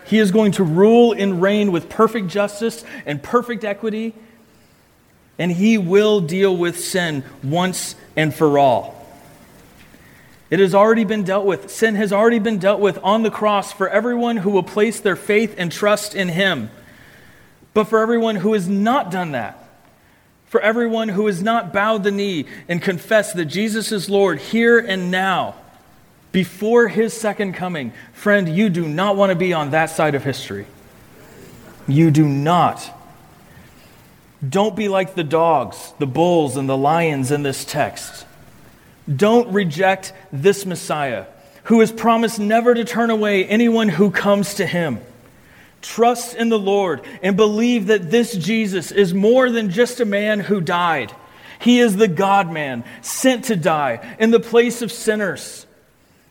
He 0.05 0.17
is 0.17 0.31
going 0.31 0.53
to 0.53 0.63
rule 0.63 1.13
and 1.13 1.41
reign 1.41 1.71
with 1.71 1.89
perfect 1.89 2.27
justice 2.27 2.83
and 3.05 3.21
perfect 3.21 3.63
equity. 3.63 4.15
And 5.39 5.51
he 5.51 5.77
will 5.77 6.21
deal 6.21 6.55
with 6.55 6.79
sin 6.79 7.23
once 7.43 7.95
and 8.15 8.33
for 8.33 8.59
all. 8.59 9.03
It 10.53 10.59
has 10.59 10.75
already 10.75 11.03
been 11.03 11.23
dealt 11.23 11.47
with. 11.47 11.71
Sin 11.71 11.95
has 11.95 12.13
already 12.13 12.37
been 12.37 12.59
dealt 12.59 12.79
with 12.79 12.99
on 13.03 13.23
the 13.23 13.31
cross 13.31 13.73
for 13.73 13.89
everyone 13.89 14.37
who 14.37 14.51
will 14.51 14.61
place 14.61 14.99
their 14.99 15.15
faith 15.15 15.55
and 15.57 15.71
trust 15.71 16.13
in 16.13 16.29
Him. 16.29 16.69
But 17.73 17.85
for 17.85 17.99
everyone 17.99 18.35
who 18.35 18.53
has 18.53 18.69
not 18.69 19.09
done 19.09 19.31
that, 19.31 19.57
for 20.45 20.61
everyone 20.61 21.09
who 21.09 21.25
has 21.25 21.41
not 21.41 21.73
bowed 21.73 22.03
the 22.03 22.11
knee 22.11 22.45
and 22.67 22.79
confessed 22.79 23.35
that 23.35 23.45
Jesus 23.45 23.91
is 23.91 24.11
Lord 24.11 24.37
here 24.37 24.77
and 24.77 25.09
now, 25.09 25.55
before 26.31 26.87
His 26.87 27.15
second 27.15 27.53
coming, 27.53 27.91
friend, 28.13 28.47
you 28.47 28.69
do 28.69 28.87
not 28.87 29.15
want 29.15 29.31
to 29.31 29.35
be 29.35 29.53
on 29.53 29.71
that 29.71 29.87
side 29.87 30.13
of 30.13 30.23
history. 30.23 30.67
You 31.87 32.11
do 32.11 32.27
not. 32.27 32.87
Don't 34.47 34.75
be 34.75 34.89
like 34.89 35.15
the 35.15 35.23
dogs, 35.23 35.93
the 35.99 36.07
bulls, 36.07 36.57
and 36.57 36.67
the 36.67 36.77
lions 36.77 37.31
in 37.31 37.43
this 37.43 37.63
text. 37.63 38.25
Don't 39.13 39.53
reject 39.53 40.13
this 40.31 40.65
Messiah, 40.65 41.25
who 41.65 41.79
has 41.79 41.91
promised 41.91 42.39
never 42.39 42.73
to 42.73 42.83
turn 42.83 43.09
away 43.09 43.45
anyone 43.45 43.89
who 43.89 44.11
comes 44.11 44.55
to 44.55 44.65
him. 44.65 44.99
Trust 45.81 46.35
in 46.35 46.49
the 46.49 46.59
Lord 46.59 47.01
and 47.21 47.35
believe 47.35 47.87
that 47.87 48.09
this 48.09 48.35
Jesus 48.35 48.91
is 48.91 49.13
more 49.13 49.49
than 49.49 49.69
just 49.69 49.99
a 49.99 50.05
man 50.05 50.39
who 50.39 50.61
died. 50.61 51.13
He 51.59 51.79
is 51.79 51.95
the 51.95 52.07
God 52.07 52.51
man 52.51 52.83
sent 53.01 53.45
to 53.45 53.55
die 53.55 54.15
in 54.19 54.31
the 54.31 54.39
place 54.39 54.81
of 54.81 54.91
sinners. 54.91 55.65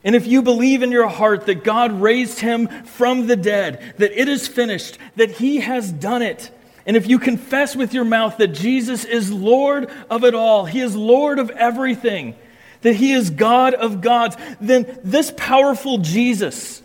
And 0.04 0.16
if 0.16 0.26
you 0.26 0.42
believe 0.42 0.82
in 0.82 0.90
your 0.90 1.08
heart 1.08 1.46
that 1.46 1.64
God 1.64 2.00
raised 2.00 2.40
him 2.40 2.68
from 2.84 3.26
the 3.26 3.36
dead, 3.36 3.94
that 3.98 4.18
it 4.18 4.28
is 4.28 4.48
finished, 4.48 4.98
that 5.16 5.30
he 5.30 5.60
has 5.60 5.92
done 5.92 6.22
it, 6.22 6.50
and 6.86 6.96
if 6.96 7.06
you 7.08 7.18
confess 7.18 7.76
with 7.76 7.94
your 7.94 8.04
mouth 8.04 8.38
that 8.38 8.48
Jesus 8.48 9.04
is 9.04 9.32
Lord 9.32 9.90
of 10.10 10.24
it 10.24 10.34
all, 10.34 10.64
he 10.64 10.80
is 10.80 10.96
Lord 10.96 11.38
of 11.38 11.50
everything, 11.50 12.34
that 12.82 12.94
he 12.94 13.12
is 13.12 13.30
God 13.30 13.74
of 13.74 14.00
gods, 14.00 14.36
then 14.60 14.98
this 15.04 15.32
powerful 15.36 15.98
Jesus, 15.98 16.82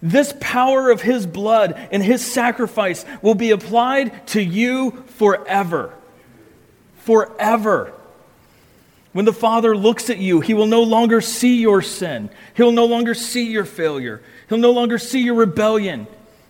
this 0.00 0.34
power 0.40 0.90
of 0.90 1.02
his 1.02 1.26
blood 1.26 1.88
and 1.90 2.02
his 2.02 2.24
sacrifice 2.24 3.04
will 3.20 3.34
be 3.34 3.50
applied 3.50 4.26
to 4.28 4.40
you 4.40 5.04
forever. 5.18 5.92
Forever. 6.98 7.92
When 9.12 9.24
the 9.24 9.32
Father 9.32 9.76
looks 9.76 10.10
at 10.10 10.18
you, 10.18 10.40
he 10.40 10.52
will 10.52 10.66
no 10.66 10.82
longer 10.82 11.20
see 11.20 11.60
your 11.60 11.80
sin. 11.80 12.28
He'll 12.54 12.72
no 12.72 12.84
longer 12.84 13.14
see 13.14 13.50
your 13.50 13.64
failure. 13.64 14.22
He'll 14.48 14.58
no 14.58 14.72
longer 14.72 14.98
see 14.98 15.20
your 15.20 15.36
rebellion 15.36 16.06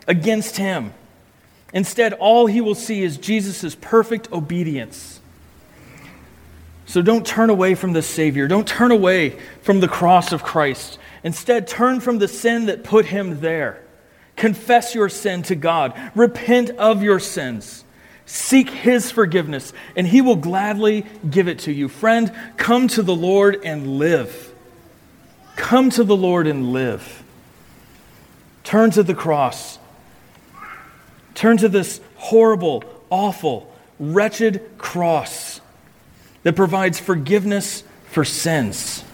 against 0.08 0.56
him. 0.56 0.92
Instead, 1.76 2.12
all 2.14 2.46
he 2.46 2.60
will 2.60 2.74
see 2.74 3.04
is 3.04 3.16
Jesus' 3.16 3.76
perfect 3.76 4.32
obedience 4.32 5.16
so 6.86 7.02
don't 7.02 7.26
turn 7.26 7.50
away 7.50 7.74
from 7.74 7.92
the 7.92 8.02
Savior. 8.02 8.46
Don't 8.46 8.66
turn 8.66 8.92
away 8.92 9.38
from 9.62 9.80
the 9.80 9.88
cross 9.88 10.32
of 10.32 10.44
Christ. 10.44 10.98
Instead, 11.24 11.66
turn 11.66 12.00
from 12.00 12.18
the 12.18 12.28
sin 12.28 12.66
that 12.66 12.84
put 12.84 13.06
him 13.06 13.40
there. 13.40 13.82
Confess 14.36 14.94
your 14.94 15.08
sin 15.08 15.42
to 15.44 15.56
God. 15.56 15.94
Repent 16.14 16.70
of 16.70 17.02
your 17.02 17.18
sins. 17.18 17.84
Seek 18.24 18.70
his 18.70 19.10
forgiveness, 19.10 19.72
and 19.96 20.06
he 20.06 20.20
will 20.20 20.36
gladly 20.36 21.06
give 21.28 21.48
it 21.48 21.60
to 21.60 21.72
you. 21.72 21.88
Friend, 21.88 22.32
come 22.56 22.86
to 22.88 23.02
the 23.02 23.14
Lord 23.14 23.60
and 23.64 23.98
live. 23.98 24.52
Come 25.56 25.90
to 25.90 26.04
the 26.04 26.16
Lord 26.16 26.46
and 26.46 26.72
live. 26.72 27.24
Turn 28.62 28.90
to 28.92 29.02
the 29.02 29.14
cross. 29.14 29.78
Turn 31.36 31.58
to 31.58 31.68
this 31.68 32.00
horrible, 32.16 32.82
awful, 33.10 33.70
wretched 34.00 34.78
cross 34.78 35.60
that 36.42 36.56
provides 36.56 36.98
forgiveness 36.98 37.84
for 38.06 38.24
sins. 38.24 39.04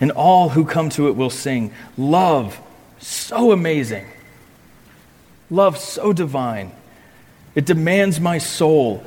And 0.00 0.12
all 0.12 0.50
who 0.50 0.66
come 0.66 0.90
to 0.90 1.08
it 1.08 1.16
will 1.16 1.30
sing, 1.30 1.72
Love 1.96 2.60
so 2.98 3.52
amazing, 3.52 4.06
love 5.50 5.78
so 5.78 6.12
divine. 6.12 6.72
It 7.54 7.64
demands 7.64 8.20
my 8.20 8.36
soul, 8.36 9.02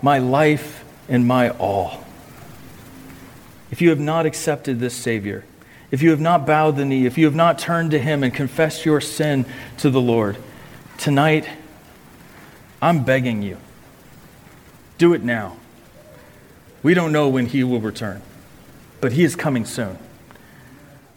my 0.00 0.18
life, 0.18 0.82
and 1.10 1.26
my 1.26 1.50
all. 1.50 2.04
If 3.70 3.82
you 3.82 3.90
have 3.90 4.00
not 4.00 4.24
accepted 4.24 4.80
this 4.80 4.94
Savior, 4.94 5.44
if 5.90 6.02
you 6.02 6.10
have 6.10 6.20
not 6.20 6.46
bowed 6.46 6.76
the 6.76 6.84
knee, 6.84 7.06
if 7.06 7.16
you 7.16 7.24
have 7.24 7.34
not 7.34 7.58
turned 7.58 7.90
to 7.92 7.98
Him 7.98 8.22
and 8.22 8.34
confessed 8.34 8.84
your 8.84 9.00
sin 9.00 9.46
to 9.78 9.90
the 9.90 10.00
Lord, 10.00 10.36
tonight, 10.98 11.48
I'm 12.80 13.04
begging 13.04 13.42
you 13.42 13.58
do 14.98 15.14
it 15.14 15.22
now. 15.22 15.56
We 16.82 16.92
don't 16.92 17.12
know 17.12 17.28
when 17.28 17.46
he 17.46 17.64
will 17.64 17.80
return, 17.80 18.20
but 19.00 19.12
he 19.12 19.24
is 19.24 19.34
coming 19.36 19.64
soon. 19.64 19.98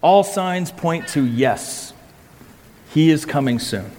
All 0.01 0.24
signs 0.24 0.72
point 0.72 1.07
to 1.09 1.26
yes, 1.26 1.93
he 2.91 3.09
is 3.09 3.26
coming 3.26 3.59
soon. 3.59 3.91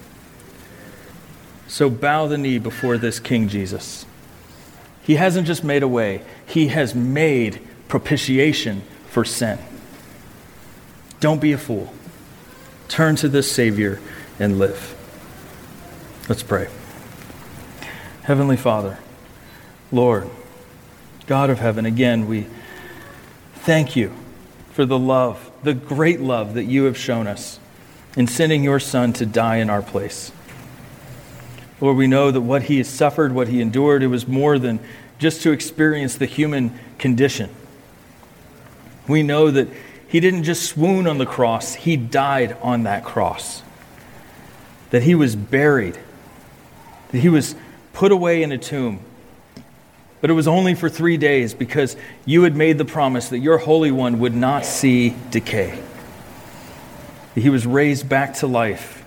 So 1.67 1.89
bow 1.89 2.27
the 2.27 2.37
knee 2.37 2.59
before 2.59 2.97
this 2.97 3.19
King 3.19 3.47
Jesus. 3.47 4.05
He 5.03 5.15
hasn't 5.15 5.47
just 5.47 5.63
made 5.63 5.83
a 5.83 5.87
way, 5.87 6.21
he 6.45 6.67
has 6.69 6.95
made 6.95 7.61
propitiation 7.87 8.81
for 9.07 9.25
sin. 9.25 9.59
Don't 11.23 11.39
be 11.39 11.53
a 11.53 11.57
fool. 11.57 11.93
Turn 12.89 13.15
to 13.15 13.29
this 13.29 13.49
Savior 13.49 14.01
and 14.41 14.59
live. 14.59 14.93
Let's 16.27 16.43
pray. 16.43 16.67
Heavenly 18.23 18.57
Father, 18.57 18.99
Lord, 19.89 20.29
God 21.25 21.49
of 21.49 21.59
heaven, 21.59 21.85
again, 21.85 22.27
we 22.27 22.47
thank 23.53 23.95
you 23.95 24.11
for 24.73 24.85
the 24.85 24.99
love, 24.99 25.49
the 25.63 25.73
great 25.73 26.19
love 26.19 26.55
that 26.55 26.65
you 26.65 26.83
have 26.83 26.97
shown 26.97 27.25
us 27.25 27.57
in 28.17 28.27
sending 28.27 28.61
your 28.61 28.81
Son 28.81 29.13
to 29.13 29.25
die 29.25 29.59
in 29.59 29.69
our 29.69 29.81
place. 29.81 30.29
Lord, 31.79 31.95
we 31.95 32.07
know 32.07 32.31
that 32.31 32.41
what 32.41 32.63
he 32.63 32.79
has 32.79 32.89
suffered, 32.89 33.31
what 33.31 33.47
he 33.47 33.61
endured, 33.61 34.03
it 34.03 34.07
was 34.07 34.27
more 34.27 34.59
than 34.59 34.81
just 35.19 35.41
to 35.43 35.51
experience 35.51 36.15
the 36.15 36.25
human 36.25 36.77
condition. 36.97 37.49
We 39.07 39.23
know 39.23 39.49
that 39.51 39.69
he 40.13 40.19
didn't 40.19 40.43
just 40.43 40.69
swoon 40.69 41.07
on 41.07 41.17
the 41.17 41.25
cross, 41.25 41.73
he 41.73 41.97
died 41.97 42.55
on 42.61 42.83
that 42.83 43.03
cross. 43.03 43.63
That 44.91 45.01
he 45.01 45.15
was 45.15 45.35
buried, 45.35 45.97
that 47.11 47.17
he 47.17 47.29
was 47.29 47.55
put 47.93 48.11
away 48.11 48.43
in 48.43 48.51
a 48.51 48.59
tomb. 48.59 48.99
But 50.21 50.29
it 50.29 50.33
was 50.33 50.47
only 50.47 50.75
for 50.75 50.87
three 50.87 51.17
days 51.17 51.55
because 51.55 51.97
you 52.25 52.43
had 52.43 52.55
made 52.55 52.77
the 52.77 52.85
promise 52.85 53.29
that 53.29 53.39
your 53.39 53.57
Holy 53.57 53.89
One 53.89 54.19
would 54.19 54.35
not 54.35 54.67
see 54.67 55.15
decay. 55.31 55.81
That 57.33 57.41
he 57.41 57.49
was 57.49 57.65
raised 57.65 58.07
back 58.07 58.35
to 58.35 58.45
life, 58.45 59.03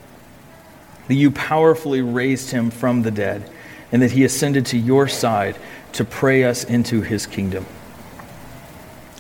that 1.07 1.15
you 1.15 1.31
powerfully 1.31 2.03
raised 2.03 2.51
him 2.51 2.69
from 2.69 3.03
the 3.03 3.13
dead, 3.13 3.49
and 3.93 4.03
that 4.03 4.11
he 4.11 4.25
ascended 4.25 4.67
to 4.67 4.77
your 4.77 5.07
side 5.07 5.57
to 5.93 6.05
pray 6.05 6.43
us 6.43 6.65
into 6.65 7.03
his 7.03 7.27
kingdom. 7.27 7.65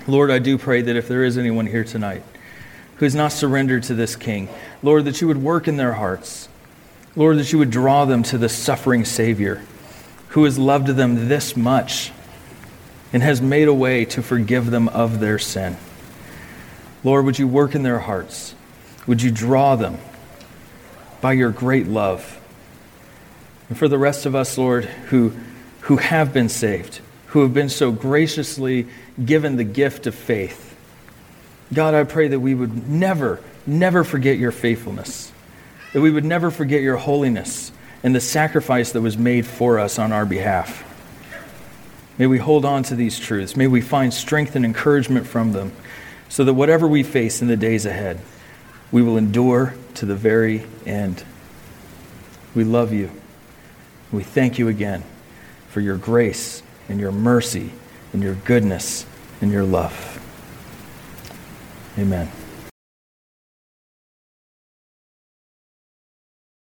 Lord, 0.06 0.30
I 0.30 0.38
do 0.38 0.56
pray 0.56 0.82
that 0.82 0.96
if 0.96 1.08
there 1.08 1.24
is 1.24 1.36
anyone 1.36 1.66
here 1.66 1.84
tonight 1.84 2.22
who 2.96 3.04
has 3.04 3.14
not 3.14 3.32
surrendered 3.32 3.82
to 3.84 3.94
this 3.94 4.16
King, 4.16 4.48
Lord, 4.82 5.04
that 5.04 5.20
you 5.20 5.26
would 5.26 5.42
work 5.42 5.68
in 5.68 5.76
their 5.76 5.94
hearts. 5.94 6.48
Lord, 7.14 7.38
that 7.38 7.52
you 7.52 7.58
would 7.58 7.70
draw 7.70 8.04
them 8.04 8.22
to 8.24 8.38
the 8.38 8.48
suffering 8.48 9.04
Savior 9.04 9.62
who 10.28 10.44
has 10.44 10.58
loved 10.58 10.88
them 10.88 11.28
this 11.28 11.56
much 11.56 12.12
and 13.12 13.22
has 13.22 13.40
made 13.40 13.68
a 13.68 13.74
way 13.74 14.04
to 14.04 14.22
forgive 14.22 14.70
them 14.70 14.88
of 14.88 15.18
their 15.18 15.38
sin. 15.38 15.76
Lord, 17.02 17.24
would 17.24 17.38
you 17.38 17.48
work 17.48 17.74
in 17.74 17.82
their 17.82 18.00
hearts? 18.00 18.54
Would 19.06 19.22
you 19.22 19.30
draw 19.30 19.76
them 19.76 19.98
by 21.20 21.32
your 21.32 21.50
great 21.50 21.86
love? 21.86 22.38
And 23.68 23.78
for 23.78 23.88
the 23.88 23.98
rest 23.98 24.26
of 24.26 24.34
us, 24.34 24.58
Lord, 24.58 24.84
who, 24.84 25.32
who 25.82 25.96
have 25.96 26.32
been 26.32 26.48
saved, 26.48 27.00
who 27.28 27.42
have 27.42 27.54
been 27.54 27.68
so 27.68 27.90
graciously 27.90 28.86
given 29.24 29.56
the 29.56 29.64
gift 29.64 30.06
of 30.06 30.14
faith, 30.14 30.76
God, 31.72 31.94
I 31.94 32.04
pray 32.04 32.28
that 32.28 32.40
we 32.40 32.54
would 32.54 32.88
never, 32.88 33.40
never 33.66 34.04
forget 34.04 34.38
your 34.38 34.52
faithfulness, 34.52 35.32
that 35.92 36.00
we 36.00 36.10
would 36.10 36.24
never 36.24 36.50
forget 36.50 36.82
your 36.82 36.96
holiness, 36.96 37.72
and 38.02 38.14
the 38.14 38.20
sacrifice 38.20 38.92
that 38.92 39.00
was 39.00 39.18
made 39.18 39.46
for 39.46 39.78
us 39.78 39.98
on 39.98 40.12
our 40.12 40.24
behalf. 40.26 40.84
May 42.18 42.26
we 42.26 42.38
hold 42.38 42.64
on 42.64 42.82
to 42.84 42.94
these 42.94 43.18
truths. 43.18 43.56
May 43.56 43.66
we 43.66 43.80
find 43.80 44.12
strength 44.14 44.56
and 44.56 44.64
encouragement 44.64 45.26
from 45.26 45.52
them 45.52 45.72
so 46.28 46.44
that 46.44 46.54
whatever 46.54 46.86
we 46.86 47.02
face 47.02 47.42
in 47.42 47.48
the 47.48 47.56
days 47.56 47.84
ahead, 47.84 48.20
we 48.90 49.02
will 49.02 49.16
endure 49.16 49.74
to 49.94 50.06
the 50.06 50.14
very 50.14 50.64
end. 50.86 51.24
We 52.54 52.64
love 52.64 52.92
you. 52.92 53.10
We 54.12 54.22
thank 54.22 54.58
you 54.58 54.68
again 54.68 55.02
for 55.68 55.80
your 55.80 55.96
grace 55.96 56.62
and 56.88 57.00
your 57.00 57.12
mercy 57.12 57.72
and 58.16 58.22
your 58.22 58.34
goodness 58.46 59.04
and 59.42 59.52
your 59.52 59.62
love. 59.62 59.92
Amen. 61.98 62.32